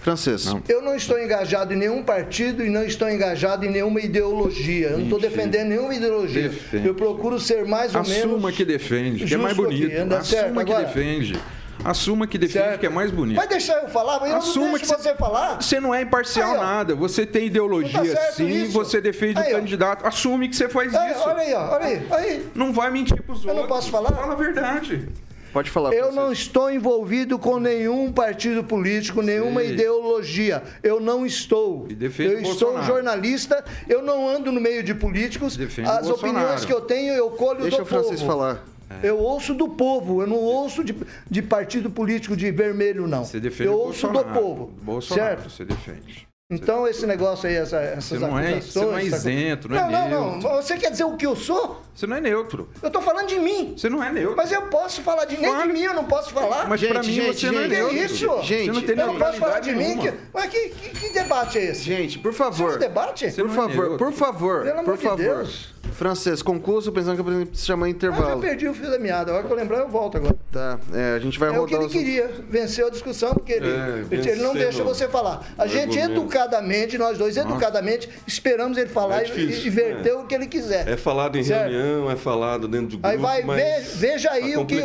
Francês. 0.00 0.46
Não. 0.46 0.62
Eu 0.66 0.80
não 0.80 0.96
estou 0.96 1.18
engajado 1.18 1.74
em 1.74 1.76
nenhum 1.76 2.02
partido 2.02 2.64
e 2.64 2.70
não 2.70 2.82
estou 2.82 3.08
engajado 3.08 3.66
em 3.66 3.70
nenhuma 3.70 4.00
ideologia. 4.00 4.88
Eu 4.88 4.98
não 4.98 5.04
estou 5.04 5.20
defendendo 5.20 5.68
nenhuma 5.68 5.94
ideologia. 5.94 6.48
Defende. 6.48 6.88
Eu 6.88 6.94
procuro 6.94 7.38
ser 7.38 7.66
mais 7.66 7.94
ou 7.94 8.00
Assuma 8.00 8.16
menos. 8.16 8.34
Assuma 8.34 8.52
que 8.52 8.64
defende, 8.64 9.24
que 9.26 9.34
é 9.34 9.36
mais 9.36 9.56
bonito. 9.56 9.92
Assuma 9.92 10.24
certo. 10.24 10.52
que 10.54 10.60
Agora, 10.60 10.84
defende. 10.84 11.40
Assuma 11.84 12.26
que 12.26 12.38
defende 12.38 12.64
certo. 12.64 12.80
que 12.80 12.86
é 12.86 12.90
mais 12.90 13.10
bonito. 13.10 13.36
Vai 13.36 13.48
deixar 13.48 13.82
eu 13.82 13.88
falar, 13.88 14.20
mas 14.20 14.30
eu 14.30 14.36
Assuma 14.36 14.66
não 14.66 14.74
deixo 14.74 14.94
que 14.94 15.02
você 15.02 15.14
falar. 15.14 15.62
Você 15.62 15.80
não 15.80 15.94
é 15.94 16.02
imparcial 16.02 16.52
aí, 16.52 16.58
nada. 16.58 16.94
Você 16.94 17.26
tem 17.26 17.46
ideologia 17.46 18.14
tá 18.14 18.32
sim, 18.32 18.48
isso. 18.48 18.72
você 18.72 19.00
defende 19.00 19.38
aí, 19.38 19.52
o 19.52 19.56
candidato. 19.56 20.06
Assume 20.06 20.48
que 20.48 20.56
você 20.56 20.68
faz 20.68 20.94
aí, 20.94 21.12
isso. 21.12 21.20
Olha 21.20 21.40
aí, 21.40 21.54
ó, 21.54 21.74
olha 21.74 21.84
aí, 21.84 22.06
aí. 22.10 22.46
Não 22.54 22.72
vai 22.72 22.90
mentir 22.90 23.22
pros 23.22 23.44
eu 23.44 23.50
outros. 23.50 23.56
Eu 23.56 23.62
não 23.62 23.68
posso 23.68 23.90
falar? 23.90 24.12
Fala 24.12 24.32
a 24.32 24.36
verdade. 24.36 25.08
Pode 25.52 25.70
falar. 25.70 25.92
Eu 25.92 26.12
não 26.12 26.32
estou 26.32 26.70
envolvido 26.70 27.38
com 27.38 27.58
nenhum 27.58 28.12
partido 28.12 28.62
político, 28.62 29.22
nenhuma 29.22 29.62
Sim. 29.62 29.72
ideologia. 29.72 30.62
Eu 30.82 31.00
não 31.00 31.26
estou. 31.26 31.86
eu 32.18 32.40
estou 32.40 32.82
jornalista, 32.82 33.64
eu 33.88 34.02
não 34.02 34.28
ando 34.28 34.52
no 34.52 34.60
meio 34.60 34.82
de 34.82 34.94
políticos. 34.94 35.56
Defende 35.56 35.88
As 35.88 36.08
opiniões 36.08 36.64
que 36.64 36.72
eu 36.72 36.80
tenho, 36.80 37.14
eu 37.14 37.30
colho 37.30 37.62
Deixa 37.62 37.78
do 37.78 37.82
o 37.82 37.86
Francisco 37.86 38.16
povo. 38.16 38.26
falar. 38.26 38.64
É. 39.02 39.08
Eu 39.08 39.18
ouço 39.18 39.54
do 39.54 39.68
povo, 39.68 40.20
eu 40.20 40.26
não 40.26 40.36
ouço 40.36 40.82
de, 40.82 40.96
de 41.30 41.42
partido 41.42 41.88
político 41.88 42.36
de 42.36 42.50
vermelho, 42.50 43.06
não. 43.06 43.24
Você 43.24 43.38
defende 43.38 43.68
eu 43.68 43.78
ouço 43.78 44.08
do 44.08 44.24
povo. 44.24 44.72
Bolsonaro, 44.82 45.42
certo? 45.42 45.50
você 45.50 45.64
defende. 45.64 46.29
Então, 46.50 46.88
esse 46.88 47.06
negócio 47.06 47.48
aí, 47.48 47.54
essa, 47.54 47.76
essas 47.76 48.06
você 48.06 48.18
não 48.18 48.36
é, 48.36 48.60
Você 48.60 48.80
não 48.80 48.98
é 48.98 49.04
isento, 49.04 49.68
não, 49.68 49.76
não 49.76 49.84
é 49.84 50.08
neutro. 50.08 50.18
Não, 50.18 50.36
não, 50.38 50.62
Você 50.62 50.76
quer 50.76 50.90
dizer 50.90 51.04
o 51.04 51.16
que 51.16 51.24
eu 51.24 51.36
sou? 51.36 51.80
Você 51.94 52.08
não 52.08 52.16
é 52.16 52.20
neutro. 52.20 52.68
Eu 52.82 52.90
tô 52.90 53.00
falando 53.00 53.28
de 53.28 53.38
mim. 53.38 53.74
Você 53.76 53.88
não 53.88 54.02
é 54.02 54.10
neutro. 54.10 54.36
Mas 54.36 54.50
eu 54.50 54.62
posso 54.62 55.00
falar 55.02 55.26
de... 55.26 55.36
Nem 55.36 55.56
de 55.62 55.68
mim 55.68 55.82
eu 55.82 55.94
não 55.94 56.04
posso 56.04 56.32
falar. 56.32 56.68
Mas 56.68 56.80
gente, 56.80 56.92
pra 56.92 57.02
mim 57.04 57.12
gente, 57.12 57.26
você 57.26 57.46
gente, 57.46 57.54
não 57.54 57.62
é 57.62 57.68
neutro. 57.68 57.96
Que 57.96 58.04
isso? 58.04 58.42
Gente, 58.42 58.66
você 58.66 58.72
não 58.72 58.82
tem 58.82 58.98
eu 58.98 59.06
não 59.06 59.18
posso 59.18 59.38
falar 59.38 59.60
de 59.60 59.72
mim. 59.76 59.96
Que... 59.98 60.12
Mas 60.34 60.46
que, 60.50 60.68
que, 60.70 60.88
que, 60.88 61.08
debate 61.10 61.58
é 61.58 61.64
esse? 61.66 61.82
Gente, 61.82 62.18
por 62.18 62.32
favor. 62.32 62.70
Isso 62.70 62.74
é 62.74 62.76
um 62.76 62.78
debate? 62.80 63.30
Por 63.30 63.50
favor, 63.50 63.98
por 63.98 64.12
favor, 64.12 64.64
Pelo 64.64 64.82
por 64.82 64.98
favor. 64.98 65.16
Deus. 65.16 65.68
Francês, 65.92 66.40
concurso, 66.42 66.92
pensando 66.92 67.22
que 67.22 67.28
eu 67.28 67.48
se 67.54 67.66
chamar 67.66 67.88
intervalo. 67.88 68.26
Ah, 68.26 68.32
eu 68.32 68.38
perdi 68.38 68.68
o 68.68 68.74
fio 68.74 68.90
da 68.90 68.98
meada. 68.98 69.30
Agora 69.30 69.46
que 69.46 69.52
eu 69.52 69.56
lembrar, 69.56 69.78
eu 69.78 69.88
volto 69.88 70.16
agora. 70.16 70.36
Tá, 70.50 70.78
é, 70.94 71.14
a 71.14 71.18
gente 71.18 71.38
vai 71.38 71.50
é 71.50 71.52
rodar... 71.52 71.60
É 71.60 71.64
o 71.64 71.68
que 71.68 71.74
ele 71.74 71.84
os... 71.84 71.92
queria, 71.92 72.30
venceu 72.48 72.86
a 72.86 72.90
discussão, 72.90 73.34
porque 73.34 73.52
ele, 73.52 73.68
é, 73.68 74.04
ele 74.10 74.36
não 74.36 74.54
deixa 74.54 74.82
você 74.82 75.08
falar. 75.08 75.46
A 75.58 75.66
gente, 75.66 75.98
educadamente, 75.98 76.96
nós 76.96 77.18
dois, 77.18 77.36
Nossa. 77.36 77.48
educadamente, 77.48 78.08
esperamos 78.26 78.78
ele 78.78 78.88
falar 78.88 79.22
é 79.22 79.28
e, 79.28 79.66
e 79.66 79.70
verter 79.70 80.14
o 80.14 80.26
que 80.26 80.34
ele 80.34 80.46
quiser. 80.46 80.88
É 80.88 80.96
falado 80.96 81.36
em 81.36 81.44
certo? 81.44 81.70
reunião, 81.70 82.10
é 82.10 82.16
falado 82.16 82.68
dentro 82.68 82.88
do 82.88 82.98
grupo, 82.98 83.06
Aí 83.06 83.16
vai, 83.16 83.42
ve, 83.42 83.88
veja 83.96 84.30
aí 84.30 84.54
tá 84.54 84.60
o, 84.60 84.66
que, 84.66 84.82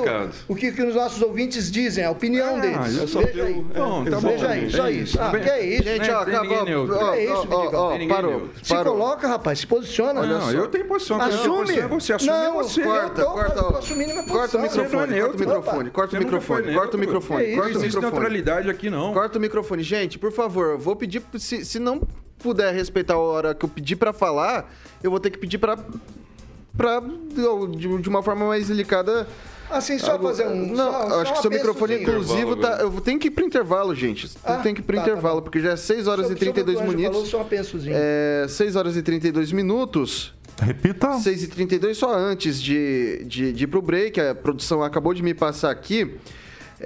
o, 0.47 0.55
que, 0.55 0.71
que 0.71 0.83
os 0.83 0.95
nossos 0.95 1.21
ouvintes 1.21 1.71
dizem, 1.71 2.03
a 2.03 2.11
opinião 2.11 2.57
ah, 2.57 2.59
deles. 2.59 3.03
É 3.03 3.07
só 3.07 3.21
veja 3.21 3.43
aí. 3.43 3.53
Bom, 3.53 4.05
tá 4.05 4.19
veja 4.19 4.49
aí, 4.49 4.69
só 4.69 4.89
isso. 4.89 5.17
Ah, 5.21 5.31
que 5.31 5.49
é 5.49 5.65
isso? 5.65 5.83
Gente, 5.83 6.11
ó, 6.11 6.19
acabou. 6.21 7.13
É 7.13 7.23
isso, 7.23 7.47
Parou. 8.07 8.49
Se 8.61 8.75
coloca, 8.75 9.27
rapaz, 9.27 9.59
se 9.59 9.67
posiciona. 9.67 10.25
Não, 10.25 10.51
eu 10.51 10.67
tenho 10.67 10.84
posição. 10.85 11.21
Assume. 11.21 11.81
Você 11.81 12.13
assume 12.13 12.31
não, 12.31 12.53
você. 12.55 12.83
Corta, 12.83 13.25
corta, 13.25 13.63
corta 13.63 13.93
o 13.93 13.97
microfone, 13.97 14.29
corta 14.29 14.57
o 14.57 14.61
microfone, 14.61 15.13
corta 15.21 15.37
o 15.37 15.39
microfone, 15.39 15.91
corta 15.91 16.97
o 16.97 16.99
microfone, 16.99 17.55
corta 17.55 17.77
o 17.77 17.81
microfone. 17.81 18.01
neutralidade 18.01 18.69
aqui 18.69 18.89
não. 18.89 19.13
Corta 19.13 19.37
o 19.37 19.41
microfone. 19.41 19.83
Gente, 19.83 20.19
por 20.19 20.31
favor, 20.31 20.77
vou 20.77 20.95
pedir, 20.95 21.21
se, 21.37 21.65
se 21.65 21.79
não 21.79 22.01
puder 22.37 22.73
respeitar 22.73 23.15
a 23.15 23.19
hora 23.19 23.55
que 23.55 23.65
eu 23.65 23.69
pedi 23.69 23.95
pra 23.95 24.13
falar, 24.13 24.71
eu 25.03 25.09
vou 25.09 25.19
ter 25.19 25.29
que 25.29 25.37
pedir 25.37 25.57
pra, 25.57 25.77
pra 26.77 26.99
de, 26.99 28.01
de 28.01 28.09
uma 28.09 28.21
forma 28.21 28.45
mais 28.47 28.67
delicada, 28.67 29.27
Assim, 29.69 29.97
só 29.97 30.19
fazer 30.19 30.47
um. 30.47 30.73
Não, 30.73 30.91
só, 30.91 31.03
eu 31.03 31.09
só 31.09 31.21
acho 31.21 31.33
que 31.33 31.41
seu 31.41 31.51
microfone 31.51 32.01
inclusivo 32.01 32.55
tá. 32.55 32.77
Eu 32.81 32.91
tenho 33.01 33.19
que 33.19 33.27
ir 33.27 33.31
pro 33.31 33.43
intervalo, 33.43 33.95
gente. 33.95 34.29
Ah, 34.43 34.57
tem 34.57 34.73
que 34.73 34.81
ir 34.81 34.83
pro 34.83 34.95
tá, 34.95 35.03
tá 35.03 35.09
intervalo, 35.09 35.37
bom. 35.37 35.43
porque 35.43 35.59
já 35.59 35.71
é 35.71 35.75
6 35.75 36.07
horas 36.07 36.27
Sobre- 36.27 36.37
e 36.37 36.39
32 36.39 36.77
sobre 36.77 36.93
o 36.93 36.97
que 36.97 37.03
o 37.03 37.07
Anjo 37.07 37.11
minutos. 37.13 37.31
Falou, 37.31 37.43
só 37.43 37.47
apensozinho. 37.47 37.95
É, 37.97 38.45
6 38.47 38.75
horas 38.75 38.95
e 38.95 39.01
32 39.01 39.51
minutos. 39.51 40.33
Repita. 40.61 41.19
6 41.19 41.43
e 41.43 41.47
32 41.47 41.97
só 41.97 42.15
antes 42.15 42.61
de, 42.61 43.23
de, 43.25 43.51
de 43.51 43.63
ir 43.63 43.67
pro 43.67 43.81
break, 43.81 44.19
a 44.19 44.33
produção 44.33 44.81
acabou 44.81 45.13
de 45.13 45.21
me 45.21 45.33
passar 45.33 45.71
aqui. 45.71 46.17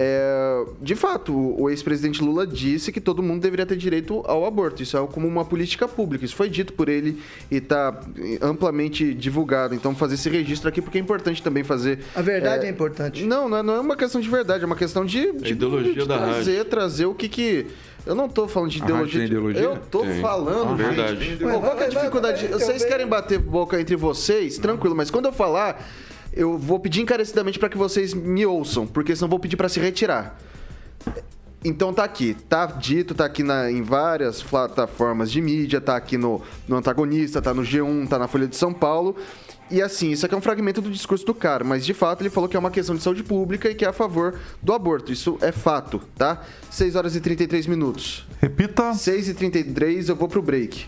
É, 0.02 0.64
de 0.82 0.96
fato, 0.96 1.36
o 1.62 1.70
ex-presidente 1.70 2.24
Lula 2.24 2.48
disse 2.48 2.90
que 2.90 3.02
todo 3.02 3.22
mundo 3.22 3.42
deveria 3.42 3.66
ter 3.66 3.76
direito 3.76 4.24
ao 4.26 4.46
aborto. 4.46 4.82
Isso 4.82 4.96
é 4.96 5.06
como 5.08 5.28
uma 5.28 5.44
política 5.44 5.90
pública. 5.90 6.24
Isso 6.24 6.38
foi 6.38 6.50
dito 6.50 6.72
por 6.72 6.88
ele 6.88 7.22
e 7.52 7.58
está 7.58 8.00
amplamente 8.42 9.14
divulgado. 9.14 9.76
Então, 9.76 9.94
fazer 9.94 10.14
esse 10.14 10.30
registro 10.30 10.70
aqui, 10.70 10.82
porque 10.82 10.98
é 10.98 11.02
importante 11.02 11.44
também 11.44 11.66
fazer. 11.66 12.00
A 12.16 12.22
verdade 12.22 12.66
é, 12.66 12.70
importante. 12.70 13.26
Não, 13.26 13.50
não 13.50 13.58
é, 13.58 13.78
é 13.78 13.80
uma 13.82 13.98
questão 13.98 14.22
de 14.22 14.30
verdade, 14.30 14.64
é 14.64 14.66
uma 14.66 14.78
questão 14.78 15.04
de, 15.04 15.34
de, 15.34 15.52
ideologia 15.52 15.94
de 15.94 16.08
da 16.08 16.18
trazer, 16.18 16.64
trazer 16.64 17.06
o 17.06 17.14
que 17.14 17.28
que. 17.28 17.68
Eu 18.06 18.16
não 18.16 18.30
tô 18.30 18.48
falando 18.48 18.72
de 18.72 18.80
rádio 18.80 18.96
ideologia. 18.96 19.26
ideologia? 19.26 19.64
Eu 19.64 19.78
tô 19.92 20.04
Tem. 20.04 20.22
falando, 20.22 20.76
Ah, 20.76 20.78
gente. 20.78 20.96
verdade. 20.96 21.38
Bom, 21.42 21.60
qual 21.60 21.76
que 21.76 21.84
é 21.84 21.86
a 21.88 21.90
dificuldade? 21.90 22.48
Vocês 22.48 22.86
querem 22.86 23.06
bater 23.06 23.38
boca 23.38 23.80
entre 23.82 23.98
vocês? 23.98 24.58
Tranquilo, 24.58 24.96
mas 24.96 25.12
quando 25.12 25.26
eu 25.26 25.34
falar, 25.34 25.86
eu 26.40 26.58
vou 26.58 26.80
pedir 26.80 27.02
encarecidamente 27.02 27.60
para 27.60 27.68
que 27.70 27.78
vocês 27.78 28.14
me 28.14 28.46
ouçam, 28.46 28.88
porque 28.88 29.16
senão 29.16 29.28
vou 29.30 29.40
pedir 29.40 29.58
para 29.58 29.68
se 29.70 29.80
retirar. 29.80 30.40
Então 31.64 31.94
tá 31.94 32.06
aqui, 32.06 32.36
tá 32.48 32.66
dito, 32.66 33.14
tá 33.14 33.26
aqui 33.26 33.44
na- 33.44 33.70
em 33.70 33.82
várias 33.82 34.42
plataformas 34.42 35.30
de 35.30 35.42
mídia, 35.42 35.82
tá 35.82 35.98
aqui 35.98 36.18
no, 36.18 36.42
no 36.66 36.78
Antagonista, 36.78 37.42
tá 37.42 37.54
no 37.54 37.64
G1, 37.64 38.08
tá 38.08 38.18
na 38.18 38.30
Folha 38.30 38.48
de 38.48 38.56
São 38.56 38.74
Paulo. 38.74 39.18
E 39.70 39.82
assim, 39.82 40.12
isso 40.12 40.26
aqui 40.26 40.34
é 40.34 40.38
um 40.38 40.42
fragmento 40.42 40.82
do 40.82 40.90
discurso 40.90 41.26
do 41.26 41.34
cara, 41.34 41.64
mas 41.66 41.86
de 41.86 41.94
fato 41.94 42.22
ele 42.22 42.30
falou 42.30 42.48
que 42.50 42.56
é 42.56 42.60
uma 42.60 42.72
questão 42.72 42.96
de 42.96 43.04
saúde 43.04 43.24
pública 43.24 43.70
e 43.70 43.76
que 43.76 43.84
é 43.84 43.90
a 43.90 43.94
favor 43.94 44.40
do 44.64 44.72
aborto. 44.74 45.12
Isso 45.12 45.38
é 45.42 45.52
fato, 45.52 46.00
tá? 46.18 46.42
6 46.72 46.96
horas 46.96 47.16
e 47.16 47.20
33 47.22 47.68
minutos. 47.68 48.26
Repita. 48.42 48.94
6 48.94 49.28
e 49.28 49.34
33 49.34 50.08
eu 50.10 50.16
vou 50.16 50.30
pro 50.30 50.42
break. 50.42 50.88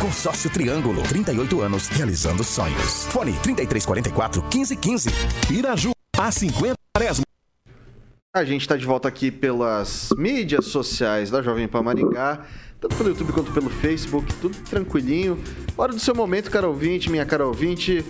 Consórcio 0.00 0.48
Triângulo, 0.48 1.02
38 1.02 1.60
anos, 1.60 1.88
realizando 1.88 2.44
sonhos. 2.44 3.06
Fone 3.06 3.32
3344 3.42 4.42
1515. 4.42 5.10
Piraju, 5.48 5.90
há 6.16 6.30
50 6.30 6.74
Quaresma. 6.96 7.24
A 8.36 8.44
gente 8.44 8.60
está 8.60 8.76
de 8.76 8.86
volta 8.86 9.08
aqui 9.08 9.32
pelas 9.32 10.10
mídias 10.16 10.66
sociais 10.66 11.30
da 11.30 11.42
Jovem 11.42 11.66
Pan 11.66 11.82
Maringá, 11.82 12.44
tanto 12.80 12.94
pelo 12.94 13.08
YouTube 13.08 13.32
quanto 13.32 13.50
pelo 13.50 13.68
Facebook, 13.68 14.32
tudo 14.34 14.56
tranquilinho. 14.70 15.36
Hora 15.76 15.92
do 15.92 15.98
seu 15.98 16.14
momento, 16.14 16.48
cara 16.48 16.68
ouvinte, 16.68 17.10
minha 17.10 17.26
cara 17.26 17.44
ouvinte. 17.44 18.04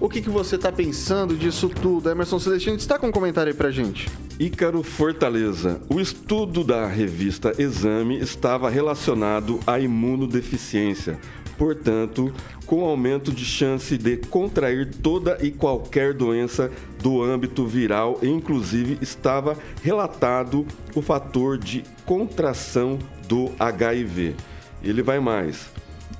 O 0.00 0.08
que, 0.08 0.20
que 0.20 0.28
você 0.28 0.58
tá 0.58 0.72
pensando 0.72 1.36
disso 1.36 1.68
tudo? 1.68 2.10
Emerson 2.10 2.38
Celestino, 2.38 2.76
destaca 2.76 3.06
um 3.06 3.12
comentário 3.12 3.52
aí 3.52 3.56
pra 3.56 3.70
gente. 3.70 4.10
Ícaro 4.38 4.82
Fortaleza. 4.82 5.80
O 5.88 6.00
estudo 6.00 6.64
da 6.64 6.86
revista 6.86 7.52
Exame 7.56 8.18
estava 8.18 8.68
relacionado 8.68 9.60
à 9.66 9.78
imunodeficiência, 9.78 11.18
portanto, 11.56 12.32
com 12.66 12.84
aumento 12.84 13.30
de 13.30 13.44
chance 13.44 13.96
de 13.96 14.16
contrair 14.16 14.92
toda 14.96 15.38
e 15.40 15.52
qualquer 15.52 16.12
doença 16.12 16.70
do 17.00 17.22
âmbito 17.22 17.64
viral, 17.64 18.18
e 18.20 18.28
inclusive 18.28 18.98
estava 19.00 19.56
relatado 19.82 20.66
o 20.94 21.00
fator 21.00 21.56
de 21.56 21.84
contração 22.04 22.98
do 23.28 23.52
HIV. 23.58 24.34
Ele 24.82 25.02
vai 25.02 25.20
mais. 25.20 25.70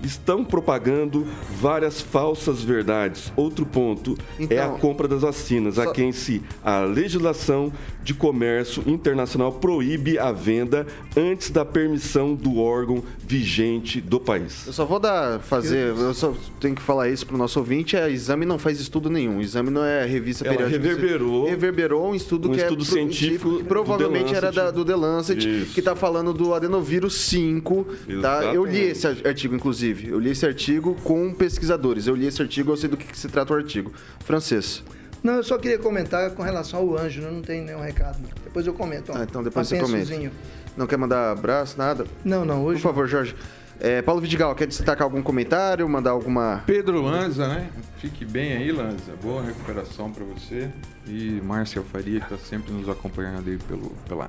Estão 0.05 0.45
propagando 0.45 1.27
várias 1.61 2.01
falsas 2.01 2.63
verdades. 2.63 3.33
Outro 3.37 3.65
ponto 3.65 4.17
é 4.39 4.45
Então, 4.45 4.75
a 4.77 4.79
compra 4.79 5.09
das 5.09 5.23
vacinas, 5.23 5.79
a 5.79 5.85
só- 5.85 5.93
quem 5.93 6.13
se 6.13 6.43
a 6.63 6.81
legislação 6.81 7.73
de 8.03 8.13
comércio 8.13 8.83
internacional 8.87 9.51
proíbe 9.51 10.19
a 10.19 10.31
venda 10.31 10.87
antes 11.17 11.49
da 11.51 11.65
permissão 11.65 12.35
do 12.35 12.59
órgão 12.59 13.03
vigente 13.27 13.99
do 14.01 14.21
país. 14.21 14.67
Eu 14.67 14.73
só 14.75 14.85
vou 14.85 15.01
dar, 15.01 15.41
fazer, 15.41 15.89
eu 15.97 16.13
só 16.13 16.35
tenho 16.61 16.75
que 16.75 16.83
falar 16.83 17.09
isso 17.09 17.27
pro 17.27 17.39
nosso 17.39 17.59
ouvinte, 17.59 17.97
a 17.97 18.11
Exame 18.11 18.45
não 18.45 18.59
faz 18.59 18.79
estudo 18.79 19.09
nenhum. 19.09 19.41
Exame 19.41 19.71
não 19.71 19.83
é 19.83 20.05
revista 20.05 20.45
Ela 20.47 20.55
periódica. 20.57 20.83
reverberou- 20.87 21.47
reverberou 21.49 22.11
um 22.11 22.15
estudo 22.15 22.51
um 22.51 22.53
que 22.53 22.61
estudo 22.61 22.83
é 22.83 22.87
científico 22.87 23.57
que 23.57 23.63
do 23.63 23.69
provavelmente 23.69 24.31
The 24.33 24.37
era 24.37 24.53
da- 24.53 24.71
do 24.71 24.85
The 24.85 24.97
Lancet, 24.97 25.49
Isso. 25.63 25.73
que 25.75 25.81
tá 25.81 25.97
falando 25.97 26.35
do 26.35 26.53
adenovírus 26.53 27.15
5, 27.15 27.87
tá? 28.21 28.45
Eu 28.53 28.67
li 28.67 28.81
Exatamente. 28.81 28.91
esse 28.91 29.07
artigo, 29.29 29.55
inclusive. 29.55 29.94
Eu 30.03 30.19
li 30.19 30.31
esse 30.31 30.45
artigo 30.45 30.97
com 31.03 31.33
pesquisadores. 31.33 32.07
Eu 32.07 32.15
li 32.15 32.27
esse 32.27 32.41
artigo, 32.43 32.73
eu 32.73 32.77
sei 32.77 32.89
do 32.89 32.97
que, 32.97 33.05
que 33.05 33.19
se 33.19 33.29
trata 33.29 33.53
o 33.53 33.57
artigo. 33.57 33.93
Francês. 34.25 34.83
Não, 35.23 35.35
eu 35.35 35.43
só 35.43 35.57
queria 35.57 35.79
comentar 35.79 36.31
com 36.33 36.43
relação 36.43 36.81
ao 36.81 36.99
anjo, 36.99 37.23
né? 37.23 37.31
não 37.31 37.41
tem 37.41 37.63
nenhum 37.63 37.81
recado. 37.81 38.19
Depois 38.45 38.67
eu 38.67 38.75
comento. 38.75 39.11
ó. 39.11 39.17
Ah, 39.17 39.23
então 39.23 39.43
depois 39.43 39.67
você 39.67 39.79
comenta. 39.79 40.31
Não 40.77 40.87
quer 40.87 40.99
mandar 40.99 41.31
abraço, 41.31 41.79
nada? 41.79 42.07
Não, 42.25 42.45
não, 42.45 42.63
hoje. 42.65 42.83
Por 42.83 42.89
favor, 42.89 43.09
Jorge. 43.09 43.35
É, 43.81 44.03
Paulo 44.03 44.21
Vidigal, 44.21 44.55
quer 44.55 44.67
destacar 44.67 45.03
algum 45.03 45.23
comentário, 45.23 45.89
mandar 45.89 46.11
alguma... 46.11 46.63
Pedro 46.67 47.03
Lanza, 47.03 47.49
né? 47.49 47.71
Fique 47.99 48.25
bem 48.25 48.53
aí, 48.53 48.71
Lanza. 48.71 49.13
Boa 49.23 49.43
recuperação 49.43 50.13
pra 50.13 50.25
você. 50.25 50.71
E 51.07 51.41
Márcia 51.43 51.83
Faria, 51.83 52.21
que 52.21 52.29
tá 52.29 52.39
sempre 52.39 52.73
nos 52.73 52.89
acompanhando 52.89 53.49
aí 53.49 53.59
pelo, 53.59 53.91
pela, 54.09 54.29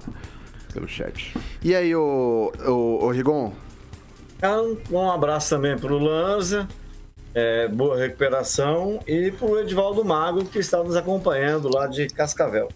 pelo 0.74 0.88
chat. 0.88 1.38
E 1.61 1.76
aí, 1.76 1.95
ô, 1.95 2.51
ô 2.66 3.09
Rigon? 3.11 3.53
Então, 4.45 4.77
um 4.91 5.09
abraço 5.09 5.49
também 5.49 5.75
pro 5.75 5.97
Lanza, 5.97 6.67
é, 7.33 7.67
boa 7.67 7.97
recuperação, 7.97 8.99
e 9.07 9.31
pro 9.31 9.59
Edivaldo 9.59 10.05
Mago, 10.05 10.45
que 10.45 10.59
está 10.59 10.83
nos 10.83 10.95
acompanhando 10.95 11.67
lá 11.67 11.87
de 11.87 12.05
Cascavel. 12.05 12.69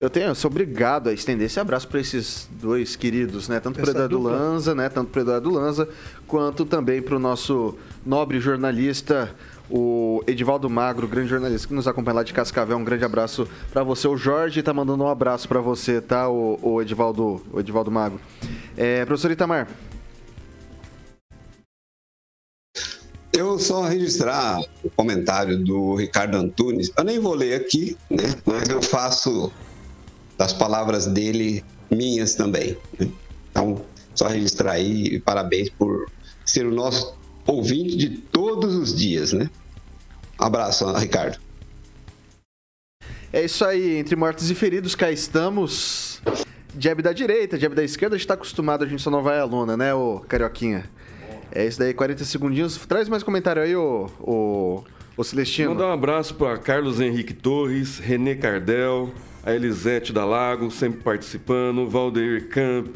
Eu 0.00 0.08
tenho, 0.08 0.28
eu 0.28 0.34
sou 0.34 0.50
obrigado 0.50 1.10
a 1.10 1.12
estender 1.12 1.44
esse 1.44 1.60
abraço 1.60 1.86
para 1.88 2.00
esses 2.00 2.48
dois 2.52 2.96
queridos, 2.96 3.50
né? 3.50 3.60
Tanto 3.60 3.78
para 3.78 3.88
o 3.88 3.90
Eduardo. 3.90 4.18
Lanza, 4.18 4.74
né? 4.74 4.88
Tanto 4.88 5.10
para 5.10 5.18
o 5.18 5.22
Eduardo 5.24 5.50
Lanza, 5.50 5.88
quanto 6.26 6.64
também 6.64 7.02
para 7.02 7.16
o 7.16 7.18
nosso 7.18 7.76
nobre 8.06 8.40
jornalista, 8.40 9.34
o 9.68 10.24
Edivaldo 10.26 10.70
Magro, 10.70 11.06
grande 11.06 11.28
jornalista 11.28 11.68
que 11.68 11.74
nos 11.74 11.86
acompanha 11.86 12.14
lá 12.14 12.22
de 12.22 12.32
Cascavel. 12.32 12.78
Um 12.78 12.84
grande 12.84 13.04
abraço 13.04 13.46
para 13.70 13.82
você. 13.82 14.08
O 14.08 14.16
Jorge 14.16 14.62
tá 14.62 14.72
mandando 14.72 15.04
um 15.04 15.08
abraço 15.08 15.46
para 15.46 15.60
você, 15.60 16.00
tá? 16.00 16.30
O, 16.30 16.58
o 16.62 16.80
Edivaldo, 16.80 17.42
o 17.52 17.60
Edivaldo 17.60 17.90
Magro. 17.90 18.18
É, 18.74 19.04
professor 19.04 19.30
Itamar. 19.30 19.68
Eu 23.38 23.56
só 23.56 23.82
registrar 23.82 24.60
o 24.82 24.90
comentário 24.90 25.62
do 25.62 25.94
Ricardo 25.94 26.36
Antunes. 26.36 26.90
Eu 26.98 27.04
nem 27.04 27.20
vou 27.20 27.34
ler 27.34 27.54
aqui, 27.54 27.96
né? 28.10 28.34
Mas 28.44 28.68
eu 28.68 28.82
faço 28.82 29.52
das 30.36 30.52
palavras 30.52 31.06
dele 31.06 31.64
minhas 31.88 32.34
também. 32.34 32.76
né? 32.98 33.08
Então, 33.48 33.80
só 34.12 34.26
registrar 34.26 34.72
aí 34.72 35.04
e 35.04 35.20
parabéns 35.20 35.70
por 35.70 36.10
ser 36.44 36.66
o 36.66 36.74
nosso 36.74 37.16
ouvinte 37.46 37.96
de 37.96 38.08
todos 38.08 38.74
os 38.74 38.92
dias, 38.92 39.32
né? 39.32 39.48
Abraço, 40.36 40.90
Ricardo. 40.94 41.38
É 43.32 43.44
isso 43.44 43.64
aí, 43.64 43.98
entre 43.98 44.16
mortos 44.16 44.50
e 44.50 44.54
feridos, 44.56 44.96
cá 44.96 45.12
estamos. 45.12 46.20
Jab 46.76 47.00
da 47.02 47.12
direita, 47.12 47.56
jab 47.56 47.72
da 47.72 47.84
esquerda, 47.84 48.16
a 48.16 48.18
gente 48.18 48.26
tá 48.26 48.34
acostumado, 48.34 48.82
a 48.82 48.86
gente 48.88 49.00
só 49.00 49.10
não 49.12 49.22
vai 49.22 49.38
aluna, 49.38 49.76
né, 49.76 49.94
ô 49.94 50.18
Carioquinha? 50.26 50.90
É 51.52 51.66
isso 51.66 51.78
daí, 51.78 51.94
40 51.94 52.24
segundinhos. 52.24 52.76
Traz 52.86 53.08
mais 53.08 53.22
comentário 53.22 53.62
aí, 53.62 53.74
ô, 53.74 54.08
ô, 54.20 54.84
ô 55.16 55.24
Celestino. 55.24 55.70
Mandar 55.70 55.88
um 55.88 55.92
abraço 55.92 56.34
para 56.34 56.58
Carlos 56.58 57.00
Henrique 57.00 57.32
Torres, 57.34 57.98
Renê 57.98 58.34
Cardel, 58.34 59.12
a 59.42 59.54
Elisete 59.54 60.12
da 60.12 60.24
Lago, 60.24 60.70
sempre 60.70 61.00
participando, 61.02 61.88
Valdeir 61.88 62.48
Camp, 62.48 62.94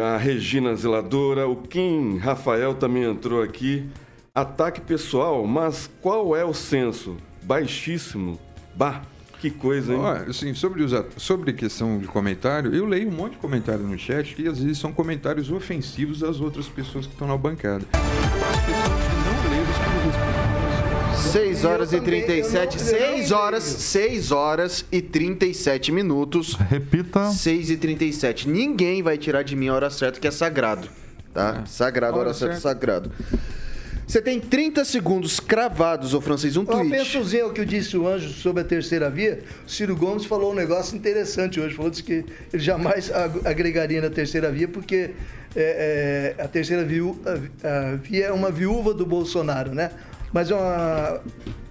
a 0.00 0.16
Regina 0.16 0.74
Zeladora, 0.76 1.48
o 1.48 1.56
Kim 1.56 2.18
Rafael 2.18 2.74
também 2.74 3.04
entrou 3.04 3.42
aqui. 3.42 3.88
Ataque 4.32 4.80
pessoal, 4.80 5.44
mas 5.44 5.90
qual 6.00 6.36
é 6.36 6.44
o 6.44 6.54
senso? 6.54 7.16
Baixíssimo. 7.42 8.38
Bah, 8.76 9.02
que 9.40 9.50
coisa, 9.50 9.92
hein? 9.94 9.98
Ó, 10.00 10.12
assim, 10.30 10.52
sobre, 10.54 10.82
os, 10.82 10.92
sobre 11.16 11.52
questão 11.52 11.98
de 11.98 12.06
comentário, 12.06 12.74
eu 12.74 12.84
leio 12.86 13.08
um 13.08 13.12
monte 13.12 13.32
de 13.32 13.38
comentário 13.38 13.82
no 13.84 13.98
chat 13.98 14.34
que 14.34 14.46
às 14.46 14.58
vezes 14.58 14.78
são 14.78 14.92
comentários 14.92 15.50
ofensivos 15.50 16.20
das 16.20 16.40
outras 16.40 16.66
pessoas 16.68 17.06
que 17.06 17.12
estão 17.12 17.26
na 17.26 17.36
bancada. 17.36 17.84
Não 17.94 19.50
ler 19.50 19.62
os 19.62 19.76
que 19.76 19.82
eu 19.82 20.02
respondo. 20.04 21.30
6 21.32 21.64
horas 21.64 21.92
Eu 21.92 21.98
e 21.98 22.00
também, 22.02 22.22
37. 22.26 22.78
eu 22.78 22.84
não- 22.84 22.90
eu 22.92 23.00
não 23.00 23.16
6 23.18 23.32
horas, 23.32 23.62
6 23.62 24.32
horas 24.32 24.84
e 24.90 25.00
37 25.02 25.92
minutos. 25.92 26.54
Repita. 26.54 27.30
6 27.30 27.70
e 27.70 27.76
37. 27.76 28.48
Ninguém 28.48 29.02
vai 29.02 29.16
tirar 29.18 29.42
de 29.42 29.54
mim 29.54 29.68
a 29.68 29.74
hora 29.74 29.90
certa, 29.90 30.18
que 30.18 30.26
é 30.26 30.30
sagrado. 30.30 30.88
Tá? 31.32 31.64
Sagrado, 31.66 32.14
hora, 32.18 32.28
Hora 32.30 32.34
certa, 32.34 32.54
certa. 32.54 32.68
sagrado. 32.68 33.12
Você 34.10 34.20
tem 34.20 34.40
30 34.40 34.84
segundos 34.84 35.38
cravados, 35.38 36.14
ô 36.14 36.20
francês, 36.20 36.56
um 36.56 36.62
Uma 36.62 36.72
tweet. 36.72 36.90
pensozinha 36.90 37.44
ao 37.44 37.52
que 37.52 37.60
eu 37.60 37.64
disse 37.64 37.96
o 37.96 38.08
Anjo 38.08 38.30
sobre 38.30 38.62
a 38.62 38.64
terceira 38.64 39.08
via. 39.08 39.38
O 39.64 39.70
Ciro 39.70 39.94
Gomes 39.94 40.24
falou 40.24 40.50
um 40.50 40.54
negócio 40.54 40.96
interessante 40.96 41.60
hoje. 41.60 41.76
Falou 41.76 41.92
que 41.92 42.12
ele 42.12 42.26
jamais 42.54 43.08
ag- 43.12 43.46
agregaria 43.46 44.00
na 44.02 44.10
terceira 44.10 44.50
via, 44.50 44.66
porque 44.66 45.10
é, 45.54 46.34
é, 46.36 46.42
a 46.42 46.48
terceira 46.48 46.84
viu- 46.84 47.20
a- 47.24 47.68
a 47.92 47.94
via 47.98 48.26
é 48.26 48.32
uma 48.32 48.50
viúva 48.50 48.92
do 48.92 49.06
Bolsonaro, 49.06 49.72
né? 49.72 49.92
Mas 50.32 50.50
uma- 50.50 51.20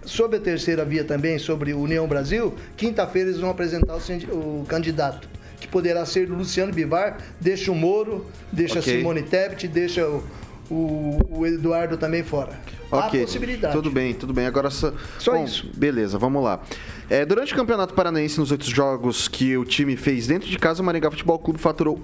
sobre 0.05 0.37
a 0.37 0.39
terceira 0.39 0.85
via 0.85 1.03
também, 1.03 1.37
sobre 1.39 1.73
União 1.73 2.07
Brasil, 2.07 2.53
quinta-feira 2.77 3.27
eles 3.31 3.41
vão 3.41 3.49
apresentar 3.49 3.97
o, 3.97 4.61
o 4.61 4.65
candidato. 4.65 5.27
Que 5.59 5.67
poderá 5.67 6.05
ser 6.05 6.29
Luciano 6.29 6.71
Bivar, 6.71 7.17
deixa 7.41 7.69
o 7.69 7.75
Moro, 7.75 8.25
deixa 8.49 8.79
Ok. 8.79 8.93
a 8.93 8.97
Simone 8.97 9.23
Tebet, 9.23 9.67
deixa 9.67 10.07
o, 10.07 10.23
o- 10.69 11.19
o 11.39 11.45
Eduardo 11.47 11.97
também 11.97 12.23
fora. 12.23 12.59
Ok, 12.91 13.21
possibilidade. 13.21 13.73
tudo 13.75 13.91
bem, 13.91 14.13
tudo 14.15 14.33
bem. 14.33 14.47
Agora 14.47 14.69
só, 14.71 14.91
Só 15.19 15.33
Bom, 15.33 15.43
isso. 15.45 15.69
Beleza, 15.75 16.17
vamos 16.17 16.43
lá. 16.43 16.59
É, 17.07 17.23
durante 17.23 17.53
o 17.53 17.55
Campeonato 17.55 17.93
Paranaense, 17.93 18.39
nos 18.39 18.51
oito 18.51 18.67
jogos 18.69 19.27
que 19.27 19.55
o 19.57 19.63
time 19.65 19.95
fez 19.95 20.25
dentro 20.27 20.49
de 20.49 20.57
casa, 20.57 20.81
o 20.81 20.85
Maringá 20.85 21.09
Futebol 21.11 21.37
Clube 21.37 21.59
faturou 21.59 21.99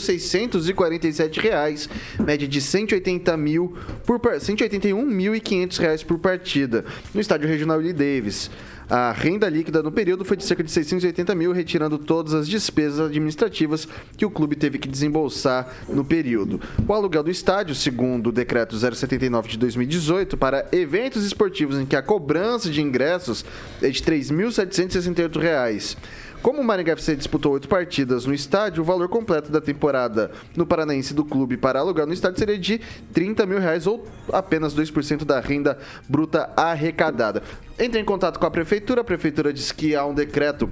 1.452.647 0.00 1.38
reais, 1.40 1.88
média 2.18 2.46
de 2.48 2.60
180 2.60 3.36
mil 3.36 3.74
por 4.06 4.18
par- 4.18 4.38
181.500 4.40 5.78
reais 5.78 6.02
por 6.02 6.18
partida, 6.18 6.84
no 7.14 7.20
estádio 7.20 7.48
regional 7.48 7.78
Willie 7.78 7.92
Davis. 7.92 8.50
A 8.90 9.12
renda 9.12 9.48
líquida 9.48 9.84
no 9.84 9.92
período 9.92 10.24
foi 10.24 10.36
de 10.36 10.44
cerca 10.44 10.64
de 10.64 10.70
680 10.72 11.32
mil, 11.36 11.52
retirando 11.52 11.96
todas 11.96 12.34
as 12.34 12.48
despesas 12.48 12.98
administrativas 12.98 13.86
que 14.16 14.26
o 14.26 14.30
clube 14.30 14.56
teve 14.56 14.78
que 14.78 14.88
desembolsar 14.88 15.72
no 15.88 16.04
período. 16.04 16.60
O 16.88 16.92
aluguel 16.92 17.22
do 17.22 17.30
estádio, 17.30 17.72
segundo 17.72 18.30
o 18.30 18.32
decreto 18.32 18.76
079 18.76 19.48
de 19.48 19.58
2018, 19.58 20.36
para 20.36 20.66
eventos 20.72 21.24
esportivos 21.24 21.78
em 21.78 21.86
que 21.86 21.94
a 21.94 22.02
cobrança 22.02 22.68
de 22.68 22.82
ingressos 22.82 23.44
é 23.80 23.88
de 23.90 24.02
3.768 24.02 25.38
reais. 25.38 25.96
Como 26.42 26.62
o 26.62 26.64
Maringá 26.64 26.92
FC 26.92 27.16
disputou 27.16 27.52
oito 27.52 27.68
partidas 27.68 28.24
no 28.24 28.32
estádio, 28.32 28.82
o 28.82 28.84
valor 28.84 29.10
completo 29.10 29.52
da 29.52 29.60
temporada 29.60 30.30
no 30.56 30.64
Paranaense 30.64 31.12
do 31.12 31.22
clube 31.22 31.58
para 31.58 31.80
alugar 31.80 32.06
no 32.06 32.14
estádio 32.14 32.38
seria 32.38 32.58
de 32.58 32.80
30 33.12 33.44
mil 33.44 33.58
reais 33.58 33.86
ou 33.86 34.06
apenas 34.32 34.74
2% 34.74 35.24
da 35.24 35.38
renda 35.38 35.76
bruta 36.08 36.50
arrecadada. 36.56 37.42
Entre 37.78 38.00
em 38.00 38.04
contato 38.04 38.38
com 38.38 38.46
a 38.46 38.50
prefeitura, 38.50 39.02
a 39.02 39.04
prefeitura 39.04 39.52
diz 39.52 39.70
que 39.70 39.94
há 39.94 40.06
um 40.06 40.14
decreto 40.14 40.70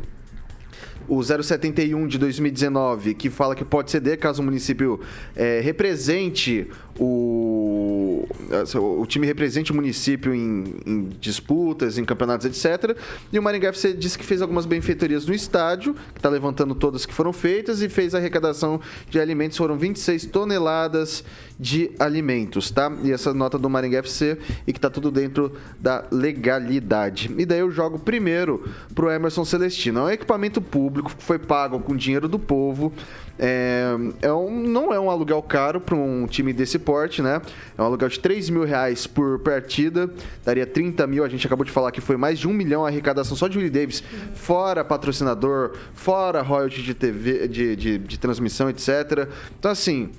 o 1.08 1.22
071 1.22 2.06
de 2.06 2.18
2019, 2.18 3.14
que 3.14 3.30
fala 3.30 3.54
que 3.54 3.64
pode 3.64 3.90
ceder 3.90 4.18
caso 4.18 4.42
o 4.42 4.44
município 4.44 5.00
eh, 5.34 5.60
represente 5.64 6.68
o, 6.98 8.26
o 8.74 9.06
time 9.06 9.26
represente 9.26 9.72
o 9.72 9.74
município 9.74 10.34
em, 10.34 10.74
em 10.84 11.08
disputas, 11.20 11.96
em 11.96 12.04
campeonatos, 12.04 12.46
etc. 12.46 12.96
E 13.32 13.38
o 13.38 13.42
Maringá 13.42 13.68
FC 13.68 13.94
disse 13.94 14.18
que 14.18 14.24
fez 14.24 14.42
algumas 14.42 14.66
benfeitorias 14.66 15.24
no 15.26 15.32
estádio, 15.32 15.94
que 16.12 16.18
está 16.18 16.28
levantando 16.28 16.74
todas 16.74 17.06
que 17.06 17.14
foram 17.14 17.32
feitas, 17.32 17.80
e 17.80 17.88
fez 17.88 18.14
arrecadação 18.14 18.80
de 19.08 19.20
alimentos, 19.20 19.56
foram 19.56 19.78
26 19.78 20.26
toneladas 20.26 21.24
de 21.58 21.90
alimentos, 21.98 22.70
tá? 22.70 22.92
E 23.02 23.10
essa 23.10 23.34
nota 23.34 23.58
do 23.58 23.68
Maringá 23.68 23.98
FC 23.98 24.38
e 24.66 24.72
que 24.72 24.78
tá 24.78 24.88
tudo 24.88 25.10
dentro 25.10 25.52
da 25.80 26.04
legalidade. 26.10 27.34
E 27.36 27.44
daí 27.44 27.58
eu 27.58 27.70
jogo 27.70 27.98
primeiro 27.98 28.64
pro 28.94 29.10
Emerson 29.10 29.44
Celestino. 29.44 30.00
É 30.00 30.02
um 30.04 30.10
equipamento 30.10 30.60
público 30.60 31.14
que 31.16 31.22
foi 31.22 31.38
pago 31.38 31.80
com 31.80 31.96
dinheiro 31.96 32.28
do 32.28 32.38
povo. 32.38 32.92
É, 33.40 33.94
é 34.20 34.32
um, 34.32 34.50
não 34.50 34.92
é 34.92 34.98
um 34.98 35.10
aluguel 35.10 35.40
caro 35.42 35.80
para 35.80 35.94
um 35.94 36.26
time 36.26 36.52
desse 36.52 36.78
porte, 36.78 37.22
né? 37.22 37.40
É 37.76 37.82
um 37.82 37.84
aluguel 37.84 38.08
de 38.08 38.18
3 38.18 38.50
mil 38.50 38.64
reais 38.64 39.06
por 39.06 39.38
partida, 39.40 40.10
daria 40.44 40.66
30 40.66 41.06
mil. 41.06 41.24
A 41.24 41.28
gente 41.28 41.46
acabou 41.46 41.64
de 41.64 41.70
falar 41.72 41.90
que 41.92 42.00
foi 42.00 42.16
mais 42.16 42.38
de 42.38 42.48
um 42.48 42.52
milhão 42.52 42.84
a 42.84 42.88
arrecadação 42.88 43.36
só 43.36 43.48
de 43.48 43.56
Willie 43.56 43.70
Davis, 43.70 44.02
fora 44.34 44.84
patrocinador, 44.84 45.76
fora 45.94 46.42
royalty 46.42 46.82
de 46.82 46.94
TV, 46.94 47.46
de, 47.48 47.76
de, 47.76 47.98
de 47.98 48.18
transmissão, 48.18 48.68
etc. 48.68 49.28
Então, 49.56 49.70
assim, 49.70 50.10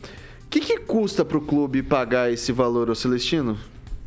o 0.49 0.51
que, 0.51 0.59
que 0.61 0.77
custa 0.79 1.23
para 1.23 1.37
o 1.37 1.41
clube 1.41 1.83
pagar 1.83 2.33
esse 2.33 2.51
valor, 2.51 2.89
ô 2.89 2.95
Celestino? 2.95 3.55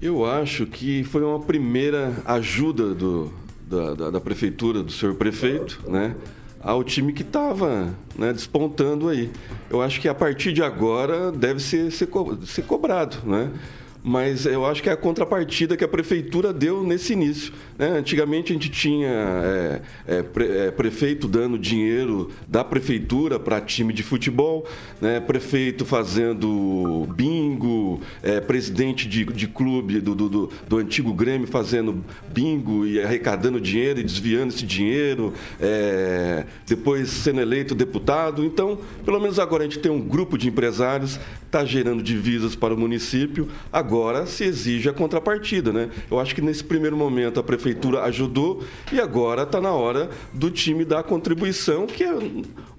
Eu 0.00 0.26
acho 0.26 0.66
que 0.66 1.04
foi 1.04 1.22
uma 1.22 1.38
primeira 1.38 2.12
ajuda 2.24 2.92
do, 2.92 3.32
da, 3.64 3.94
da, 3.94 4.10
da 4.10 4.20
prefeitura, 4.20 4.82
do 4.82 4.90
senhor 4.90 5.14
prefeito, 5.14 5.80
né? 5.86 6.16
Ao 6.60 6.82
time 6.82 7.12
que 7.12 7.22
estava 7.22 7.94
né, 8.18 8.32
despontando 8.32 9.08
aí. 9.08 9.30
Eu 9.70 9.80
acho 9.80 10.00
que 10.00 10.08
a 10.08 10.14
partir 10.14 10.52
de 10.52 10.62
agora 10.64 11.30
deve 11.30 11.60
ser, 11.60 11.92
ser, 11.92 12.06
co- 12.06 12.36
ser 12.44 12.62
cobrado, 12.62 13.18
né? 13.24 13.48
Mas 14.04 14.46
eu 14.46 14.66
acho 14.66 14.82
que 14.82 14.88
é 14.88 14.92
a 14.92 14.96
contrapartida 14.96 15.76
que 15.76 15.84
a 15.84 15.88
prefeitura 15.88 16.52
deu 16.52 16.82
nesse 16.82 17.12
início. 17.12 17.52
né? 17.78 17.86
Antigamente 17.98 18.50
a 18.50 18.54
gente 18.54 18.68
tinha 18.68 19.08
é, 19.08 19.80
é, 20.08 20.22
pre- 20.24 20.48
é, 20.58 20.70
prefeito 20.72 21.28
dando 21.28 21.56
dinheiro 21.56 22.28
da 22.48 22.64
prefeitura 22.64 23.38
para 23.38 23.60
time 23.60 23.92
de 23.92 24.02
futebol, 24.02 24.66
né? 25.00 25.20
prefeito 25.20 25.84
fazendo 25.86 27.06
bingo, 27.14 28.00
é, 28.24 28.40
presidente 28.40 29.06
de, 29.06 29.24
de 29.24 29.46
clube 29.46 30.00
do, 30.00 30.16
do, 30.16 30.28
do- 30.28 30.50
do 30.68 30.78
antigo 30.78 31.14
Grêmio 31.14 31.46
fazendo 31.46 32.04
bingo 32.34 32.84
e 32.84 33.00
arrecadando 33.00 33.60
dinheiro 33.60 34.00
e 34.00 34.02
desviando 34.02 34.52
esse 34.52 34.66
dinheiro, 34.66 35.32
é, 35.60 36.44
depois 36.66 37.08
sendo 37.08 37.40
eleito 37.40 37.72
deputado. 37.72 38.44
Então, 38.44 38.80
pelo 39.04 39.20
menos 39.20 39.38
agora 39.38 39.62
a 39.62 39.66
gente 39.66 39.78
tem 39.78 39.92
um 39.92 40.00
grupo 40.00 40.36
de 40.36 40.48
empresários 40.48 41.20
está 41.46 41.66
gerando 41.66 42.02
divisas 42.02 42.54
para 42.56 42.72
o 42.72 42.78
município, 42.78 43.46
agora 43.70 43.91
se 44.26 44.44
exige 44.44 44.88
a 44.88 44.92
contrapartida, 44.92 45.72
né? 45.72 45.90
Eu 46.10 46.18
acho 46.18 46.34
que 46.34 46.40
nesse 46.40 46.64
primeiro 46.64 46.96
momento 46.96 47.38
a 47.38 47.42
prefeitura 47.42 48.02
ajudou 48.04 48.62
e 48.90 49.00
agora 49.00 49.42
está 49.42 49.60
na 49.60 49.72
hora 49.72 50.08
do 50.32 50.50
time 50.50 50.84
dar 50.84 51.00
a 51.00 51.02
contribuição, 51.02 51.86
que 51.86 52.02
é 52.02 52.14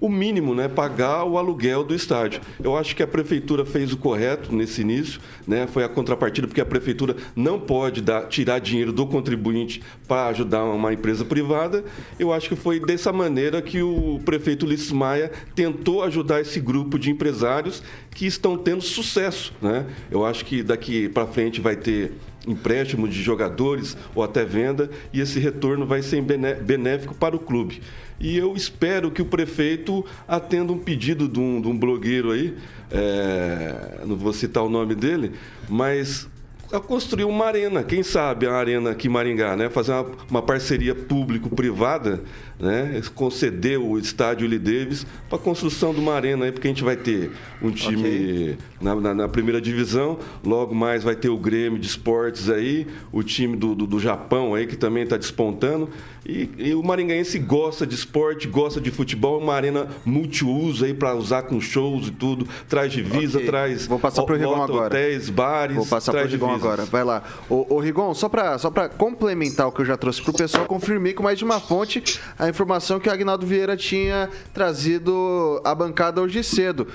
o 0.00 0.08
mínimo, 0.08 0.54
né? 0.54 0.68
Pagar 0.68 1.24
o 1.24 1.38
aluguel 1.38 1.84
do 1.84 1.94
estádio. 1.94 2.40
Eu 2.62 2.76
acho 2.76 2.96
que 2.96 3.02
a 3.02 3.06
prefeitura 3.06 3.64
fez 3.64 3.92
o 3.92 3.96
correto 3.96 4.54
nesse 4.54 4.80
início, 4.80 5.20
né? 5.46 5.66
Foi 5.66 5.84
a 5.84 5.88
contrapartida, 5.88 6.46
porque 6.46 6.60
a 6.60 6.66
prefeitura 6.66 7.16
não 7.36 7.60
pode 7.60 8.00
dar, 8.00 8.26
tirar 8.28 8.58
dinheiro 8.58 8.92
do 8.92 9.06
contribuinte 9.06 9.82
para 10.08 10.26
ajudar 10.26 10.64
uma 10.64 10.92
empresa 10.92 11.24
privada. 11.24 11.84
Eu 12.18 12.32
acho 12.32 12.48
que 12.48 12.56
foi 12.56 12.80
dessa 12.80 13.12
maneira 13.12 13.62
que 13.62 13.82
o 13.82 14.20
prefeito 14.24 14.66
Ulisses 14.66 14.92
Maia 14.92 15.30
tentou 15.54 16.02
ajudar 16.02 16.40
esse 16.40 16.60
grupo 16.60 16.98
de 16.98 17.10
empresários 17.10 17.82
que 18.10 18.26
estão 18.26 18.56
tendo 18.56 18.82
sucesso. 18.82 19.52
Né? 19.60 19.86
Eu 20.10 20.24
acho 20.24 20.44
que 20.44 20.62
daqui 20.62 21.03
para 21.08 21.26
frente 21.26 21.60
vai 21.60 21.76
ter 21.76 22.12
empréstimo 22.46 23.08
de 23.08 23.22
jogadores 23.22 23.96
ou 24.14 24.22
até 24.22 24.44
venda 24.44 24.90
e 25.12 25.20
esse 25.20 25.38
retorno 25.38 25.86
vai 25.86 26.02
ser 26.02 26.20
bené- 26.20 26.54
benéfico 26.54 27.14
para 27.14 27.34
o 27.34 27.38
clube. 27.38 27.80
E 28.20 28.36
eu 28.36 28.54
espero 28.54 29.10
que 29.10 29.22
o 29.22 29.24
prefeito 29.24 30.04
atenda 30.28 30.72
um 30.72 30.78
pedido 30.78 31.26
de 31.26 31.40
um, 31.40 31.60
de 31.60 31.68
um 31.68 31.76
blogueiro 31.76 32.30
aí, 32.30 32.54
é, 32.90 34.00
não 34.06 34.16
vou 34.16 34.32
citar 34.32 34.62
o 34.62 34.68
nome 34.68 34.94
dele, 34.94 35.32
mas 35.68 36.28
a 36.72 36.80
construir 36.80 37.24
uma 37.24 37.44
arena, 37.46 37.82
quem 37.82 38.02
sabe 38.02 38.46
a 38.46 38.52
arena 38.54 38.90
aqui 38.90 39.06
em 39.06 39.10
Maringá, 39.10 39.54
né? 39.56 39.68
Fazer 39.70 39.92
uma, 39.92 40.06
uma 40.30 40.42
parceria 40.42 40.94
público-privada, 40.94 42.22
né? 42.58 43.00
Conceder 43.14 43.78
o 43.78 43.98
estádio 43.98 44.46
Lee 44.48 44.58
Davis 44.58 45.06
para 45.28 45.38
a 45.38 45.40
construção 45.40 45.92
de 45.92 46.00
uma 46.00 46.14
arena 46.14 46.44
aí, 46.46 46.52
porque 46.52 46.66
a 46.66 46.70
gente 46.70 46.82
vai 46.84 46.96
ter 46.96 47.30
um 47.62 47.70
time 47.70 48.56
na, 48.80 48.94
na- 48.94 49.14
na 49.14 49.28
primeira 49.28 49.60
divisão, 49.60 50.18
logo 50.44 50.74
mais 50.74 51.02
vai 51.02 51.14
ter 51.14 51.28
o 51.28 51.36
Grêmio 51.38 51.78
de 51.78 51.86
esportes 51.86 52.48
aí, 52.50 52.86
o 53.12 53.22
time 53.22 53.56
do, 53.56 53.74
do, 53.74 53.86
do 53.86 54.00
Japão 54.00 54.54
aí, 54.54 54.66
que 54.66 54.76
também 54.76 55.04
está 55.04 55.16
despontando. 55.16 55.88
E, 56.26 56.48
e 56.56 56.74
o 56.74 56.82
maringaense 56.82 57.38
gosta 57.38 57.86
de 57.86 57.94
esporte, 57.94 58.48
gosta 58.48 58.80
de 58.80 58.90
futebol, 58.90 59.38
uma 59.38 59.54
arena 59.54 59.86
multiuso 60.06 60.86
aí 60.86 60.94
para 60.94 61.14
usar 61.14 61.42
com 61.42 61.60
shows 61.60 62.08
e 62.08 62.10
tudo, 62.12 62.48
traz 62.66 62.90
divisa, 62.92 63.36
Ok. 63.36 63.46
traz 63.46 63.86
Vou 63.86 63.98
passar 63.98 64.22
pro 64.22 64.34
Rigon 64.34 64.62
agora. 64.62 64.86
hotéis, 64.86 65.28
bares, 65.28 65.76
Vou 65.76 65.84
passar 65.84 66.12
pro 66.12 66.22
Rigon 66.26 66.46
divisas. 66.46 66.64
agora. 66.64 66.84
Vai 66.86 67.04
lá. 67.04 67.22
Ô, 67.50 67.66
ô 67.74 67.78
Rigon, 67.78 68.14
só 68.14 68.28
pra, 68.30 68.56
só 68.56 68.70
pra 68.70 68.88
complementar 68.88 69.68
o 69.68 69.72
que 69.72 69.82
eu 69.82 69.84
já 69.84 69.98
trouxe 69.98 70.22
pro 70.22 70.32
pessoal, 70.32 70.64
confirmei 70.64 71.12
com 71.12 71.22
mais 71.22 71.36
de 71.38 71.44
uma 71.44 71.60
fonte 71.60 72.02
a 72.38 72.48
informação 72.48 72.98
que 72.98 73.08
o 73.08 73.12
Agnaldo 73.12 73.46
Vieira 73.46 73.76
tinha 73.76 74.30
trazido 74.54 75.60
à 75.62 75.74
bancada 75.74 76.22
hoje 76.22 76.42
cedo. 76.42 76.88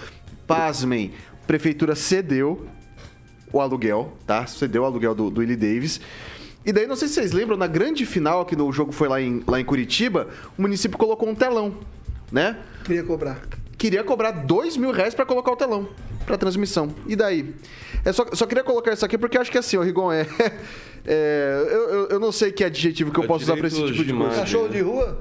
Pasmem, 0.48 1.12
a 1.44 1.46
prefeitura 1.46 1.96
cedeu 1.96 2.66
o 3.54 3.62
aluguel, 3.62 4.14
tá? 4.26 4.48
Cedeu 4.48 4.82
o 4.82 4.86
aluguel 4.86 5.14
do, 5.14 5.30
do 5.30 5.42
Willie 5.42 5.56
Davis. 5.56 6.02
E 6.70 6.72
daí, 6.72 6.86
não 6.86 6.96
sei 6.96 7.08
se 7.08 7.16
vocês 7.16 7.32
lembram, 7.32 7.58
na 7.58 7.66
grande 7.66 8.06
final, 8.06 8.46
que 8.46 8.56
no 8.56 8.72
jogo 8.72 8.92
foi 8.92 9.08
lá 9.08 9.20
em, 9.20 9.42
lá 9.48 9.60
em 9.60 9.66
Curitiba, 9.66 10.28
o 10.56 10.62
município 10.62 11.00
colocou 11.00 11.28
um 11.28 11.34
telão, 11.34 11.74
né? 12.32 12.58
Queria 12.84 13.04
cobrar. 13.04 13.42
queria 13.76 14.04
cobrar 14.04 14.30
dois 14.30 14.78
mil 14.78 14.92
reais 14.92 15.16
pra 15.16 15.26
colocar 15.26 15.52
o 15.52 15.56
telão 15.56 15.90
pra 16.28 16.38
transmissão. 16.38 16.94
E 17.08 17.16
daí? 17.16 17.56
É 18.06 18.14
só, 18.14 18.24
só 18.34 18.46
queria 18.46 18.64
colocar 18.64 18.94
isso 18.94 19.04
aqui 19.04 19.18
porque 19.18 19.36
eu 19.36 19.42
acho 19.42 19.50
que 19.50 19.58
assim, 19.58 19.78
o 19.78 19.82
Rigon 19.82 20.12
é. 20.14 20.28
É, 21.08 21.66
eu, 21.72 21.90
eu, 21.90 22.08
eu 22.10 22.20
não 22.20 22.32
sei 22.32 22.52
que 22.52 22.64
adjetivo 22.64 23.10
que 23.10 23.20
eu 23.20 23.24
É 23.24 23.28
posso 23.28 23.46
usar 23.46 23.56
pra 23.58 23.68
esse 23.68 23.78
tipo 23.78 23.94
de 23.94 24.04
de 24.04 24.14
coisa. 24.14 24.36
Cachorro 24.36 24.68
de 24.68 24.82
rua? 24.82 25.18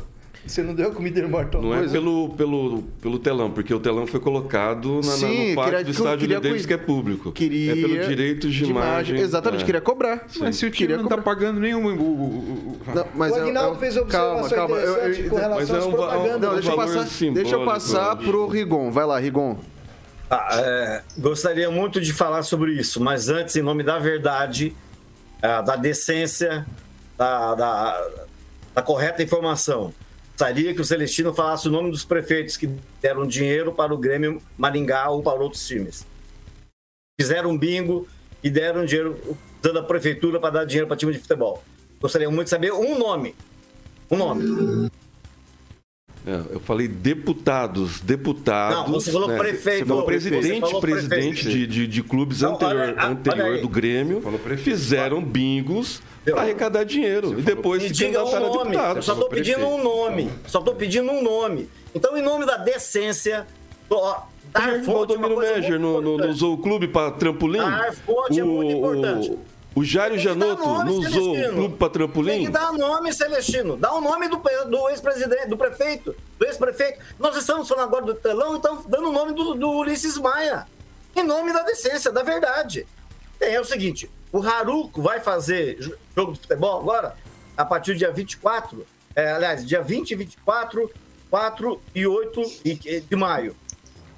Você 0.48 0.62
não 0.62 0.74
deu 0.74 0.90
comida 0.92 1.20
de 1.20 1.26
mortão? 1.28 1.60
Não 1.62 1.74
é 1.74 1.86
pelo, 1.86 2.30
pelo, 2.30 2.82
pelo 3.02 3.18
telão, 3.18 3.50
porque 3.50 3.72
o 3.72 3.78
telão 3.78 4.06
foi 4.06 4.18
colocado 4.18 5.00
na, 5.02 5.10
na- 5.10 5.16
Sim, 5.16 5.50
no 5.50 5.54
pátio 5.56 5.70
queria- 5.70 5.84
do 5.84 5.90
estádio 5.90 6.18
queria 6.20 6.40
Davis, 6.40 6.66
que 6.66 6.72
é 6.72 6.76
público. 6.78 7.32
Queria 7.32 7.72
é 7.72 7.74
pelo 7.76 8.06
direito 8.06 8.48
de, 8.48 8.64
imagem. 8.64 9.18
Exatamente, 9.20 9.62
é. 9.62 9.66
queria 9.66 9.80
cobrar. 9.80 10.26
Mas 10.40 10.56
se 10.56 10.66
o 10.66 10.70
time 10.70 10.96
não 10.96 11.06
tá 11.06 11.18
pagando 11.18 11.60
nenhum. 11.60 11.84
o- 11.86 11.90
o- 12.00 12.02
o- 12.02 12.78
Não, 12.94 13.06
mas 13.14 13.32
o 13.32 13.36
é- 13.36 13.40
Aguinaldo 13.42 13.76
é- 13.76 13.78
fez 13.80 13.96
uma 13.96 14.06
calma, 14.06 14.40
observação 14.40 14.56
calma. 14.68 14.76
eu- 14.82 14.92
interessante 14.96 15.24
eu- 15.24 15.30
com 15.30 15.36
relação 15.36 15.58
Mas 15.60 15.70
é 15.70 15.76
às 15.76 15.84
um- 15.86 15.90
propagandas. 15.92 16.40
Não, 16.40 16.54
deixa 16.54 16.70
eu 16.70 16.76
passar, 16.76 17.32
deixa 17.34 17.54
eu 17.54 17.64
passar 17.64 18.12
acho. 18.12 18.22
pro 18.24 18.46
Rigon. 18.48 18.90
Vai 18.90 19.04
lá, 19.06 19.18
Rigon. 19.18 19.56
Ah, 20.30 20.48
é, 20.60 21.02
gostaria 21.16 21.70
muito 21.70 22.00
de 22.00 22.12
falar 22.12 22.42
sobre 22.42 22.72
isso, 22.72 23.00
mas 23.02 23.28
antes, 23.28 23.56
em 23.56 23.62
nome 23.62 23.82
da 23.82 23.98
verdade, 23.98 24.74
ah, 25.42 25.62
da 25.62 25.74
decência, 25.76 26.66
da, 27.16 27.54
da- 27.54 28.08
da 28.74 28.82
correta 28.82 29.22
informação, 29.22 29.92
gostaria 30.38 30.72
que 30.72 30.80
o 30.80 30.84
Celestino 30.84 31.34
falasse 31.34 31.66
o 31.66 31.70
nome 31.70 31.90
dos 31.90 32.04
prefeitos 32.04 32.56
que 32.56 32.68
deram 33.02 33.26
dinheiro 33.26 33.72
para 33.72 33.92
o 33.92 33.98
Grêmio 33.98 34.40
Maringá 34.56 35.10
ou 35.10 35.20
para 35.20 35.40
outros 35.40 35.66
times. 35.66 36.06
Fizeram 37.20 37.50
um 37.50 37.58
bingo 37.58 38.06
e 38.40 38.48
deram 38.48 38.84
dinheiro 38.84 39.36
usando 39.60 39.80
a 39.80 39.82
prefeitura 39.82 40.38
para 40.38 40.50
dar 40.50 40.64
dinheiro 40.64 40.86
para 40.86 40.96
time 40.96 41.12
de 41.12 41.18
futebol. 41.18 41.64
Gostaria 42.00 42.30
muito 42.30 42.44
de 42.44 42.50
saber 42.50 42.72
um 42.72 42.96
nome. 42.96 43.34
Um 44.08 44.16
nome. 44.16 44.88
É, 46.28 46.56
eu 46.56 46.60
falei 46.60 46.86
deputados, 46.86 48.00
deputados. 48.00 48.76
Não, 48.76 49.00
você 49.00 49.10
falou 49.10 49.28
né? 49.28 49.38
prefeito. 49.38 49.78
Você 49.78 49.84
falou 49.86 50.02
Você 50.02 50.06
presidente, 50.06 50.60
falou 50.60 50.80
presidente 50.82 51.42
prefeito. 51.44 51.48
de, 51.48 51.66
de, 51.66 51.86
de 51.86 52.02
clubes 52.02 52.42
Não, 52.42 52.52
anterior, 52.52 52.82
olha, 52.82 52.92
olha 52.92 53.06
anterior 53.06 53.54
aí. 53.54 53.60
do 53.62 53.68
Grêmio 53.68 54.22
fizeram 54.58 55.24
bingos 55.24 56.02
para 56.26 56.42
arrecadar 56.42 56.84
dinheiro. 56.84 57.38
E 57.38 57.42
depois 57.42 57.82
se 57.82 57.90
diga 57.90 58.22
um 58.22 58.30
candidataram 58.30 58.46
a 58.46 58.56
nome. 58.56 58.70
deputado. 58.70 58.96
Eu 58.96 59.02
só 59.02 59.14
tô 59.14 59.28
pedindo 59.28 59.66
um 59.66 59.82
nome. 59.82 60.30
Só 60.46 60.60
tô 60.60 60.74
pedindo 60.74 61.10
um 61.10 61.22
nome. 61.22 61.66
Então, 61.94 62.14
em 62.14 62.22
nome 62.22 62.44
da 62.44 62.58
decência, 62.58 63.46
ó, 63.88 64.20
dar 64.52 64.74
O 64.74 64.84
fonte 64.84 65.14
é 65.14 65.16
uma 65.16 65.28
Valdomiro 65.28 65.54
Menger 65.54 65.80
não, 65.80 66.28
usou 66.28 66.52
o 66.52 66.58
clube 66.58 66.88
para 66.88 67.10
trampolim? 67.12 67.56
Dar 67.56 67.94
fonte 67.94 68.38
é 68.38 68.44
muito 68.44 68.72
importante. 68.72 69.30
O, 69.30 69.38
o 69.78 69.84
Jairo 69.84 70.14
Tem 70.14 70.24
Janotto 70.24 70.62
nome, 70.66 70.90
não 70.90 70.98
usou 70.98 71.36
o 71.38 71.48
clube 71.50 71.76
para 71.76 71.88
Tem 71.88 71.98
trampolim? 71.98 72.44
que 72.46 72.50
dar 72.50 72.72
nome, 72.72 73.12
Celestino. 73.12 73.76
Dá 73.76 73.92
o 73.94 74.00
nome 74.00 74.28
do, 74.28 74.36
do 74.36 74.88
ex-presidente, 74.90 75.46
do 75.48 75.56
prefeito, 75.56 76.14
do 76.38 76.46
ex-prefeito. 76.46 77.00
Nós 77.18 77.36
estamos 77.36 77.68
falando 77.68 77.84
agora 77.88 78.04
do 78.06 78.14
telão 78.14 78.54
e 78.54 78.56
estamos 78.56 78.84
dando 78.86 79.08
o 79.08 79.12
nome 79.12 79.32
do, 79.34 79.54
do 79.54 79.70
Ulisses 79.70 80.16
Maia. 80.18 80.66
Em 81.16 81.22
nome 81.22 81.52
da 81.52 81.62
decência, 81.62 82.10
da 82.12 82.22
verdade. 82.22 82.86
É, 83.40 83.54
é 83.54 83.60
o 83.60 83.64
seguinte, 83.64 84.10
o 84.32 84.42
Haruco 84.42 85.00
vai 85.02 85.20
fazer 85.20 85.76
jo- 85.80 85.96
jogo 86.16 86.32
de 86.32 86.40
futebol 86.40 86.80
agora, 86.80 87.16
a 87.56 87.64
partir 87.64 87.92
do 87.92 87.98
dia 87.98 88.10
24, 88.12 88.86
é, 89.16 89.32
aliás, 89.32 89.64
dia 89.66 89.82
20 89.82 90.10
e 90.10 90.14
24, 90.16 90.90
4 91.30 91.80
e 91.94 92.06
8 92.06 92.42
de 92.64 93.00
de 93.00 93.16
maio. 93.16 93.56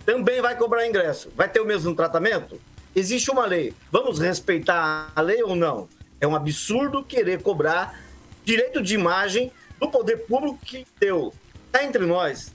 Também 0.05 0.41
vai 0.41 0.57
cobrar 0.57 0.87
ingresso. 0.87 1.31
Vai 1.37 1.49
ter 1.49 1.61
o 1.61 1.65
mesmo 1.67 1.95
tratamento? 1.95 2.61
Existe 2.95 3.31
uma 3.31 3.47
lei. 3.47 3.73
Vamos 3.91 4.19
respeitar 4.19 5.13
a 5.15 5.21
lei 5.21 5.43
ou 5.43 5.55
não? 5.55 5.89
É 6.21 6.27
um 6.27 6.35
absurdo 6.35 7.05
querer 7.05 7.43
cobrar 7.43 7.99
direito 8.45 8.83
de 8.83 8.95
imagem 8.95 9.53
do 9.79 9.89
poder 9.89 10.19
público 10.27 10.59
que 10.65 10.85
deu. 10.99 11.33
Está 11.67 11.85
entre 11.85 12.05
nós. 12.05 12.53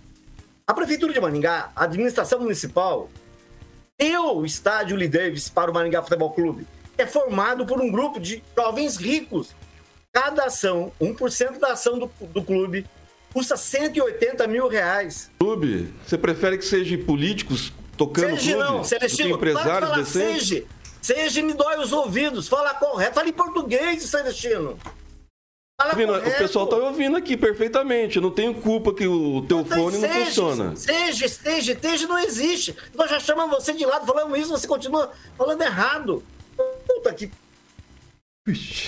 A 0.67 0.73
Prefeitura 0.73 1.13
de 1.13 1.21
Maringá, 1.21 1.71
a 1.75 1.85
administração 1.85 2.39
municipal, 2.39 3.09
deu 3.97 4.37
o 4.37 4.45
estádio 4.45 4.97
Lee 4.97 5.07
Davis 5.07 5.47
para 5.47 5.71
o 5.71 5.73
Maringá 5.73 6.01
Futebol 6.03 6.31
Clube. 6.31 6.67
É 6.97 7.05
formado 7.05 7.65
por 7.65 7.79
um 7.81 7.91
grupo 7.91 8.19
de 8.19 8.43
jovens 8.57 8.97
ricos. 8.97 9.55
Cada 10.11 10.45
ação, 10.45 10.91
1% 10.99 11.59
da 11.59 11.73
ação 11.73 11.97
do, 11.97 12.11
do 12.27 12.43
clube, 12.43 12.85
custa 13.33 13.55
180 13.55 14.47
mil 14.47 14.67
reais. 14.67 15.29
Clube? 15.39 15.93
Você 16.05 16.17
prefere 16.17 16.57
que 16.57 16.65
seja 16.65 16.97
políticos 16.97 17.73
tocando 17.97 18.37
Seja 18.37 18.53
clube? 18.55 18.69
não, 18.69 18.83
Celestino, 18.83 19.37
para 19.37 19.53
de 19.53 19.63
falar 19.63 19.95
decentes? 19.97 20.47
seja. 20.47 20.65
Seja 21.01 21.43
me 21.43 21.53
dói 21.53 21.77
os 21.79 21.93
ouvidos. 21.93 22.47
Fala 22.47 22.73
correto. 22.73 23.13
Fala 23.13 23.29
em 23.29 23.33
português, 23.33 24.01
Celestino. 24.03 24.77
Fala 25.79 25.93
Tá? 25.93 26.01
O 26.01 26.07
correto. 26.07 26.37
pessoal 26.37 26.65
tá 26.67 26.77
ouvindo 26.77 27.15
aqui 27.17 27.35
perfeitamente. 27.37 28.19
Não 28.19 28.31
tenho 28.31 28.55
culpa 28.55 28.93
que 28.93 29.05
o 29.05 29.45
teu 29.47 29.59
Então, 29.59 29.77
fone 29.77 29.97
não 29.97 30.09
seja, 30.09 30.25
funciona. 30.25 30.75
Seja, 30.75 31.25
esteja, 31.25 31.73
esteja, 31.73 32.07
não 32.07 32.17
existe. 32.17 32.75
Nós 32.95 33.09
já 33.09 33.19
chamamos 33.19 33.55
você 33.63 33.73
de 33.73 33.85
lado, 33.85 34.05
falamos 34.07 34.39
isso, 34.39 34.49
você 34.49 34.67
continua 34.67 35.11
falando 35.37 35.61
errado. 35.61 36.23
Puta 36.87 37.13
que. 37.13 37.29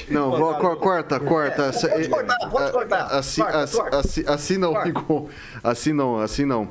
Não, 0.09 0.31
vou, 0.37 0.53
cor- 0.55 0.77
corta, 0.77 1.19
corta. 1.19 1.63
É, 1.65 1.89
pode 1.89 2.09
cortar, 2.09 2.49
pode 2.49 2.71
cortar. 2.71 3.05
Assim, 3.07 3.41
Corta, 3.41 3.59
assim, 3.63 3.77
corta. 3.77 3.97
assim, 3.99 4.23
assim 4.27 4.57
não, 4.57 4.73
Rigon. 4.81 5.29
Assim 5.63 5.93
não, 5.93 6.19
assim 6.19 6.45
não. 6.45 6.69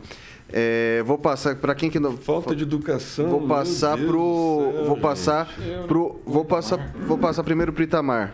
É, 0.53 1.03
vou 1.05 1.19
passar 1.19 1.57
para 1.57 1.75
quem 1.75 1.91
que 1.91 1.99
não. 1.99 2.17
Falta 2.17 2.55
de 2.55 2.63
educação. 2.63 3.29
Vou 3.29 3.47
passar 3.49 3.97
pro. 3.99 4.71
céu, 4.73 4.85
vou 4.87 4.97
passar 4.97 5.55
gente. 5.59 5.87
pro. 5.87 6.21
Vou 6.25 6.45
passar, 6.45 6.95
vou 7.07 7.19
passar 7.19 7.43
primeiro 7.43 7.73
pro 7.73 7.83
Itamar. 7.83 8.33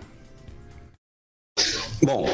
Bom, 2.03 2.27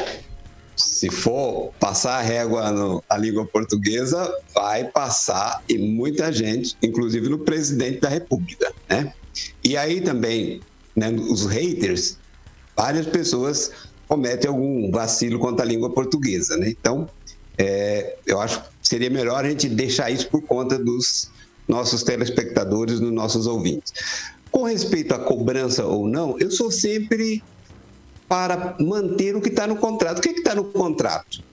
se 0.75 1.09
for 1.09 1.71
passar 1.79 2.17
a 2.17 2.21
régua 2.21 2.71
no- 2.71 3.03
a 3.09 3.17
língua 3.17 3.45
portuguesa, 3.45 4.33
vai 4.53 4.85
passar 4.85 5.63
e 5.69 5.77
muita 5.77 6.31
gente, 6.31 6.75
inclusive 6.81 7.29
no 7.29 7.39
presidente 7.39 7.99
da 8.01 8.09
República, 8.09 8.73
né? 8.89 9.13
E 9.63 9.77
aí 9.77 10.01
também, 10.01 10.59
né, 10.95 11.09
os 11.11 11.45
haters, 11.45 12.17
várias 12.75 13.05
pessoas 13.05 13.71
cometem 14.07 14.49
algum 14.49 14.89
vacilo 14.91 15.37
contra 15.39 15.63
a 15.63 15.67
língua 15.67 15.91
portuguesa, 15.91 16.57
né? 16.57 16.69
Então, 16.69 17.07
é, 17.59 18.15
eu 18.25 18.39
acho 18.39 18.61
que 18.61 18.67
seria 18.81 19.09
melhor 19.09 19.43
a 19.43 19.49
gente 19.49 19.67
deixar 19.67 20.09
isso 20.09 20.29
por 20.29 20.41
conta 20.43 20.79
dos 20.79 21.29
nossos 21.67 22.03
telespectadores, 22.03 23.01
dos 23.01 23.11
nossos 23.11 23.45
ouvintes. 23.45 23.91
Com 24.49 24.63
respeito 24.63 25.13
à 25.13 25.19
cobrança 25.19 25.85
ou 25.85 26.07
não, 26.07 26.39
eu 26.39 26.49
sou 26.49 26.71
sempre 26.71 27.43
para 28.29 28.77
manter 28.79 29.35
o 29.35 29.41
que 29.41 29.49
está 29.49 29.67
no 29.67 29.75
contrato. 29.75 30.19
O 30.19 30.21
que 30.21 30.29
está 30.29 30.55
no 30.55 30.65
contrato? 30.71 31.43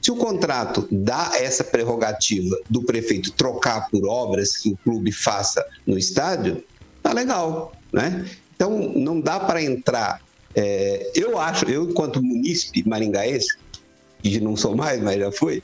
Se 0.00 0.10
o 0.10 0.16
contrato 0.16 0.88
dá 0.90 1.30
essa 1.36 1.62
prerrogativa 1.62 2.58
do 2.68 2.82
prefeito 2.82 3.30
trocar 3.32 3.88
por 3.88 4.04
obras 4.04 4.56
que 4.56 4.68
o 4.68 4.76
clube 4.78 5.12
faça 5.12 5.64
no 5.86 5.96
estádio, 5.96 6.64
tá 7.00 7.12
legal, 7.12 7.76
né? 7.92 8.28
Então 8.56 8.92
não 8.96 9.20
dá 9.20 9.38
para 9.38 9.62
entrar. 9.62 10.20
é, 10.56 11.12
eu 11.14 11.38
acho, 11.38 11.66
eu 11.66 11.88
enquanto 11.88 12.20
munícipe 12.20 12.86
maringaense, 12.86 13.56
que 14.22 14.40
não 14.40 14.56
sou 14.56 14.76
mais, 14.76 15.00
mas 15.02 15.18
já 15.18 15.32
fui, 15.32 15.62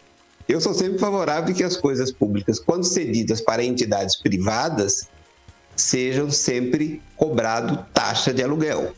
eu 0.48 0.60
sou 0.60 0.74
sempre 0.74 0.98
favorável 0.98 1.54
que 1.54 1.62
as 1.62 1.76
coisas 1.76 2.10
públicas, 2.10 2.58
quando 2.58 2.84
cedidas 2.84 3.40
para 3.40 3.62
entidades 3.62 4.16
privadas, 4.16 5.08
sejam 5.76 6.30
sempre 6.30 7.02
cobrado 7.16 7.86
taxa 7.92 8.32
de 8.32 8.42
aluguel. 8.42 8.92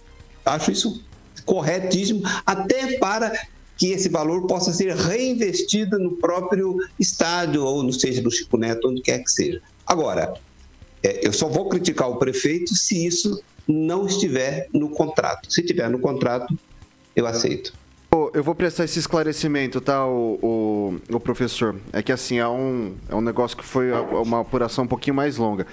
Acho 0.44 0.70
isso 0.70 1.04
corretíssimo, 1.44 2.22
até 2.46 2.98
para 2.98 3.32
que 3.76 3.88
esse 3.88 4.08
valor 4.08 4.46
possa 4.46 4.72
ser 4.72 4.94
reinvestido 4.94 5.98
no 5.98 6.12
próprio 6.12 6.76
estádio, 6.98 7.64
ou 7.64 7.82
no 7.82 7.92
seja 7.92 8.22
do 8.22 8.30
Chico 8.30 8.56
Neto, 8.56 8.88
onde 8.88 9.00
quer 9.00 9.18
que 9.18 9.30
seja. 9.30 9.60
Agora, 9.86 10.34
é, 11.02 11.26
eu 11.26 11.32
só 11.32 11.48
vou 11.48 11.68
criticar 11.68 12.08
o 12.10 12.16
prefeito 12.16 12.74
se 12.74 13.06
isso 13.06 13.42
não 13.66 14.06
estiver 14.06 14.68
no 14.72 14.90
contrato. 14.90 15.52
Se 15.52 15.62
tiver 15.62 15.88
no 15.88 15.98
contrato, 15.98 16.56
eu 17.16 17.26
aceito. 17.26 17.72
Pô, 18.10 18.30
eu 18.34 18.42
vou 18.42 18.56
prestar 18.56 18.84
esse 18.84 18.98
esclarecimento, 18.98 19.80
tá, 19.80 20.04
o, 20.04 20.36
o, 20.42 20.96
o 21.14 21.20
professor? 21.20 21.76
É 21.92 22.02
que 22.02 22.10
assim, 22.10 22.40
é 22.40 22.48
um, 22.48 22.96
é 23.08 23.14
um 23.14 23.20
negócio 23.20 23.56
que 23.56 23.64
foi 23.64 23.92
uma 23.92 24.40
apuração 24.40 24.82
um 24.82 24.88
pouquinho 24.88 25.14
mais 25.14 25.36
longa. 25.36 25.64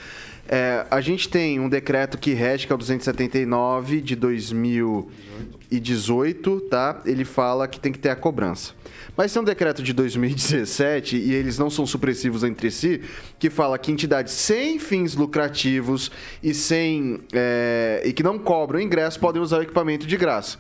É, 0.48 0.86
a 0.92 1.02
gente 1.02 1.28
tem 1.28 1.60
um 1.60 1.68
decreto 1.68 2.16
que 2.16 2.36
rege, 2.36 2.68
que 2.68 2.72
é 2.72 2.76
o 2.76 2.78
279 2.78 4.02
de 4.02 4.16
2018, 4.16 6.62
tá? 6.70 7.02
Ele 7.08 7.26
fala 7.26 7.68
que 7.68 7.80
tem 7.80 7.92
que 7.92 7.98
ter 7.98 8.10
a 8.10 8.16
cobrança. 8.16 8.76
Mas 9.18 9.34
tem 9.34 9.42
um 9.42 9.46
decreto 9.46 9.82
de 9.82 9.92
2017, 9.92 11.18
e 11.18 11.34
eles 11.34 11.58
não 11.58 11.72
são 11.72 11.88
supressivos 11.88 12.44
entre 12.44 12.70
si, 12.70 13.02
que 13.40 13.50
fala 13.50 13.80
que 13.80 13.92
entidades 13.92 14.34
sem 14.34 14.78
fins 14.78 15.16
lucrativos 15.16 16.12
e 16.44 16.54
sem. 16.54 17.20
é, 17.34 18.04
e 18.06 18.14
que 18.14 18.22
não 18.22 18.38
cobram 18.38 18.80
ingresso 18.80 19.20
podem 19.20 19.42
usar 19.42 19.58
o 19.58 19.64
equipamento 19.64 20.06
de 20.06 20.16
graça. 20.16 20.60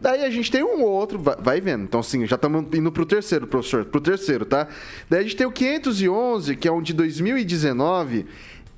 Daí 0.00 0.24
a 0.24 0.30
gente 0.30 0.50
tem 0.50 0.62
um 0.62 0.82
outro, 0.82 1.18
vai, 1.18 1.60
vendo. 1.60 1.84
Então, 1.84 2.02
sim, 2.02 2.26
já 2.26 2.36
estamos 2.36 2.66
indo 2.74 2.92
pro 2.92 3.06
terceiro, 3.06 3.46
professor, 3.46 3.84
pro 3.84 4.00
terceiro, 4.00 4.44
tá? 4.44 4.68
Daí 5.08 5.20
a 5.20 5.22
gente 5.22 5.36
tem 5.36 5.46
o 5.46 5.52
511, 5.52 6.56
que 6.56 6.68
é 6.68 6.72
um 6.72 6.82
de 6.82 6.92
2019. 6.92 8.26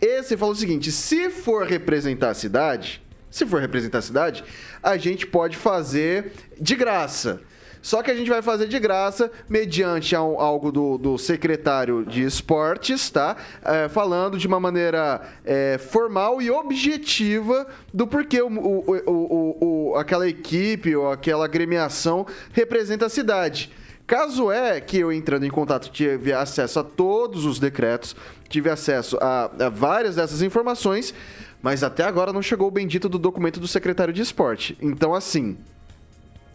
Esse 0.00 0.36
fala 0.36 0.52
o 0.52 0.56
seguinte: 0.56 0.92
se 0.92 1.28
for 1.30 1.66
representar 1.66 2.30
a 2.30 2.34
cidade, 2.34 3.02
se 3.30 3.44
for 3.44 3.60
representar 3.60 3.98
a 3.98 4.02
cidade, 4.02 4.44
a 4.82 4.96
gente 4.96 5.26
pode 5.26 5.56
fazer 5.56 6.32
de 6.60 6.74
graça. 6.76 7.40
Só 7.88 8.02
que 8.02 8.10
a 8.10 8.14
gente 8.14 8.28
vai 8.28 8.42
fazer 8.42 8.68
de 8.68 8.78
graça, 8.78 9.30
mediante 9.48 10.14
al- 10.14 10.38
algo 10.38 10.70
do, 10.70 10.98
do 10.98 11.16
secretário 11.16 12.04
de 12.04 12.22
esportes, 12.22 13.08
tá? 13.08 13.34
É, 13.64 13.88
falando 13.88 14.36
de 14.36 14.46
uma 14.46 14.60
maneira 14.60 15.22
é, 15.42 15.78
formal 15.78 16.42
e 16.42 16.50
objetiva 16.50 17.66
do 17.94 18.06
porquê 18.06 18.42
o- 18.42 18.48
o- 18.50 19.56
o- 19.90 19.96
aquela 19.96 20.28
equipe 20.28 20.94
ou 20.94 21.10
aquela 21.10 21.46
agremiação 21.46 22.26
representa 22.52 23.06
a 23.06 23.08
cidade. 23.08 23.72
Caso 24.06 24.52
é 24.52 24.82
que 24.82 24.98
eu 24.98 25.10
entrando 25.10 25.46
em 25.46 25.50
contato 25.50 25.88
tive 25.90 26.30
acesso 26.30 26.80
a 26.80 26.84
todos 26.84 27.46
os 27.46 27.58
decretos, 27.58 28.14
tive 28.50 28.68
acesso 28.68 29.16
a, 29.18 29.50
a 29.60 29.68
várias 29.70 30.16
dessas 30.16 30.42
informações, 30.42 31.14
mas 31.62 31.82
até 31.82 32.04
agora 32.04 32.34
não 32.34 32.42
chegou 32.42 32.68
o 32.68 32.70
bendito 32.70 33.08
do 33.08 33.18
documento 33.18 33.58
do 33.58 33.66
secretário 33.66 34.12
de 34.12 34.20
esporte. 34.20 34.76
Então, 34.82 35.14
assim, 35.14 35.56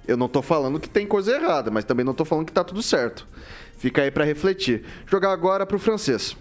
eu 0.08 0.18
não 0.18 0.28
tô 0.28 0.42
falando 0.42 0.80
que 0.80 0.90
tem 0.90 1.08
coisa 1.08 1.36
errada, 1.36 1.72
mas 1.72 1.86
também 1.86 2.06
não 2.06 2.14
tô 2.14 2.26
falando 2.26 2.46
que 2.46 2.54
tá 2.54 2.64
tudo 2.64 2.82
certo. 2.82 3.28
Fica 3.78 4.02
aí 4.02 4.12
pra 4.12 4.24
refletir. 4.24 4.84
Jogar 5.06 5.32
agora 5.32 5.66
pro 5.66 5.80
francês. 5.80 6.36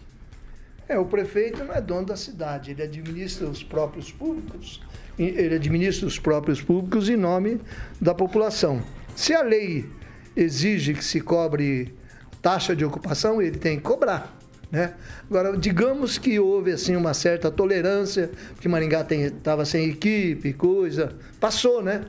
É, 0.88 0.98
o 0.98 1.04
prefeito 1.04 1.64
não 1.64 1.74
é 1.74 1.80
dono 1.80 2.06
da 2.06 2.16
cidade, 2.16 2.72
ele 2.72 2.82
administra 2.82 3.46
os 3.46 3.62
próprios 3.62 4.10
públicos, 4.12 4.82
ele 5.18 5.54
administra 5.54 6.06
os 6.06 6.18
próprios 6.18 6.60
públicos 6.60 7.08
em 7.08 7.16
nome 7.16 7.60
da 8.00 8.14
população. 8.14 8.82
Se 9.14 9.32
a 9.32 9.42
lei 9.42 9.88
exige 10.36 10.92
que 10.94 11.04
se 11.04 11.20
cobre 11.20 11.94
taxa 12.42 12.74
de 12.74 12.84
ocupação, 12.84 13.40
ele 13.40 13.58
tem 13.58 13.76
que 13.76 13.82
cobrar. 13.82 14.36
Né? 14.70 14.94
Agora, 15.30 15.56
digamos 15.56 16.18
que 16.18 16.38
houve 16.40 16.72
assim 16.72 16.96
uma 16.96 17.14
certa 17.14 17.50
tolerância, 17.50 18.30
porque 18.54 18.68
Maringá 18.68 19.06
estava 19.08 19.64
sem 19.64 19.90
equipe, 19.90 20.52
coisa, 20.54 21.14
passou, 21.38 21.82
né? 21.82 22.06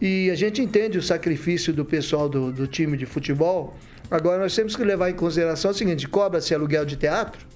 E 0.00 0.30
a 0.30 0.34
gente 0.34 0.60
entende 0.60 0.98
o 0.98 1.02
sacrifício 1.02 1.72
do 1.72 1.84
pessoal 1.84 2.28
do, 2.28 2.52
do 2.52 2.66
time 2.66 2.96
de 2.96 3.06
futebol. 3.06 3.74
Agora, 4.10 4.38
nós 4.38 4.54
temos 4.54 4.76
que 4.76 4.84
levar 4.84 5.10
em 5.10 5.14
consideração 5.14 5.70
o 5.70 5.74
seguinte: 5.74 6.06
cobra-se 6.06 6.54
aluguel 6.54 6.84
de 6.84 6.96
teatro, 6.96 7.46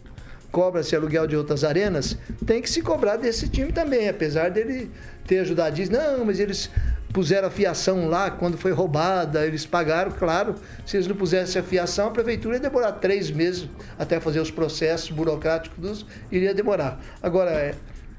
cobra-se 0.50 0.96
aluguel 0.96 1.26
de 1.26 1.36
outras 1.36 1.64
arenas, 1.64 2.16
tem 2.46 2.62
que 2.62 2.70
se 2.70 2.82
cobrar 2.82 3.16
desse 3.16 3.48
time 3.48 3.72
também, 3.72 4.08
apesar 4.08 4.50
dele 4.50 4.90
ter 5.26 5.40
ajudado. 5.40 5.76
Diz, 5.76 5.88
não, 5.88 6.24
mas 6.24 6.40
eles 6.40 6.70
puseram 7.12 7.48
a 7.48 7.50
fiação 7.50 8.08
lá 8.08 8.30
quando 8.30 8.56
foi 8.56 8.72
roubada, 8.72 9.46
eles 9.46 9.66
pagaram, 9.66 10.10
claro. 10.10 10.54
Se 10.86 10.96
eles 10.96 11.06
não 11.06 11.16
pusessem 11.16 11.60
a 11.60 11.64
fiação, 11.64 12.08
a 12.08 12.10
prefeitura 12.10 12.56
ia 12.56 12.60
demorar 12.60 12.92
três 12.92 13.30
meses 13.30 13.68
até 13.98 14.18
fazer 14.18 14.40
os 14.40 14.50
processos 14.50 15.10
burocráticos, 15.10 16.06
iria 16.32 16.54
demorar. 16.54 17.00
Agora, 17.22 17.74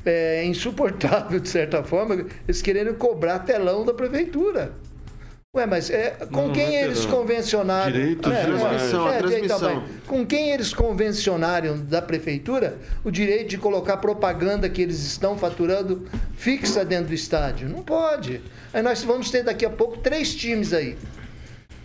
é, 0.05 0.41
é 0.41 0.45
insuportável, 0.45 1.39
de 1.39 1.49
certa 1.49 1.83
forma, 1.83 2.25
eles 2.47 2.61
querendo 2.61 2.93
cobrar 2.95 3.39
telão 3.39 3.85
da 3.85 3.93
prefeitura. 3.93 4.73
Ué, 5.53 5.65
mas 5.65 5.89
é, 5.89 6.11
com 6.31 6.47
Não, 6.47 6.53
quem 6.53 6.67
não 6.67 6.75
é 6.75 6.83
eles 6.85 7.05
convencionaram? 7.05 7.91
Direito 7.91 8.29
de 8.29 8.35
é, 8.35 8.41
transmissão, 8.41 9.05
a 9.05 9.17
direito 9.17 9.47
transmissão. 9.47 9.83
Com 10.07 10.25
quem 10.25 10.51
eles 10.51 10.73
convencionaram 10.73 11.77
da 11.77 12.01
prefeitura 12.01 12.77
o 13.03 13.11
direito 13.11 13.49
de 13.49 13.57
colocar 13.57 13.97
propaganda 13.97 14.69
que 14.69 14.81
eles 14.81 15.05
estão 15.05 15.37
faturando 15.37 16.07
fixa 16.37 16.85
dentro 16.85 17.07
do 17.07 17.13
estádio? 17.13 17.67
Não 17.67 17.83
pode. 17.83 18.39
Aí 18.73 18.81
nós 18.81 19.03
vamos 19.03 19.29
ter 19.29 19.43
daqui 19.43 19.65
a 19.65 19.69
pouco 19.69 19.97
três 19.97 20.33
times 20.33 20.71
aí. 20.71 20.97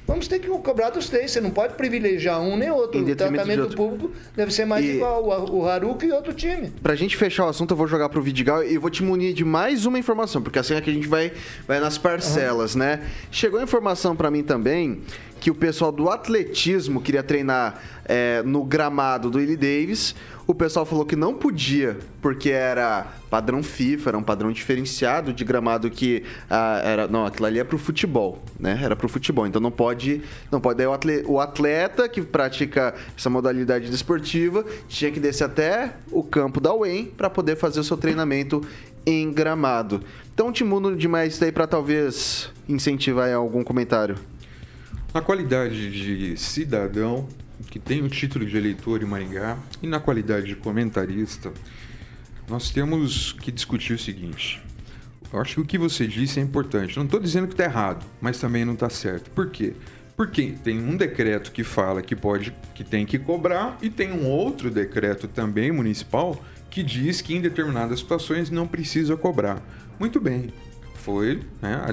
Vamos 0.06 0.28
ter 0.28 0.38
que 0.38 0.46
cobrar 0.48 0.90
dos 0.90 1.08
três. 1.08 1.30
Você 1.32 1.40
não 1.40 1.50
pode 1.50 1.74
privilegiar 1.74 2.40
um 2.40 2.56
nem 2.56 2.70
outro. 2.70 3.00
O 3.02 3.16
tratamento 3.16 3.62
outro. 3.62 3.76
público 3.76 4.12
deve 4.36 4.52
ser 4.52 4.64
mais 4.64 4.84
E- 4.84 4.92
igual 4.96 5.24
o, 5.24 5.66
Haruka 5.66 6.06
e 6.06 6.12
outro 6.12 6.32
time. 6.32 6.70
Pra 6.82 6.94
gente 6.94 7.16
fechar 7.16 7.46
o 7.46 7.48
assunto, 7.48 7.72
eu 7.72 7.76
vou 7.76 7.86
jogar 7.88 8.08
pro 8.08 8.22
Vidigal 8.22 8.62
e 8.62 8.78
vou 8.78 8.88
te 8.90 9.02
munir 9.02 9.34
de 9.34 9.44
mais 9.44 9.84
uma 9.84 9.98
informação, 9.98 10.40
porque 10.40 10.58
assim 10.58 10.74
é 10.74 10.80
que 10.80 10.90
a 10.90 10.92
gente 10.92 11.08
vai, 11.08 11.32
vai 11.66 11.80
nas 11.80 11.98
parcelas, 11.98 12.74
né? 12.76 13.00
Chegou 13.30 13.58
a 13.58 13.62
informação 13.62 14.14
pra 14.14 14.30
mim 14.30 14.42
também 14.42 15.00
que 15.40 15.50
o 15.50 15.54
pessoal 15.54 15.92
do 15.92 16.08
atletismo 16.08 17.00
queria 17.00 17.22
treinar 17.22 17.80
é, 18.04 18.42
no 18.42 18.64
gramado 18.64 19.30
do 19.30 19.38
Willie 19.38 19.56
Davis. 19.56 20.14
O 20.46 20.54
pessoal 20.54 20.86
falou 20.86 21.04
que 21.04 21.16
não 21.16 21.34
podia, 21.34 21.98
porque 22.22 22.50
era 22.50 23.06
padrão 23.28 23.62
FIFA, 23.64 24.10
era 24.10 24.18
um 24.18 24.22
padrão 24.22 24.52
diferenciado 24.52 25.32
de 25.32 25.44
gramado 25.44 25.90
que 25.90 26.22
ah, 26.48 26.80
era. 26.84 27.08
Não, 27.08 27.26
aquilo 27.26 27.46
ali 27.46 27.58
é 27.58 27.64
pro 27.64 27.76
futebol, 27.76 28.40
né? 28.58 28.78
Era 28.80 28.94
pro 28.94 29.08
futebol. 29.08 29.44
Então 29.46 29.60
não 29.60 29.72
pode. 29.72 30.22
Não 30.50 30.60
pode. 30.60 30.78
Daí 30.78 30.86
o 30.86 30.92
atle- 30.92 31.24
o 31.26 31.40
atleta 31.40 32.08
que 32.08 32.22
pratica 32.22 32.94
essa 33.16 33.28
modalidade 33.28 33.90
desportiva 33.90 34.64
tinha 34.88 35.10
que 35.10 35.18
descer 35.18 35.44
até 35.44 35.94
o 36.12 36.22
campo 36.22 36.60
da 36.60 36.72
UEM 36.72 37.06
para 37.06 37.28
poder 37.28 37.56
fazer 37.56 37.80
o 37.80 37.84
seu 37.84 37.96
treinamento 37.96 38.62
em 39.04 39.32
gramado. 39.32 40.00
Então 40.32 40.52
te 40.52 40.62
mudo 40.62 40.94
demais 40.94 41.38
daí 41.40 41.50
para 41.50 41.66
talvez 41.66 42.50
incentivar 42.68 43.26
aí 43.26 43.32
algum 43.32 43.64
comentário. 43.64 44.16
Na 45.16 45.22
qualidade 45.22 45.90
de 45.90 46.36
cidadão 46.36 47.26
que 47.70 47.78
tem 47.78 48.02
o 48.02 48.08
título 48.10 48.44
de 48.44 48.54
eleitor 48.54 49.02
em 49.02 49.06
Maringá 49.06 49.56
e 49.82 49.86
na 49.86 49.98
qualidade 49.98 50.48
de 50.48 50.56
comentarista, 50.56 51.50
nós 52.46 52.68
temos 52.68 53.32
que 53.32 53.50
discutir 53.50 53.94
o 53.94 53.98
seguinte. 53.98 54.62
Eu 55.32 55.40
acho 55.40 55.54
que 55.54 55.60
o 55.62 55.64
que 55.64 55.78
você 55.78 56.06
disse 56.06 56.38
é 56.38 56.42
importante. 56.42 56.98
Não 56.98 57.06
estou 57.06 57.18
dizendo 57.18 57.46
que 57.46 57.54
está 57.54 57.64
errado, 57.64 58.04
mas 58.20 58.38
também 58.38 58.62
não 58.66 58.74
está 58.74 58.90
certo. 58.90 59.30
Por 59.30 59.48
quê? 59.48 59.72
Porque 60.14 60.54
tem 60.62 60.78
um 60.78 60.98
decreto 60.98 61.50
que 61.50 61.64
fala 61.64 62.02
que 62.02 62.14
pode, 62.14 62.54
que 62.74 62.84
tem 62.84 63.06
que 63.06 63.18
cobrar 63.18 63.78
e 63.80 63.88
tem 63.88 64.12
um 64.12 64.28
outro 64.28 64.70
decreto 64.70 65.26
também 65.26 65.72
municipal 65.72 66.38
que 66.68 66.82
diz 66.82 67.22
que 67.22 67.34
em 67.34 67.40
determinadas 67.40 68.00
situações 68.00 68.50
não 68.50 68.68
precisa 68.68 69.16
cobrar. 69.16 69.62
Muito 69.98 70.20
bem, 70.20 70.52
foi, 70.96 71.40
né, 71.62 71.86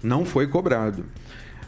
não 0.00 0.24
foi 0.24 0.46
cobrado. 0.46 1.04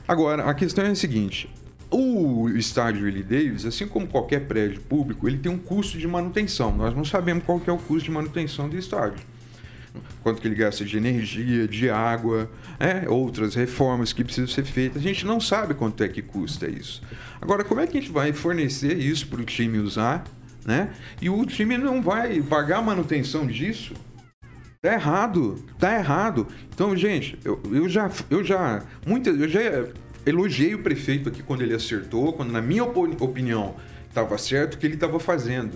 Agora, 0.09 0.45
a 0.45 0.55
questão 0.55 0.85
é 0.85 0.91
a 0.91 0.95
seguinte: 0.95 1.51
o 1.91 2.49
estádio 2.51 3.05
Willie 3.05 3.23
Davis, 3.23 3.65
assim 3.65 3.87
como 3.87 4.07
qualquer 4.07 4.47
prédio 4.47 4.81
público, 4.83 5.29
ele 5.29 5.39
tem 5.39 5.51
um 5.51 5.59
custo 5.59 5.99
de 5.99 6.07
manutenção. 6.07 6.75
Nós 6.77 6.95
não 6.95 7.05
sabemos 7.05 7.45
qual 7.45 7.61
é 7.67 7.73
o 7.73 7.79
custo 7.79 8.05
de 8.05 8.11
manutenção 8.11 8.69
do 8.69 8.77
estádio. 8.77 9.25
Quanto 10.23 10.43
que 10.43 10.49
ele 10.49 10.55
gasta 10.55 10.85
de 10.85 10.97
energia, 10.97 11.67
de 11.67 11.89
água, 11.89 12.51
é, 12.79 13.09
outras 13.09 13.55
reformas 13.55 14.13
que 14.13 14.23
precisam 14.23 14.49
ser 14.49 14.65
feitas. 14.65 15.01
A 15.01 15.05
gente 15.05 15.25
não 15.25 15.41
sabe 15.41 15.73
quanto 15.73 16.03
é 16.03 16.09
que 16.09 16.21
custa 16.21 16.69
isso. 16.69 17.03
Agora, 17.41 17.65
como 17.65 17.81
é 17.81 17.87
que 17.87 17.97
a 17.97 18.01
gente 18.01 18.13
vai 18.13 18.33
fornecer 18.33 18.99
isso 18.99 19.27
para 19.29 19.41
o 19.41 19.45
time 19.45 19.79
usar, 19.79 20.25
né? 20.67 20.91
E 21.23 21.31
o 21.31 21.47
time 21.47 21.79
não 21.79 22.03
vai 22.03 22.43
pagar 22.43 22.79
a 22.79 22.83
manutenção 22.83 23.47
disso? 23.47 23.95
Tá 24.87 24.93
errado, 24.93 25.65
tá 25.81 25.99
errado. 25.99 26.47
Então, 26.73 26.97
gente, 26.97 27.37
eu, 27.45 27.61
eu 27.73 27.89
já, 27.89 28.09
eu 28.31 28.45
já, 28.45 28.85
muitas, 29.05 29.37
eu 29.37 29.49
já 29.49 29.61
elogiei 30.25 30.77
o 30.77 30.79
prefeito 30.79 31.29
aqui 31.29 31.43
quando 31.43 31.63
ele 31.63 31.75
acertou, 31.75 32.33
quando 32.33 32.53
na 32.53 32.63
minha 32.63 32.85
opinião 32.85 33.75
estava 34.09 34.39
certo 34.39 34.75
o 34.75 34.79
que 34.79 34.87
ele 34.87 34.95
estava 34.95 35.19
fazendo. 35.19 35.73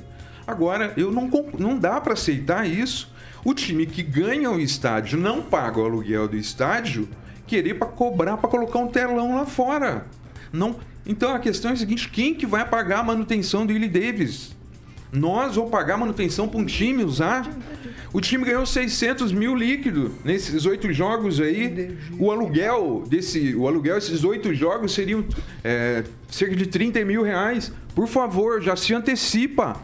Agora, 0.47 0.95
eu 0.97 1.11
não, 1.11 1.29
não 1.59 1.77
dá 1.77 2.01
para 2.01 2.13
aceitar 2.13 2.71
isso. 2.71 3.13
O 3.45 3.53
time 3.53 3.85
que 3.85 4.01
ganha 4.01 4.49
o 4.49 4.61
estádio 4.61 5.19
não 5.19 5.43
paga 5.43 5.81
o 5.81 5.85
aluguel 5.85 6.29
do 6.29 6.37
estádio, 6.37 7.09
querer 7.49 7.75
para 7.75 7.89
cobrar 7.89 8.37
para 8.37 8.49
colocar 8.49 8.79
um 8.79 8.87
telão 8.87 9.35
lá 9.35 9.45
fora. 9.45 10.07
Não. 10.53 10.77
Então 11.05 11.35
a 11.35 11.41
questão 11.41 11.73
é 11.73 11.75
a 11.75 11.77
seguinte: 11.77 12.09
quem 12.09 12.33
que 12.33 12.47
vai 12.47 12.65
pagar 12.65 13.01
a 13.01 13.03
manutenção 13.03 13.67
do 13.67 13.73
Willie 13.73 13.89
Davis? 13.89 14.55
Nós 15.13 15.57
vamos 15.57 15.73
pagar 15.73 15.97
manutenção 15.97 16.47
para 16.47 16.61
um 16.61 16.65
time 16.65 17.03
usar? 17.03 17.51
O 18.13 18.21
time 18.21 18.45
ganhou 18.45 18.67
600 18.67 19.31
mil 19.33 19.55
líquido 19.55 20.13
nesses 20.25 20.67
oito 20.67 20.93
jogos 20.93 21.41
aí. 21.41 21.97
O 22.19 22.31
aluguel 22.31 23.05
desse, 23.09 23.55
o 23.55 23.69
aluguel 23.69 23.95
desses 23.95 24.25
oito 24.25 24.53
jogos 24.53 24.93
seriam 24.93 25.25
é, 25.63 26.03
cerca 26.29 26.57
de 26.57 26.67
30 26.67 27.05
mil 27.05 27.23
reais. 27.23 27.73
Por 27.95 28.09
favor, 28.09 28.61
já 28.61 28.75
se 28.75 28.93
antecipa. 28.93 29.77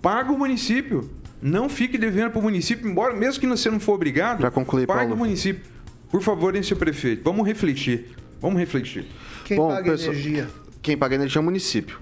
Paga 0.00 0.32
o 0.32 0.38
município. 0.38 1.10
Não 1.42 1.68
fique 1.68 1.98
devendo 1.98 2.30
para 2.30 2.40
o 2.40 2.42
município, 2.42 2.88
embora 2.88 3.14
mesmo 3.14 3.40
que 3.40 3.46
você 3.46 3.70
não 3.70 3.78
for 3.78 3.92
obrigado. 3.94 4.38
Pra 4.38 4.50
concluir, 4.50 4.86
pague 4.86 5.00
Paulo. 5.00 5.14
o 5.14 5.18
município. 5.18 5.62
Por 6.10 6.22
favor, 6.22 6.56
hein, 6.56 6.62
seu 6.62 6.76
prefeito. 6.76 7.22
Vamos 7.24 7.46
refletir. 7.46 8.06
Vamos 8.40 8.58
refletir. 8.58 9.06
Quem 9.44 9.56
Bom, 9.56 9.68
paga 9.68 9.90
pessoal, 9.90 10.14
energia? 10.14 10.48
Quem 10.80 10.96
paga 10.96 11.14
energia 11.16 11.38
é 11.38 11.42
o 11.42 11.44
município. 11.44 11.98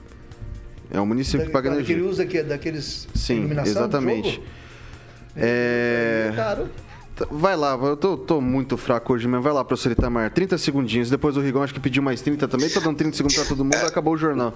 É 0.91 1.01
o 1.01 1.07
município 1.07 1.47
que 1.47 1.53
paga 1.53 1.71
Que 1.71 1.77
energia. 1.77 1.97
ele 1.97 2.05
usa 2.05 2.23
aqui, 2.23 2.43
daqueles 2.43 3.09
Sim, 3.15 3.51
exatamente. 3.65 4.41
É... 5.37 6.33
Caro. 6.35 6.69
T- 7.17 7.27
Vai 7.31 7.57
lá, 7.57 7.75
eu 7.81 7.97
tô, 7.97 8.17
tô 8.17 8.41
muito 8.41 8.77
fraco 8.77 9.13
hoje 9.13 9.27
mesmo. 9.29 9.43
Vai 9.43 9.53
lá, 9.53 9.65
professor 9.65 9.93
Itamar. 9.93 10.31
30 10.33 10.59
segundinhos. 10.59 11.11
Depois 11.11 11.37
o 11.37 11.41
Rigon 11.41 11.63
acho 11.63 11.73
que 11.75 11.81
pediu 11.81 12.03
mais 12.03 12.21
30 12.21 12.49
também. 12.49 12.69
Tô 12.69 12.81
dando 12.81 12.97
30 12.97 13.17
segundos 13.17 13.37
pra 13.37 13.45
todo 13.45 13.65
mundo. 13.65 13.75
Acabou 13.77 14.15
o 14.15 14.19
jornal. 14.19 14.53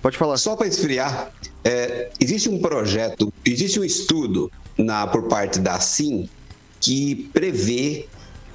Pode 0.00 0.18
falar. 0.18 0.36
Só 0.36 0.54
para 0.54 0.66
esfriar, 0.66 1.30
é, 1.62 2.10
existe 2.20 2.48
um 2.48 2.58
projeto, 2.60 3.32
existe 3.44 3.80
um 3.80 3.84
estudo 3.84 4.50
na, 4.76 5.06
por 5.06 5.24
parte 5.28 5.58
da 5.58 5.80
SIM 5.80 6.28
que 6.80 7.30
prevê 7.32 8.06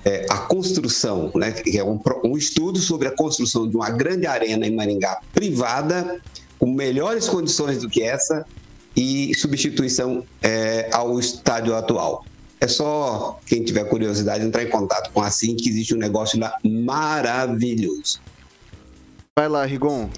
é, 0.06 0.28
a 0.30 0.38
construção, 0.38 1.32
né, 1.34 1.52
que 1.52 1.78
é 1.78 1.84
um, 1.84 2.00
um 2.24 2.38
estudo 2.38 2.78
sobre 2.78 3.08
a 3.08 3.12
construção 3.12 3.68
de 3.68 3.76
uma 3.76 3.90
grande 3.90 4.28
arena 4.28 4.68
em 4.68 4.76
Maringá 4.76 5.20
privada, 5.34 6.22
com 6.60 6.72
melhores 6.72 7.28
condições 7.28 7.80
do 7.80 7.90
que 7.90 8.04
essa 8.04 8.46
e 8.96 9.34
substituição 9.36 10.26
é, 10.42 10.90
ao 10.92 11.20
estádio 11.20 11.76
atual. 11.76 12.26
É 12.62 12.68
só 12.68 13.40
quem 13.46 13.64
tiver 13.64 13.86
curiosidade 13.86 14.44
entrar 14.44 14.64
em 14.64 14.70
contato 14.70 15.12
com 15.12 15.22
a 15.22 15.30
Sim, 15.32 15.56
que 15.56 15.70
existe 15.70 15.94
um 15.94 15.98
negócio 15.98 16.40
lá 16.40 16.58
maravilhoso. 16.64 18.20
Vai 19.36 19.48
lá, 19.48 19.66
Rigon. 19.66 20.10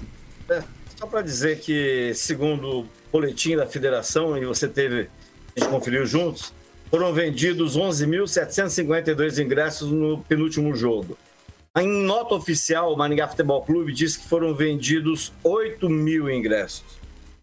É, 0.50 0.62
só 0.98 1.06
para 1.06 1.22
dizer 1.22 1.60
que, 1.60 2.12
segundo 2.14 2.80
o 2.80 2.86
boletim 3.12 3.56
da 3.56 3.66
federação, 3.66 4.36
e 4.36 4.44
você 4.44 4.66
teve, 4.66 5.08
a 5.56 5.60
gente 5.60 5.70
conferiu 5.70 6.04
juntos, 6.04 6.52
foram 6.90 7.12
vendidos 7.12 7.78
11.752 7.78 9.42
ingressos 9.42 9.90
no 9.90 10.18
penúltimo 10.24 10.74
jogo. 10.74 11.16
Em 11.78 11.88
nota 11.88 12.34
oficial, 12.34 12.92
o 12.92 12.96
Maringá 12.98 13.28
Futebol 13.28 13.62
Clube 13.62 13.94
diz 13.94 14.16
que 14.16 14.28
foram 14.28 14.54
vendidos 14.54 15.32
8 15.42 15.88
mil 15.88 16.28
ingressos. 16.28 17.01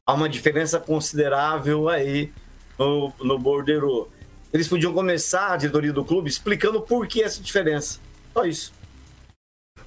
Há 0.10 0.14
uma 0.14 0.28
diferença 0.28 0.80
considerável 0.80 1.88
aí 1.88 2.32
no, 2.80 3.14
no 3.22 3.38
bordeiro. 3.38 4.10
Eles 4.52 4.68
podiam 4.68 4.92
começar 4.92 5.54
a 5.54 5.58
diretoria 5.58 5.94
do 5.94 6.04
clube 6.04 6.28
explicando 6.28 6.82
por 6.82 7.06
que 7.08 7.22
essa 7.22 7.40
diferença. 7.40 8.00
Só 8.34 8.44
isso. 8.44 8.74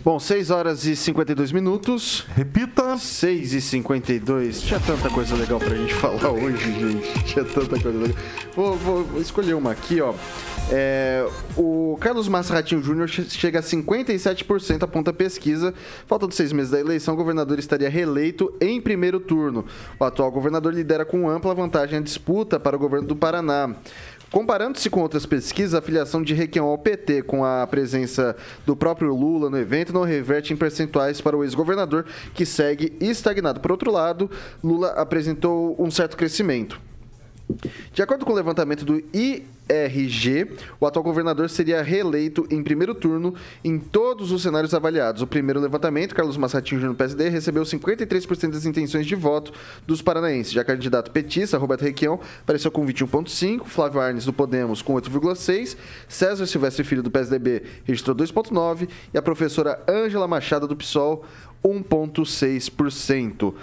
Bom, 0.04 0.18
6 0.18 0.50
horas 0.50 0.84
e 0.84 0.96
52 0.96 1.52
minutos. 1.52 2.26
Repita. 2.34 2.98
6 2.98 3.52
e 3.52 3.60
52. 3.60 4.62
Tinha 4.62 4.80
tanta 4.80 5.08
coisa 5.08 5.36
legal 5.36 5.60
pra 5.60 5.76
gente 5.76 5.94
falar 5.94 6.28
hoje, 6.28 6.72
gente. 6.72 7.24
Tinha 7.24 7.44
tanta 7.44 7.80
coisa 7.80 7.96
legal. 7.96 8.16
Vou, 8.56 8.76
vou, 8.76 9.04
vou 9.04 9.20
escolher 9.22 9.54
uma 9.54 9.70
aqui, 9.70 10.00
ó. 10.00 10.12
É, 10.70 11.24
o 11.56 11.96
Carlos 12.00 12.26
Massa 12.26 12.54
Ratinho 12.54 12.82
Júnior 12.82 13.08
chega 13.08 13.60
a 13.60 13.62
57%, 13.62 14.82
aponta 14.82 15.10
a 15.10 15.14
pesquisa. 15.14 15.72
Faltando 16.06 16.34
seis 16.34 16.52
meses 16.52 16.72
da 16.72 16.80
eleição, 16.80 17.14
o 17.14 17.16
governador 17.16 17.58
estaria 17.60 17.88
reeleito 17.88 18.52
em 18.60 18.80
primeiro 18.80 19.20
turno. 19.20 19.64
O 20.00 20.04
atual 20.04 20.32
governador 20.32 20.74
lidera 20.74 21.04
com 21.04 21.30
ampla 21.30 21.54
vantagem 21.54 21.98
a 21.98 22.02
disputa 22.02 22.58
para 22.58 22.74
o 22.74 22.78
governo 22.78 23.06
do 23.06 23.14
Paraná. 23.14 23.76
Comparando-se 24.32 24.88
com 24.88 25.02
outras 25.02 25.26
pesquisas, 25.26 25.74
a 25.74 25.82
filiação 25.82 26.22
de 26.22 26.32
Requião 26.32 26.66
ao 26.66 26.78
PT 26.78 27.22
com 27.24 27.44
a 27.44 27.66
presença 27.66 28.34
do 28.64 28.74
próprio 28.74 29.14
Lula 29.14 29.50
no 29.50 29.58
evento 29.58 29.92
não 29.92 30.04
reverte 30.04 30.54
em 30.54 30.56
percentuais 30.56 31.20
para 31.20 31.36
o 31.36 31.44
ex-governador, 31.44 32.06
que 32.32 32.46
segue 32.46 32.96
estagnado. 32.98 33.60
Por 33.60 33.70
outro 33.70 33.92
lado, 33.92 34.30
Lula 34.64 34.88
apresentou 34.92 35.76
um 35.78 35.90
certo 35.90 36.16
crescimento. 36.16 36.80
De 37.92 38.00
acordo 38.00 38.24
com 38.24 38.32
o 38.32 38.34
levantamento 38.34 38.86
do 38.86 39.04
IRG, 39.72 40.50
o 40.78 40.86
atual 40.86 41.02
governador 41.02 41.48
seria 41.48 41.82
reeleito 41.82 42.46
em 42.50 42.62
primeiro 42.62 42.94
turno 42.94 43.34
em 43.64 43.78
todos 43.78 44.30
os 44.30 44.42
cenários 44.42 44.74
avaliados. 44.74 45.22
O 45.22 45.26
primeiro 45.26 45.60
levantamento, 45.60 46.14
Carlos 46.14 46.36
Massatinho 46.36 46.80
Júnior, 46.80 46.96
PSD, 46.96 47.28
recebeu 47.28 47.62
53% 47.62 48.50
das 48.50 48.66
intenções 48.66 49.06
de 49.06 49.14
voto 49.14 49.52
dos 49.86 50.02
paranaenses. 50.02 50.52
Já 50.52 50.64
candidato 50.64 51.10
petista, 51.10 51.58
Roberto 51.58 51.82
Requião, 51.82 52.20
apareceu 52.42 52.70
com 52.70 52.86
21,5%, 52.86 53.64
Flávio 53.64 54.00
Arnes, 54.00 54.24
do 54.24 54.32
Podemos, 54.32 54.82
com 54.82 54.94
8,6%, 54.94 55.76
César 56.08 56.46
Silvestre 56.46 56.84
Filho, 56.84 57.02
do 57.02 57.10
PSDB, 57.10 57.62
registrou 57.84 58.14
2,9% 58.14 58.88
e 59.14 59.18
a 59.18 59.22
professora 59.22 59.82
Ângela 59.88 60.28
Machado, 60.28 60.68
do 60.68 60.76
PSOL, 60.76 61.24
1,6%. 61.64 63.54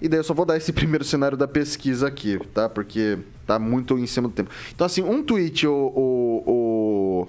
E 0.00 0.08
daí 0.08 0.20
eu 0.20 0.24
só 0.24 0.32
vou 0.32 0.46
dar 0.46 0.56
esse 0.56 0.72
primeiro 0.72 1.04
cenário 1.04 1.36
da 1.36 1.48
pesquisa 1.48 2.06
aqui, 2.06 2.38
tá? 2.54 2.68
Porque 2.68 3.18
tá 3.48 3.58
muito 3.58 3.98
em 3.98 4.06
cima 4.06 4.28
do 4.28 4.34
tempo. 4.34 4.50
Então, 4.74 4.86
assim, 4.86 5.02
um 5.02 5.22
tweet, 5.22 5.66
o, 5.66 5.92
o, 5.96 7.28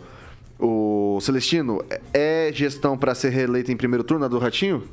o, 0.60 1.16
o 1.16 1.22
Celestino, 1.22 1.82
é 2.14 2.52
gestão 2.54 2.98
para 2.98 3.16
ser 3.16 3.30
reeleita 3.30 3.72
em 3.72 3.78
primeiro 3.78 4.04
turno, 4.04 4.26
a 4.26 4.28
do 4.28 4.38
Ratinho? 4.38 4.84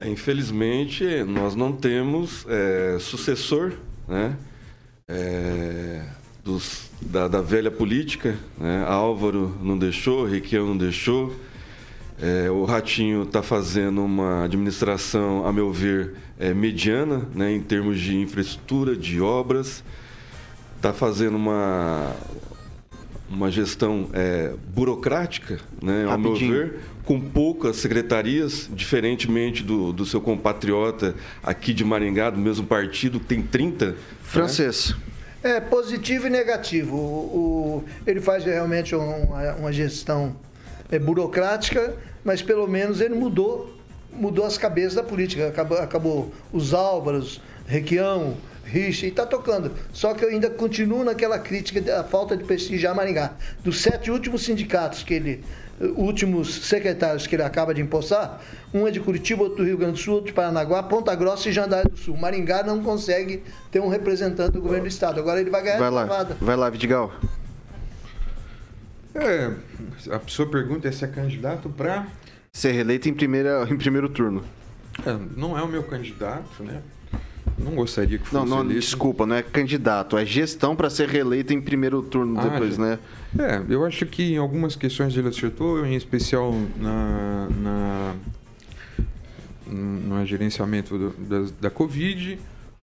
É, 0.00 0.08
infelizmente, 0.08 1.24
nós 1.24 1.54
não 1.54 1.72
temos 1.72 2.44
é, 2.46 2.98
sucessor, 3.00 3.72
né? 4.06 4.36
É, 5.08 6.04
dos, 6.42 6.90
da, 7.00 7.26
da, 7.28 7.40
velha 7.40 7.70
política, 7.70 8.36
né? 8.58 8.84
Álvaro 8.86 9.56
não 9.62 9.78
deixou, 9.78 10.26
Requião 10.26 10.66
não 10.66 10.76
deixou. 10.76 11.34
É, 12.20 12.50
o 12.50 12.64
Ratinho 12.64 13.22
está 13.22 13.42
fazendo 13.42 14.04
uma 14.04 14.44
administração, 14.44 15.46
a 15.46 15.52
meu 15.52 15.72
ver, 15.72 16.14
é, 16.38 16.54
mediana, 16.54 17.28
né, 17.34 17.52
em 17.52 17.60
termos 17.60 17.98
de 17.98 18.16
infraestrutura, 18.16 18.96
de 18.96 19.20
obras. 19.20 19.82
Está 20.84 20.92
fazendo 20.92 21.38
uma, 21.38 22.14
uma 23.30 23.50
gestão 23.50 24.10
é, 24.12 24.52
burocrática, 24.68 25.58
né, 25.82 26.04
ao 26.06 26.18
meu 26.18 26.34
ver, 26.34 26.78
com 27.06 27.18
poucas 27.18 27.76
secretarias, 27.76 28.68
diferentemente 28.70 29.62
do, 29.62 29.94
do 29.94 30.04
seu 30.04 30.20
compatriota 30.20 31.14
aqui 31.42 31.72
de 31.72 31.82
Maringá, 31.86 32.28
do 32.28 32.38
mesmo 32.38 32.66
partido, 32.66 33.18
que 33.18 33.24
tem 33.24 33.40
30. 33.40 33.86
Né? 33.86 33.94
Francês. 34.24 34.94
Né? 35.42 35.56
É 35.56 35.60
positivo 35.60 36.26
e 36.26 36.30
negativo. 36.30 36.94
O, 36.98 37.80
o 37.80 37.84
ele 38.06 38.20
faz 38.20 38.44
realmente 38.44 38.94
uma, 38.94 39.54
uma 39.54 39.72
gestão 39.72 40.36
é, 40.92 40.98
burocrática, 40.98 41.96
mas 42.22 42.42
pelo 42.42 42.66
menos 42.66 43.00
ele 43.00 43.14
mudou 43.14 43.74
mudou 44.12 44.44
as 44.44 44.58
cabeças 44.58 44.94
da 44.94 45.02
política. 45.02 45.48
Acabou, 45.48 45.78
acabou 45.78 46.32
os 46.52 46.74
Álvaros, 46.74 47.40
Requião, 47.66 48.36
Richa, 48.64 49.06
e 49.06 49.08
está 49.08 49.26
tocando. 49.26 49.72
Só 49.92 50.14
que 50.14 50.24
eu 50.24 50.28
ainda 50.28 50.50
continuo 50.50 51.04
naquela 51.04 51.38
crítica 51.38 51.80
da 51.80 52.02
falta 52.02 52.36
de 52.36 52.44
prestigiar 52.44 52.94
Maringá. 52.94 53.32
Dos 53.62 53.80
sete 53.82 54.10
últimos 54.10 54.42
sindicatos 54.42 55.02
que 55.02 55.14
ele. 55.14 55.44
Últimos 55.96 56.66
secretários 56.66 57.26
que 57.26 57.34
ele 57.34 57.42
acaba 57.42 57.74
de 57.74 57.80
empossar, 57.80 58.40
um 58.72 58.86
é 58.86 58.92
de 58.92 59.00
Curitiba, 59.00 59.42
outro 59.42 59.58
do 59.58 59.64
Rio 59.64 59.76
Grande 59.76 59.94
do 59.94 59.98
Sul, 59.98 60.14
outro 60.14 60.28
de 60.28 60.32
Paranaguá, 60.32 60.84
Ponta 60.84 61.12
Grossa 61.16 61.48
e 61.48 61.52
Jandaia 61.52 61.84
do 61.84 61.96
Sul. 61.96 62.16
Maringá 62.16 62.62
não 62.62 62.80
consegue 62.80 63.42
ter 63.72 63.80
um 63.80 63.88
representante 63.88 64.52
do 64.52 64.60
governo 64.60 64.84
do 64.84 64.88
estado. 64.88 65.18
Agora 65.18 65.40
ele 65.40 65.50
vai 65.50 65.62
ganhar 65.62 65.78
vai 65.78 65.90
lá, 65.90 66.24
Vai 66.40 66.56
lá, 66.56 66.70
Vidigal. 66.70 67.12
É, 69.16 69.50
a 70.10 70.18
pessoa 70.20 70.48
pergunta 70.48 70.90
se 70.92 71.04
é 71.04 71.08
candidato 71.08 71.68
para 71.68 72.06
ser 72.52 72.70
reeleito 72.70 73.08
em, 73.08 73.14
primeira, 73.14 73.66
em 73.68 73.76
primeiro 73.76 74.08
turno. 74.08 74.44
É, 75.04 75.16
não 75.36 75.58
é 75.58 75.62
o 75.62 75.68
meu 75.68 75.82
candidato, 75.82 76.62
né? 76.62 76.82
Não 77.58 77.74
gostaria 77.74 78.18
que 78.18 78.26
fosse 78.26 78.48
Não, 78.48 78.64
não 78.64 78.68
desculpa, 78.68 79.24
não 79.26 79.36
é 79.36 79.42
candidato, 79.42 80.16
é 80.16 80.26
gestão 80.26 80.74
para 80.74 80.90
ser 80.90 81.08
reeleito 81.08 81.52
em 81.52 81.60
primeiro 81.60 82.02
turno 82.02 82.38
ah, 82.38 82.48
depois, 82.48 82.78
né? 82.78 82.98
É, 83.38 83.62
eu 83.68 83.84
acho 83.84 84.06
que 84.06 84.34
em 84.34 84.36
algumas 84.36 84.76
questões 84.76 85.16
ele 85.16 85.28
acertou, 85.28 85.84
em 85.86 85.94
especial 85.94 86.52
na, 86.76 87.48
na 87.60 88.14
no 89.66 90.24
gerenciamento 90.26 90.98
do, 90.98 91.10
da, 91.10 91.50
da 91.62 91.70
Covid, 91.70 92.38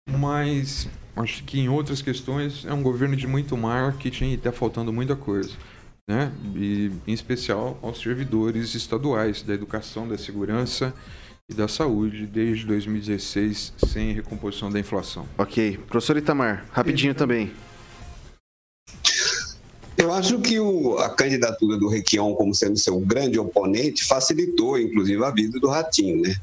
mas 0.09 0.89
acho 1.17 1.43
que 1.45 1.59
em 1.59 1.69
outras 1.69 2.01
questões 2.01 2.65
é 2.65 2.73
um 2.73 2.83
governo 2.83 3.17
de 3.17 3.27
muito 3.27 3.57
marketing 3.57 4.27
e 4.27 4.35
está 4.35 4.53
faltando 4.53 4.93
muita 4.93 5.17
coisa 5.17 5.51
né? 6.09 6.33
e 6.57 6.91
em 7.07 7.13
especial 7.13 7.79
aos 7.83 8.01
servidores 8.01 8.75
estaduais 8.75 9.43
da 9.43 9.53
educação, 9.53 10.09
da 10.09 10.17
segurança 10.17 10.95
e 11.51 11.55
da 11.55 11.67
saúde 11.67 12.27
desde 12.27 12.67
2016 12.67 13.73
sem 13.89 14.13
recomposição 14.13 14.71
da 14.71 14.79
inflação. 14.79 15.27
Ok. 15.39 15.79
Professor 15.89 16.19
Itamar, 16.19 16.67
rapidinho 16.71 17.15
também. 17.15 17.51
Eu 19.97 20.13
acho 20.13 20.39
que 20.41 20.61
o, 20.61 20.99
a 20.99 21.09
candidatura 21.09 21.79
do 21.79 21.89
Requião 21.89 22.35
como 22.35 22.55
sendo 22.55 22.79
seu 22.79 23.01
grande 23.01 23.39
oponente 23.39 24.05
facilitou, 24.05 24.79
inclusive, 24.79 25.25
a 25.25 25.31
vida 25.31 25.59
do 25.59 25.69
Ratinho, 25.69 26.21
né? 26.21 26.37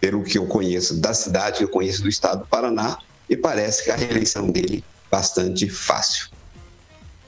Pelo 0.00 0.24
que 0.24 0.38
eu 0.38 0.46
conheço 0.46 0.98
da 0.98 1.12
cidade, 1.12 1.58
que 1.58 1.64
eu 1.64 1.68
conheço 1.68 2.02
do 2.02 2.08
estado 2.08 2.40
do 2.40 2.46
Paraná, 2.46 2.98
e 3.28 3.36
parece 3.36 3.84
que 3.84 3.90
a 3.90 3.96
reeleição 3.96 4.50
dele 4.50 4.82
bastante 5.10 5.68
fácil. 5.68 6.28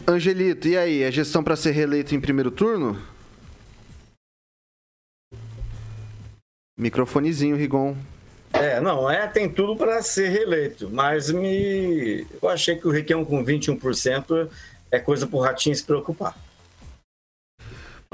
Angelito, 0.09 0.67
e 0.67 0.77
aí? 0.77 1.03
É 1.03 1.13
gestão 1.13 1.45
para 1.45 1.55
ser 1.55 1.71
reeleito 1.71 2.15
em 2.15 2.21
primeiro 2.21 2.51
turno? 2.51 2.99
Microfonezinho, 6.77 7.57
Rigon. 7.57 7.97
É, 8.53 8.81
não, 8.81 9.11
é, 9.11 9.27
tem 9.27 9.49
tudo 9.49 9.77
para 9.77 10.01
ser 10.03 10.29
reeleito, 10.29 10.89
mas 10.93 11.31
me 11.31 12.27
eu 12.41 12.49
achei 12.49 12.77
que 12.77 12.87
o 12.87 12.91
Requião 12.91 13.25
com 13.25 13.45
21% 13.45 14.49
é 14.91 14.99
coisa 15.01 15.27
para 15.27 15.37
o 15.37 15.41
Ratinho 15.41 15.75
se 15.75 15.83
preocupar. 15.83 16.37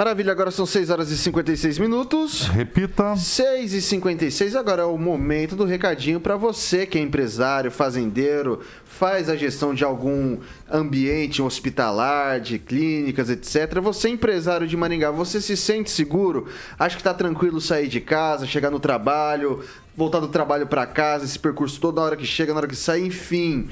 Maravilha, 0.00 0.32
agora 0.32 0.50
são 0.50 0.64
6 0.64 0.88
horas 0.88 1.10
e 1.10 1.18
56 1.18 1.78
minutos. 1.78 2.48
Repita. 2.48 3.14
6 3.14 3.74
e 3.74 3.82
56, 3.82 4.56
agora 4.56 4.80
é 4.80 4.86
o 4.86 4.96
momento 4.96 5.54
do 5.54 5.66
recadinho 5.66 6.18
para 6.18 6.36
você 6.36 6.86
que 6.86 6.96
é 6.96 7.02
empresário, 7.02 7.70
fazendeiro, 7.70 8.62
faz 8.86 9.28
a 9.28 9.36
gestão 9.36 9.74
de 9.74 9.84
algum 9.84 10.38
ambiente 10.72 11.42
hospitalar, 11.42 12.40
de 12.40 12.58
clínicas, 12.58 13.28
etc. 13.28 13.78
Você 13.82 14.08
é 14.08 14.12
empresário 14.12 14.66
de 14.66 14.74
Maringá, 14.74 15.10
você 15.10 15.38
se 15.38 15.54
sente 15.54 15.90
seguro? 15.90 16.48
Acha 16.78 16.96
que 16.96 17.02
está 17.02 17.12
tranquilo 17.12 17.60
sair 17.60 17.86
de 17.86 18.00
casa, 18.00 18.46
chegar 18.46 18.70
no 18.70 18.80
trabalho, 18.80 19.62
voltar 19.94 20.20
do 20.20 20.28
trabalho 20.28 20.66
para 20.66 20.86
casa, 20.86 21.26
esse 21.26 21.38
percurso 21.38 21.78
toda 21.78 22.00
hora 22.00 22.16
que 22.16 22.24
chega, 22.24 22.54
na 22.54 22.60
hora 22.60 22.68
que 22.68 22.74
sai, 22.74 23.00
enfim 23.00 23.68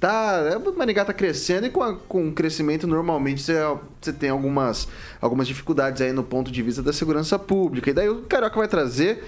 tá. 0.00 0.48
É, 0.50 0.56
o 0.56 0.76
Maringá 0.76 1.04
tá 1.04 1.12
crescendo 1.12 1.66
e 1.66 1.70
com, 1.70 1.82
a, 1.82 1.94
com 1.94 2.28
o 2.28 2.32
crescimento, 2.32 2.86
normalmente, 2.86 3.42
você, 3.42 4.12
tem 4.12 4.30
algumas, 4.30 4.88
algumas 5.20 5.46
dificuldades 5.46 6.00
aí 6.00 6.12
no 6.12 6.24
ponto 6.24 6.50
de 6.50 6.62
vista 6.62 6.82
da 6.82 6.92
segurança 6.92 7.38
pública. 7.38 7.90
E 7.90 7.92
daí 7.92 8.08
o 8.08 8.22
Carioca 8.22 8.58
vai 8.58 8.66
trazer 8.66 9.24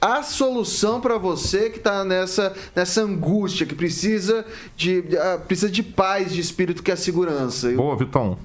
a 0.00 0.22
solução 0.22 1.00
para 1.00 1.18
você 1.18 1.70
que 1.70 1.78
tá 1.78 2.04
nessa, 2.04 2.52
nessa 2.74 3.02
angústia, 3.02 3.66
que 3.66 3.74
precisa 3.74 4.44
de, 4.76 5.04
ah, 5.16 5.38
precisa 5.46 5.70
de 5.70 5.82
paz 5.82 6.32
de 6.32 6.40
espírito, 6.40 6.82
que 6.82 6.90
é 6.90 6.94
a 6.94 6.96
segurança. 6.96 7.70
Boa, 7.72 7.96
Vitão. 7.96 8.38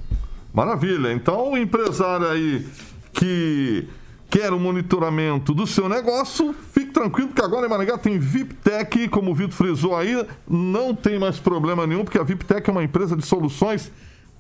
Maravilha. 0.53 1.11
Então, 1.13 1.51
o 1.51 1.57
empresário 1.57 2.27
aí 2.27 2.65
que 3.13 3.87
quer 4.29 4.51
o 4.51 4.59
monitoramento 4.59 5.53
do 5.53 5.65
seu 5.65 5.87
negócio, 5.87 6.53
fique 6.73 6.91
tranquilo 6.91 7.29
que 7.29 7.41
agora 7.41 7.65
em 7.65 7.69
Maringá 7.69 7.97
tem 7.97 8.19
VIPTech, 8.19 9.07
como 9.07 9.31
o 9.31 9.35
Vitor 9.35 9.53
frisou 9.53 9.95
aí, 9.95 10.25
não 10.47 10.93
tem 10.93 11.17
mais 11.17 11.39
problema 11.39 11.87
nenhum, 11.87 12.03
porque 12.03 12.19
a 12.19 12.23
VIPTech 12.23 12.69
é 12.69 12.71
uma 12.71 12.83
empresa 12.83 13.15
de 13.15 13.25
soluções 13.25 13.91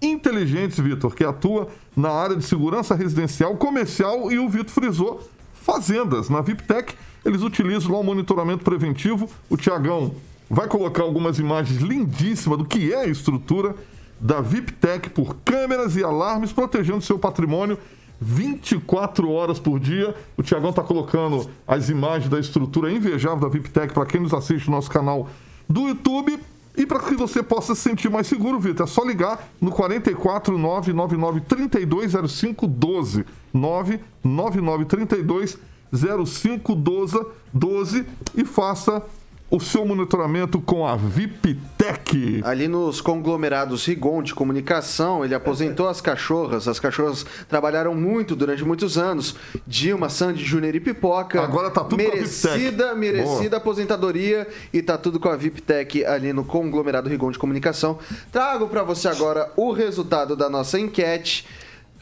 inteligentes, 0.01 0.79
Vitor, 0.79 1.15
que 1.15 1.23
atua 1.23 1.69
na 1.95 2.09
área 2.09 2.35
de 2.35 2.43
segurança 2.43 2.93
residencial, 2.95 3.55
comercial 3.55 4.31
e 4.31 4.37
o 4.37 4.49
Vitor 4.49 4.71
frisou, 4.71 5.27
fazendas. 5.53 6.29
Na 6.29 6.41
VIPTech, 6.41 6.93
eles 7.25 7.41
utilizam 7.41 7.91
lá 7.91 7.99
o 7.99 8.03
monitoramento 8.03 8.63
preventivo. 8.63 9.29
O 9.49 9.57
Tiagão 9.57 10.13
vai 10.49 10.67
colocar 10.67 11.03
algumas 11.03 11.39
imagens 11.39 11.81
lindíssimas 11.81 12.57
do 12.57 12.65
que 12.65 12.93
é 12.93 13.01
a 13.01 13.07
estrutura 13.07 13.75
da 14.19 14.41
VIPTech 14.41 15.09
por 15.09 15.35
câmeras 15.45 15.95
e 15.95 16.03
alarmes 16.03 16.51
protegendo 16.51 17.01
seu 17.01 17.19
patrimônio 17.19 17.77
24 18.19 19.31
horas 19.31 19.59
por 19.59 19.79
dia. 19.79 20.15
O 20.35 20.43
Tiagão 20.43 20.71
está 20.71 20.83
colocando 20.83 21.49
as 21.67 21.89
imagens 21.89 22.29
da 22.29 22.39
estrutura 22.39 22.91
invejável 22.91 23.39
da 23.39 23.47
VIPTech 23.47 23.93
para 23.93 24.05
quem 24.05 24.21
nos 24.21 24.33
assiste 24.33 24.67
no 24.67 24.75
nosso 24.75 24.89
canal 24.89 25.29
do 25.69 25.87
YouTube. 25.87 26.39
E 26.75 26.85
para 26.85 26.99
que 26.99 27.15
você 27.15 27.41
possa 27.41 27.73
se 27.73 27.81
sentir 27.81 28.07
mais 28.07 28.27
seguro, 28.27 28.59
Vitor, 28.59 28.85
é 28.85 28.87
só 28.87 29.03
ligar 29.03 29.49
no 29.59 29.71
44 29.71 30.55
999 30.57 31.41
32 31.41 32.13
0512 32.13 33.25
999 33.51 34.85
32 34.85 35.57
0512 35.91 37.25
12 37.51 38.05
e 38.35 38.45
faça 38.45 39.01
o 39.49 39.59
seu 39.59 39.85
monitoramento 39.85 40.59
com 40.59 40.85
a 40.85 40.95
VIPTech. 40.95 42.41
Ali 42.43 42.67
nos 42.67 42.99
conglomerados 42.99 43.85
Rigon 43.85 44.21
de 44.21 44.35
comunicação, 44.35 45.23
ele 45.23 45.33
aposentou 45.33 45.87
as 45.87 46.01
cachorras. 46.01 46.67
As 46.67 46.79
cachorras 46.79 47.25
trabalharam 47.47 47.95
muito 47.95 48.35
durante 48.35 48.63
muitos 48.65 48.97
anos. 48.97 49.35
Dilma, 49.65 50.09
Sandy, 50.09 50.43
Júnior 50.43 50.75
e 50.75 50.79
Pipoca. 50.81 51.41
Agora 51.41 51.69
tá 51.69 51.83
tudo 51.83 52.03
com 52.03 52.11
a 52.11 52.15
merecida, 52.15 52.93
VIPTech. 52.93 52.95
merecida 52.95 53.57
aposentadoria 53.57 54.47
e 54.73 54.81
tá 54.81 54.97
tudo 54.97 55.19
com 55.19 55.29
a 55.29 55.35
VIPTech 55.37 56.05
ali 56.05 56.33
no 56.33 56.43
conglomerado 56.43 57.09
Rigon 57.09 57.31
de 57.31 57.39
comunicação. 57.39 57.99
Trago 58.31 58.67
para 58.67 58.83
você 58.83 59.07
agora 59.07 59.49
o 59.55 59.71
resultado 59.71 60.35
da 60.35 60.49
nossa 60.49 60.77
enquete. 60.77 61.47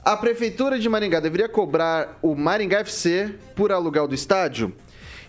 A 0.03 0.17
prefeitura 0.17 0.77
de 0.79 0.87
Maringá 0.87 1.19
deveria 1.19 1.49
cobrar 1.49 2.17
o 2.21 2.35
Maringá 2.35 2.79
FC 2.79 3.35
por 3.55 3.71
aluguel 3.71 4.07
do 4.07 4.13
estádio? 4.13 4.73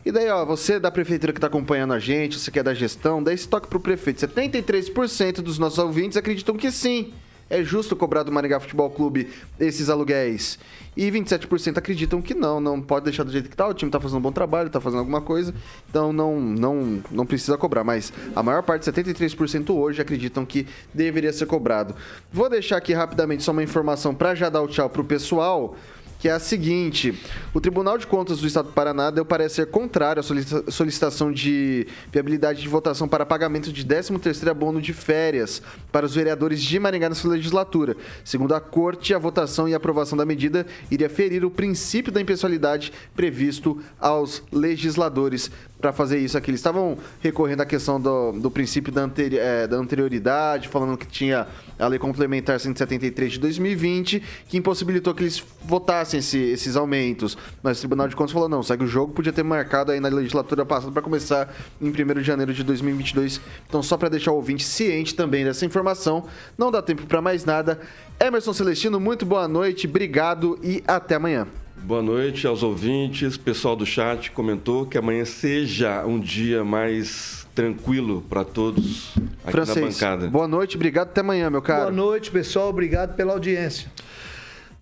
E 0.07 0.13
daí, 0.13 0.29
ó, 0.29 0.45
você 0.45 0.79
da 0.79 0.89
prefeitura 0.89 1.33
que 1.33 1.39
está 1.39 1.49
acompanhando 1.49 1.93
a 1.93 1.99
gente, 1.99 2.39
você 2.39 2.49
que 2.49 2.61
é 2.61 2.63
da 2.63 2.73
gestão, 2.73 3.21
dá 3.21 3.33
esse 3.33 3.49
toque 3.49 3.67
pro 3.67 3.81
prefeito. 3.81 4.25
73% 4.25 5.43
dos 5.43 5.59
nossos 5.59 5.81
ouvintes 5.81 6.17
acreditam 6.17 6.57
que 6.57 6.71
sim. 6.71 7.13
É 7.51 7.61
justo 7.65 7.97
cobrar 7.97 8.23
do 8.23 8.31
Maringá 8.31 8.61
Futebol 8.61 8.89
Clube 8.89 9.29
esses 9.59 9.91
aluguéis. 9.91 10.61
E 10.97 11.11
27% 11.11 11.79
acreditam 11.79 12.23
que 12.23 12.35
não, 12.35 12.61
não 12.61 12.81
pode 12.81 13.07
deixar 13.07 13.25
do 13.25 13.33
jeito 13.33 13.51
que 13.51 13.57
tá. 13.57 13.67
O 13.67 13.75
time 13.75 13.91
tá 13.91 13.99
fazendo 13.99 14.19
um 14.19 14.23
bom 14.23 14.31
trabalho, 14.31 14.71
tá 14.71 14.81
fazendo 14.81 15.01
alguma 15.01 15.21
coisa, 15.21 15.53
então 15.91 16.13
não, 16.13 16.41
não, 16.41 17.03
não 17.11 17.27
precisa 17.27 17.59
cobrar. 17.59 17.83
Mas 17.83 18.13
a 18.35 18.45
maior 18.45 18.63
parte, 18.63 18.89
73% 18.89 19.75
hoje, 19.75 20.01
acreditam 20.01 20.47
que 20.47 20.69
deveria 20.95 21.33
ser 21.33 21.47
cobrado. 21.47 21.97
Vou 22.33 22.49
deixar 22.49 22.77
aqui 22.77 22.93
rapidamente 22.93 23.43
só 23.43 23.51
uma 23.51 23.63
informação 23.63 24.15
para 24.15 24.37
já 24.37 24.49
dar 24.49 24.63
o 24.63 24.69
tchau 24.69 24.89
pro 24.89 25.03
pessoal 25.03 25.75
que 26.19 26.29
é 26.29 26.33
a 26.33 26.39
seguinte: 26.39 27.15
o 27.53 27.61
Tribunal 27.61 27.99
de 27.99 28.07
Contas 28.07 28.41
do 28.41 28.47
Estado 28.47 28.67
do 28.67 28.73
Paraná 28.73 29.11
deu 29.11 29.25
parecer 29.25 29.67
contrário 29.67 30.21
à 30.21 30.23
solicita- 30.23 30.71
solicitação 30.71 31.33
de 31.33 31.87
viabilidade 32.13 32.63
de 32.63 32.69
votação 32.69 33.07
para 33.07 33.27
pagamento 33.27 33.73
de 33.73 33.85
13º 33.85 34.49
abono 34.49 34.81
de 34.81 34.93
férias 34.93 35.63
para 35.93 36.07
os 36.07 36.15
vereadores 36.15 36.63
de 36.63 36.79
Maringá 36.79 37.09
nessa 37.09 37.29
legislatura. 37.29 37.97
Segundo 38.25 38.55
a 38.55 38.61
Corte, 38.61 39.15
a 39.15 39.19
votação 39.19 39.69
e 39.69 39.75
aprovação 39.75 40.17
da 40.17 40.25
medida 40.25 40.67
iria 40.91 41.09
ferir 41.09 41.45
o 41.45 41.51
princípio 41.51 42.13
da 42.13 42.21
impessoalidade 42.21 42.93
previsto 43.15 43.83
aos 44.01 44.43
legisladores. 44.53 45.51
Para 45.87 45.93
fazer 45.93 46.19
isso 46.19 46.37
aqui, 46.37 46.51
eles 46.51 46.59
estavam 46.59 46.99
recorrendo 47.21 47.61
à 47.61 47.65
questão 47.65 48.01
do, 48.01 48.33
do 48.33 48.51
princípio 48.51 48.93
da, 48.93 49.03
anteri- 49.03 49.39
eh, 49.39 49.69
da 49.69 49.77
anterioridade, 49.77 50.67
falando 50.67 50.97
que 50.99 51.07
tinha 51.07 51.47
a 51.79 51.87
Lei 51.87 51.97
Complementar 51.97 52.59
173 52.59 53.35
de 53.35 53.39
2020, 53.39 54.21
que 54.49 54.57
impossibilitou 54.57 55.15
que 55.15 55.23
eles 55.23 55.41
votassem 55.63 56.19
esse- 56.19 56.43
esses 56.43 56.75
aumentos. 56.75 57.39
Mas 57.63 57.77
o 57.79 57.81
Tribunal 57.83 58.09
de 58.09 58.17
Contas 58.17 58.33
falou: 58.33 58.49
não, 58.49 58.65
segue 58.65 58.83
o 58.83 58.87
jogo, 58.89 59.13
podia 59.13 59.33
ter 59.33 59.45
marcado 59.45 59.93
aí 59.93 60.01
na 60.01 60.09
legislatura 60.09 60.67
passada 60.67 60.91
para 60.91 61.03
começar 61.03 61.55
em 61.81 61.89
1 61.89 61.93
de 62.15 62.25
janeiro 62.25 62.53
de 62.53 62.65
2022. 62.65 63.41
Então, 63.69 63.81
só 63.81 63.97
para 63.97 64.09
deixar 64.09 64.33
o 64.33 64.35
ouvinte 64.35 64.65
ciente 64.65 65.15
também 65.15 65.45
dessa 65.45 65.65
informação, 65.65 66.25
não 66.59 66.73
dá 66.73 66.83
tempo 66.83 67.07
para 67.07 67.23
mais 67.23 67.45
nada. 67.45 67.79
Emerson 68.19 68.53
Celestino, 68.53 68.99
muito 68.99 69.25
boa 69.25 69.47
noite, 69.47 69.87
obrigado 69.87 70.59
e 70.65 70.83
até 70.85 71.15
amanhã. 71.15 71.47
Boa 71.83 72.03
noite 72.03 72.47
aos 72.47 72.63
ouvintes. 72.63 73.37
Pessoal 73.37 73.77
do 73.77 73.87
chat 73.87 74.31
comentou 74.33 74.87
que 74.87 74.99
amanhã 74.99 75.25
seja 75.25 76.05
um 76.05 76.19
dia 76.19 76.65
mais 76.65 77.47
tranquilo 77.55 78.23
para 78.29 78.45
todos 78.45 79.15
aqui 79.43 79.53
Francês, 79.53 79.77
na 80.01 80.09
bancada. 80.11 80.27
boa 80.31 80.47
noite, 80.49 80.77
obrigado, 80.77 81.09
até 81.09 81.21
amanhã, 81.23 81.49
meu 81.49 81.61
Boa 81.63 81.67
caro. 81.67 81.93
noite, 81.93 82.31
pessoal. 82.31 82.69
Obrigado 82.69 83.15
pela 83.15 83.33
audiência. 83.33 83.91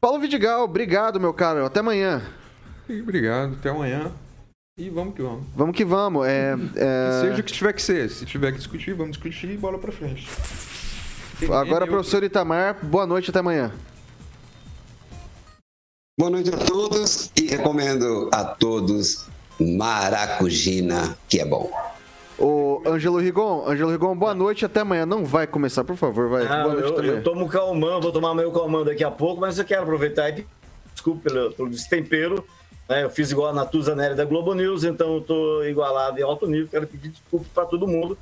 Paulo 0.01 0.19
Vidigal, 0.21 0.65
obrigado, 0.65 1.21
meu 1.21 1.33
caro, 1.33 1.65
até 1.65 1.81
amanhã. 1.81 2.23
Obrigado, 2.89 3.55
até 3.55 3.71
amanhã. 3.71 4.11
E 4.77 4.91
vamos 4.91 5.15
que 5.15 5.23
vamos. 5.23 5.45
Vamos 5.55 5.77
que 5.77 5.85
vamos. 5.85 6.27
É, 6.27 6.57
é... 6.75 7.21
Seja 7.21 7.41
o 7.41 7.45
que 7.45 7.53
tiver 7.53 7.73
que 7.73 7.83
ser. 7.83 8.11
Se 8.11 8.27
tiver 8.27 8.51
que 8.51 8.59
discutir, 8.59 8.93
vamos 8.95 9.13
discutir 9.13 9.51
e 9.51 9.57
bola 9.57 9.79
pra 9.79 9.93
frente. 9.93 10.29
Agora, 11.51 11.87
professor 11.87 12.23
Itamar, 12.25 12.79
boa 12.83 13.07
noite, 13.07 13.31
até 13.31 13.39
amanhã. 13.39 13.71
Boa 16.17 16.31
noite 16.31 16.49
a 16.55 16.57
todos 16.57 17.33
e 17.37 17.49
recomendo 17.49 18.31
a 18.33 18.45
todos 18.45 19.27
Maracujina, 19.59 21.19
que 21.29 21.41
é 21.41 21.45
bom. 21.45 21.69
Ô, 22.39 22.81
Ângelo 22.87 23.19
Rigon, 23.19 23.69
Ângelo 23.69 23.91
Rigon, 23.91 24.17
boa 24.17 24.33
noite, 24.33 24.65
até 24.65 24.79
amanhã. 24.79 25.05
Não 25.05 25.25
vai 25.25 25.45
começar, 25.45 25.83
por 25.83 25.97
favor, 25.97 26.29
vai. 26.29 26.47
Ah, 26.47 26.63
boa 26.63 26.75
noite 26.75 26.89
eu, 26.89 26.99
amanhã. 26.99 27.13
eu 27.15 27.23
tomo 27.25 27.49
calmão, 27.49 28.01
vou 28.01 28.13
tomar 28.13 28.33
meu 28.33 28.53
calmão 28.53 28.85
daqui 28.85 29.03
a 29.03 29.11
pouco, 29.11 29.41
mas 29.41 29.59
eu 29.59 29.65
quero 29.65 29.83
aproveitar 29.83 30.29
e 30.29 30.35
pedir 30.35 30.49
desculpa 30.93 31.29
pelo, 31.29 31.53
pelo 31.53 31.69
destempero. 31.69 32.47
né? 32.89 33.03
Eu 33.03 33.11
fiz 33.11 33.33
igual 33.33 33.49
a 33.49 33.53
Natuza 33.53 33.97
Nery 33.97 34.15
da 34.15 34.25
Globo 34.25 34.55
News, 34.55 34.85
então 34.85 35.17
eu 35.17 35.21
tô 35.21 35.65
igualado 35.65 36.17
em 36.17 36.23
alto 36.23 36.47
nível. 36.47 36.69
Quero 36.69 36.87
pedir 36.87 37.09
desculpa 37.09 37.47
para 37.53 37.67
todo 37.67 37.89
mundo 37.89 38.17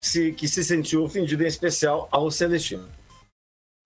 se, 0.00 0.32
que 0.32 0.48
se 0.48 0.64
sentiu 0.64 1.04
ofendido, 1.04 1.44
em 1.44 1.46
especial 1.46 2.08
ao 2.10 2.30
Celestino. 2.30 2.88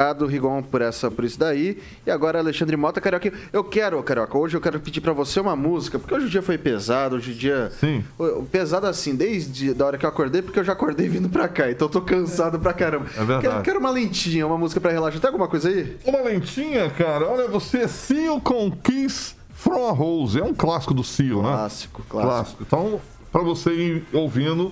Obrigado, 0.01 0.27
Rigon, 0.27 0.63
por, 0.63 0.81
essa, 0.81 1.11
por 1.11 1.25
isso 1.25 1.37
daí. 1.37 1.77
E 2.07 2.11
agora, 2.13 2.39
Alexandre 2.39 2.77
Mota, 2.77 3.01
Carioca. 3.01 3.33
Eu 3.53 3.65
quero, 3.65 4.01
Carioca, 4.01 4.39
hoje 4.39 4.57
eu 4.57 4.61
quero 4.61 4.79
pedir 4.79 5.01
pra 5.01 5.13
você 5.13 5.41
uma 5.41 5.57
música, 5.57 5.99
porque 5.99 6.15
hoje 6.15 6.27
o 6.27 6.29
dia 6.29 6.41
foi 6.41 6.57
pesado, 6.57 7.17
hoje 7.17 7.33
o 7.33 7.35
dia. 7.35 7.73
Sim. 7.81 8.05
Pesado 8.53 8.87
assim, 8.87 9.17
desde 9.17 9.75
a 9.77 9.85
hora 9.85 9.99
que 9.99 10.07
eu 10.07 10.09
acordei, 10.09 10.41
porque 10.41 10.61
eu 10.61 10.63
já 10.63 10.73
acordei 10.73 11.09
vindo 11.09 11.29
pra 11.29 11.49
cá, 11.49 11.69
então 11.69 11.89
eu 11.89 11.91
tô 11.91 12.01
cansado 12.01 12.61
pra 12.61 12.73
caramba. 12.73 13.07
É 13.07 13.25
verdade. 13.25 13.41
Quero, 13.41 13.63
quero 13.63 13.81
uma 13.81 13.91
lentinha, 13.91 14.47
uma 14.47 14.57
música 14.57 14.81
pra 14.81 14.93
relaxar. 14.93 15.21
Tem 15.21 15.31
alguma 15.31 15.49
coisa 15.49 15.69
aí? 15.69 15.97
Uma 16.05 16.21
lentinha, 16.21 16.89
cara. 16.91 17.27
Olha, 17.27 17.49
você, 17.49 17.89
Seal 17.89 18.41
com 18.41 18.71
Kiss 18.71 19.35
from 19.53 19.89
a 19.89 19.91
Rose. 19.91 20.39
É 20.39 20.45
um 20.45 20.55
clássico 20.55 20.95
do 20.95 21.03
Seal, 21.03 21.43
né? 21.43 21.49
Clássico, 21.49 22.03
clássico. 22.09 22.63
Então, 22.65 23.01
pra 23.33 23.43
você 23.43 23.73
ir 23.73 24.05
ouvindo 24.13 24.71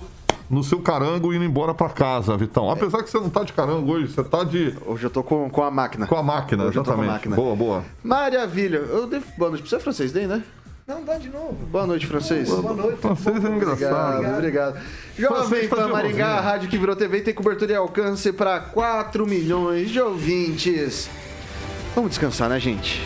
no 0.49 0.63
seu 0.63 0.79
carango 0.79 1.33
e 1.33 1.35
indo 1.35 1.45
embora 1.45 1.73
pra 1.73 1.89
casa, 1.89 2.35
Vitão. 2.37 2.69
Apesar 2.69 3.03
que 3.03 3.09
você 3.09 3.19
não 3.19 3.29
tá 3.29 3.43
de 3.43 3.53
carango 3.53 3.91
hoje, 3.91 4.07
você 4.13 4.23
tá 4.23 4.43
de. 4.43 4.75
Hoje 4.85 5.05
eu 5.05 5.09
tô 5.09 5.23
com, 5.23 5.49
com 5.49 5.63
a 5.63 5.71
máquina. 5.71 6.07
Com 6.07 6.15
a 6.15 6.23
máquina, 6.23 6.65
Hoje 6.65 6.77
eu 6.77 6.83
tô 6.83 6.93
com 6.93 7.01
a 7.01 7.03
exatamente. 7.03 7.13
máquina. 7.13 7.35
Boa, 7.35 7.55
boa. 7.55 7.83
Maravilha. 8.03 8.77
Eu 8.77 9.07
devo... 9.07 9.25
Boa 9.37 9.51
noite 9.51 9.67
você, 9.67 9.79
francês, 9.79 10.11
daí, 10.11 10.27
né? 10.27 10.43
Não, 10.87 11.03
dá 11.03 11.17
de 11.17 11.29
novo. 11.29 11.53
Boa 11.69 11.85
noite, 11.85 12.07
francês. 12.07 12.49
Boa 12.49 12.73
noite. 12.73 12.97
Francês 12.99 13.43
é 13.43 13.49
engraçado. 13.49 14.15
Obrigado, 14.15 14.37
obrigado. 14.37 14.79
Jovem 15.17 15.67
tá 15.67 15.75
Pan 15.75 15.87
Maringá, 15.89 16.27
a 16.37 16.39
rádio 16.39 16.69
que 16.69 16.77
virou 16.77 16.95
TV 16.95 17.19
tem 17.19 17.33
cobertura 17.33 17.73
e 17.73 17.75
alcance 17.75 18.31
para 18.31 18.59
4 18.61 19.27
milhões 19.27 19.89
de 19.89 19.99
ouvintes. 19.99 21.09
Vamos 21.93 22.11
descansar, 22.11 22.47
né, 22.47 22.57
gente? 22.57 23.05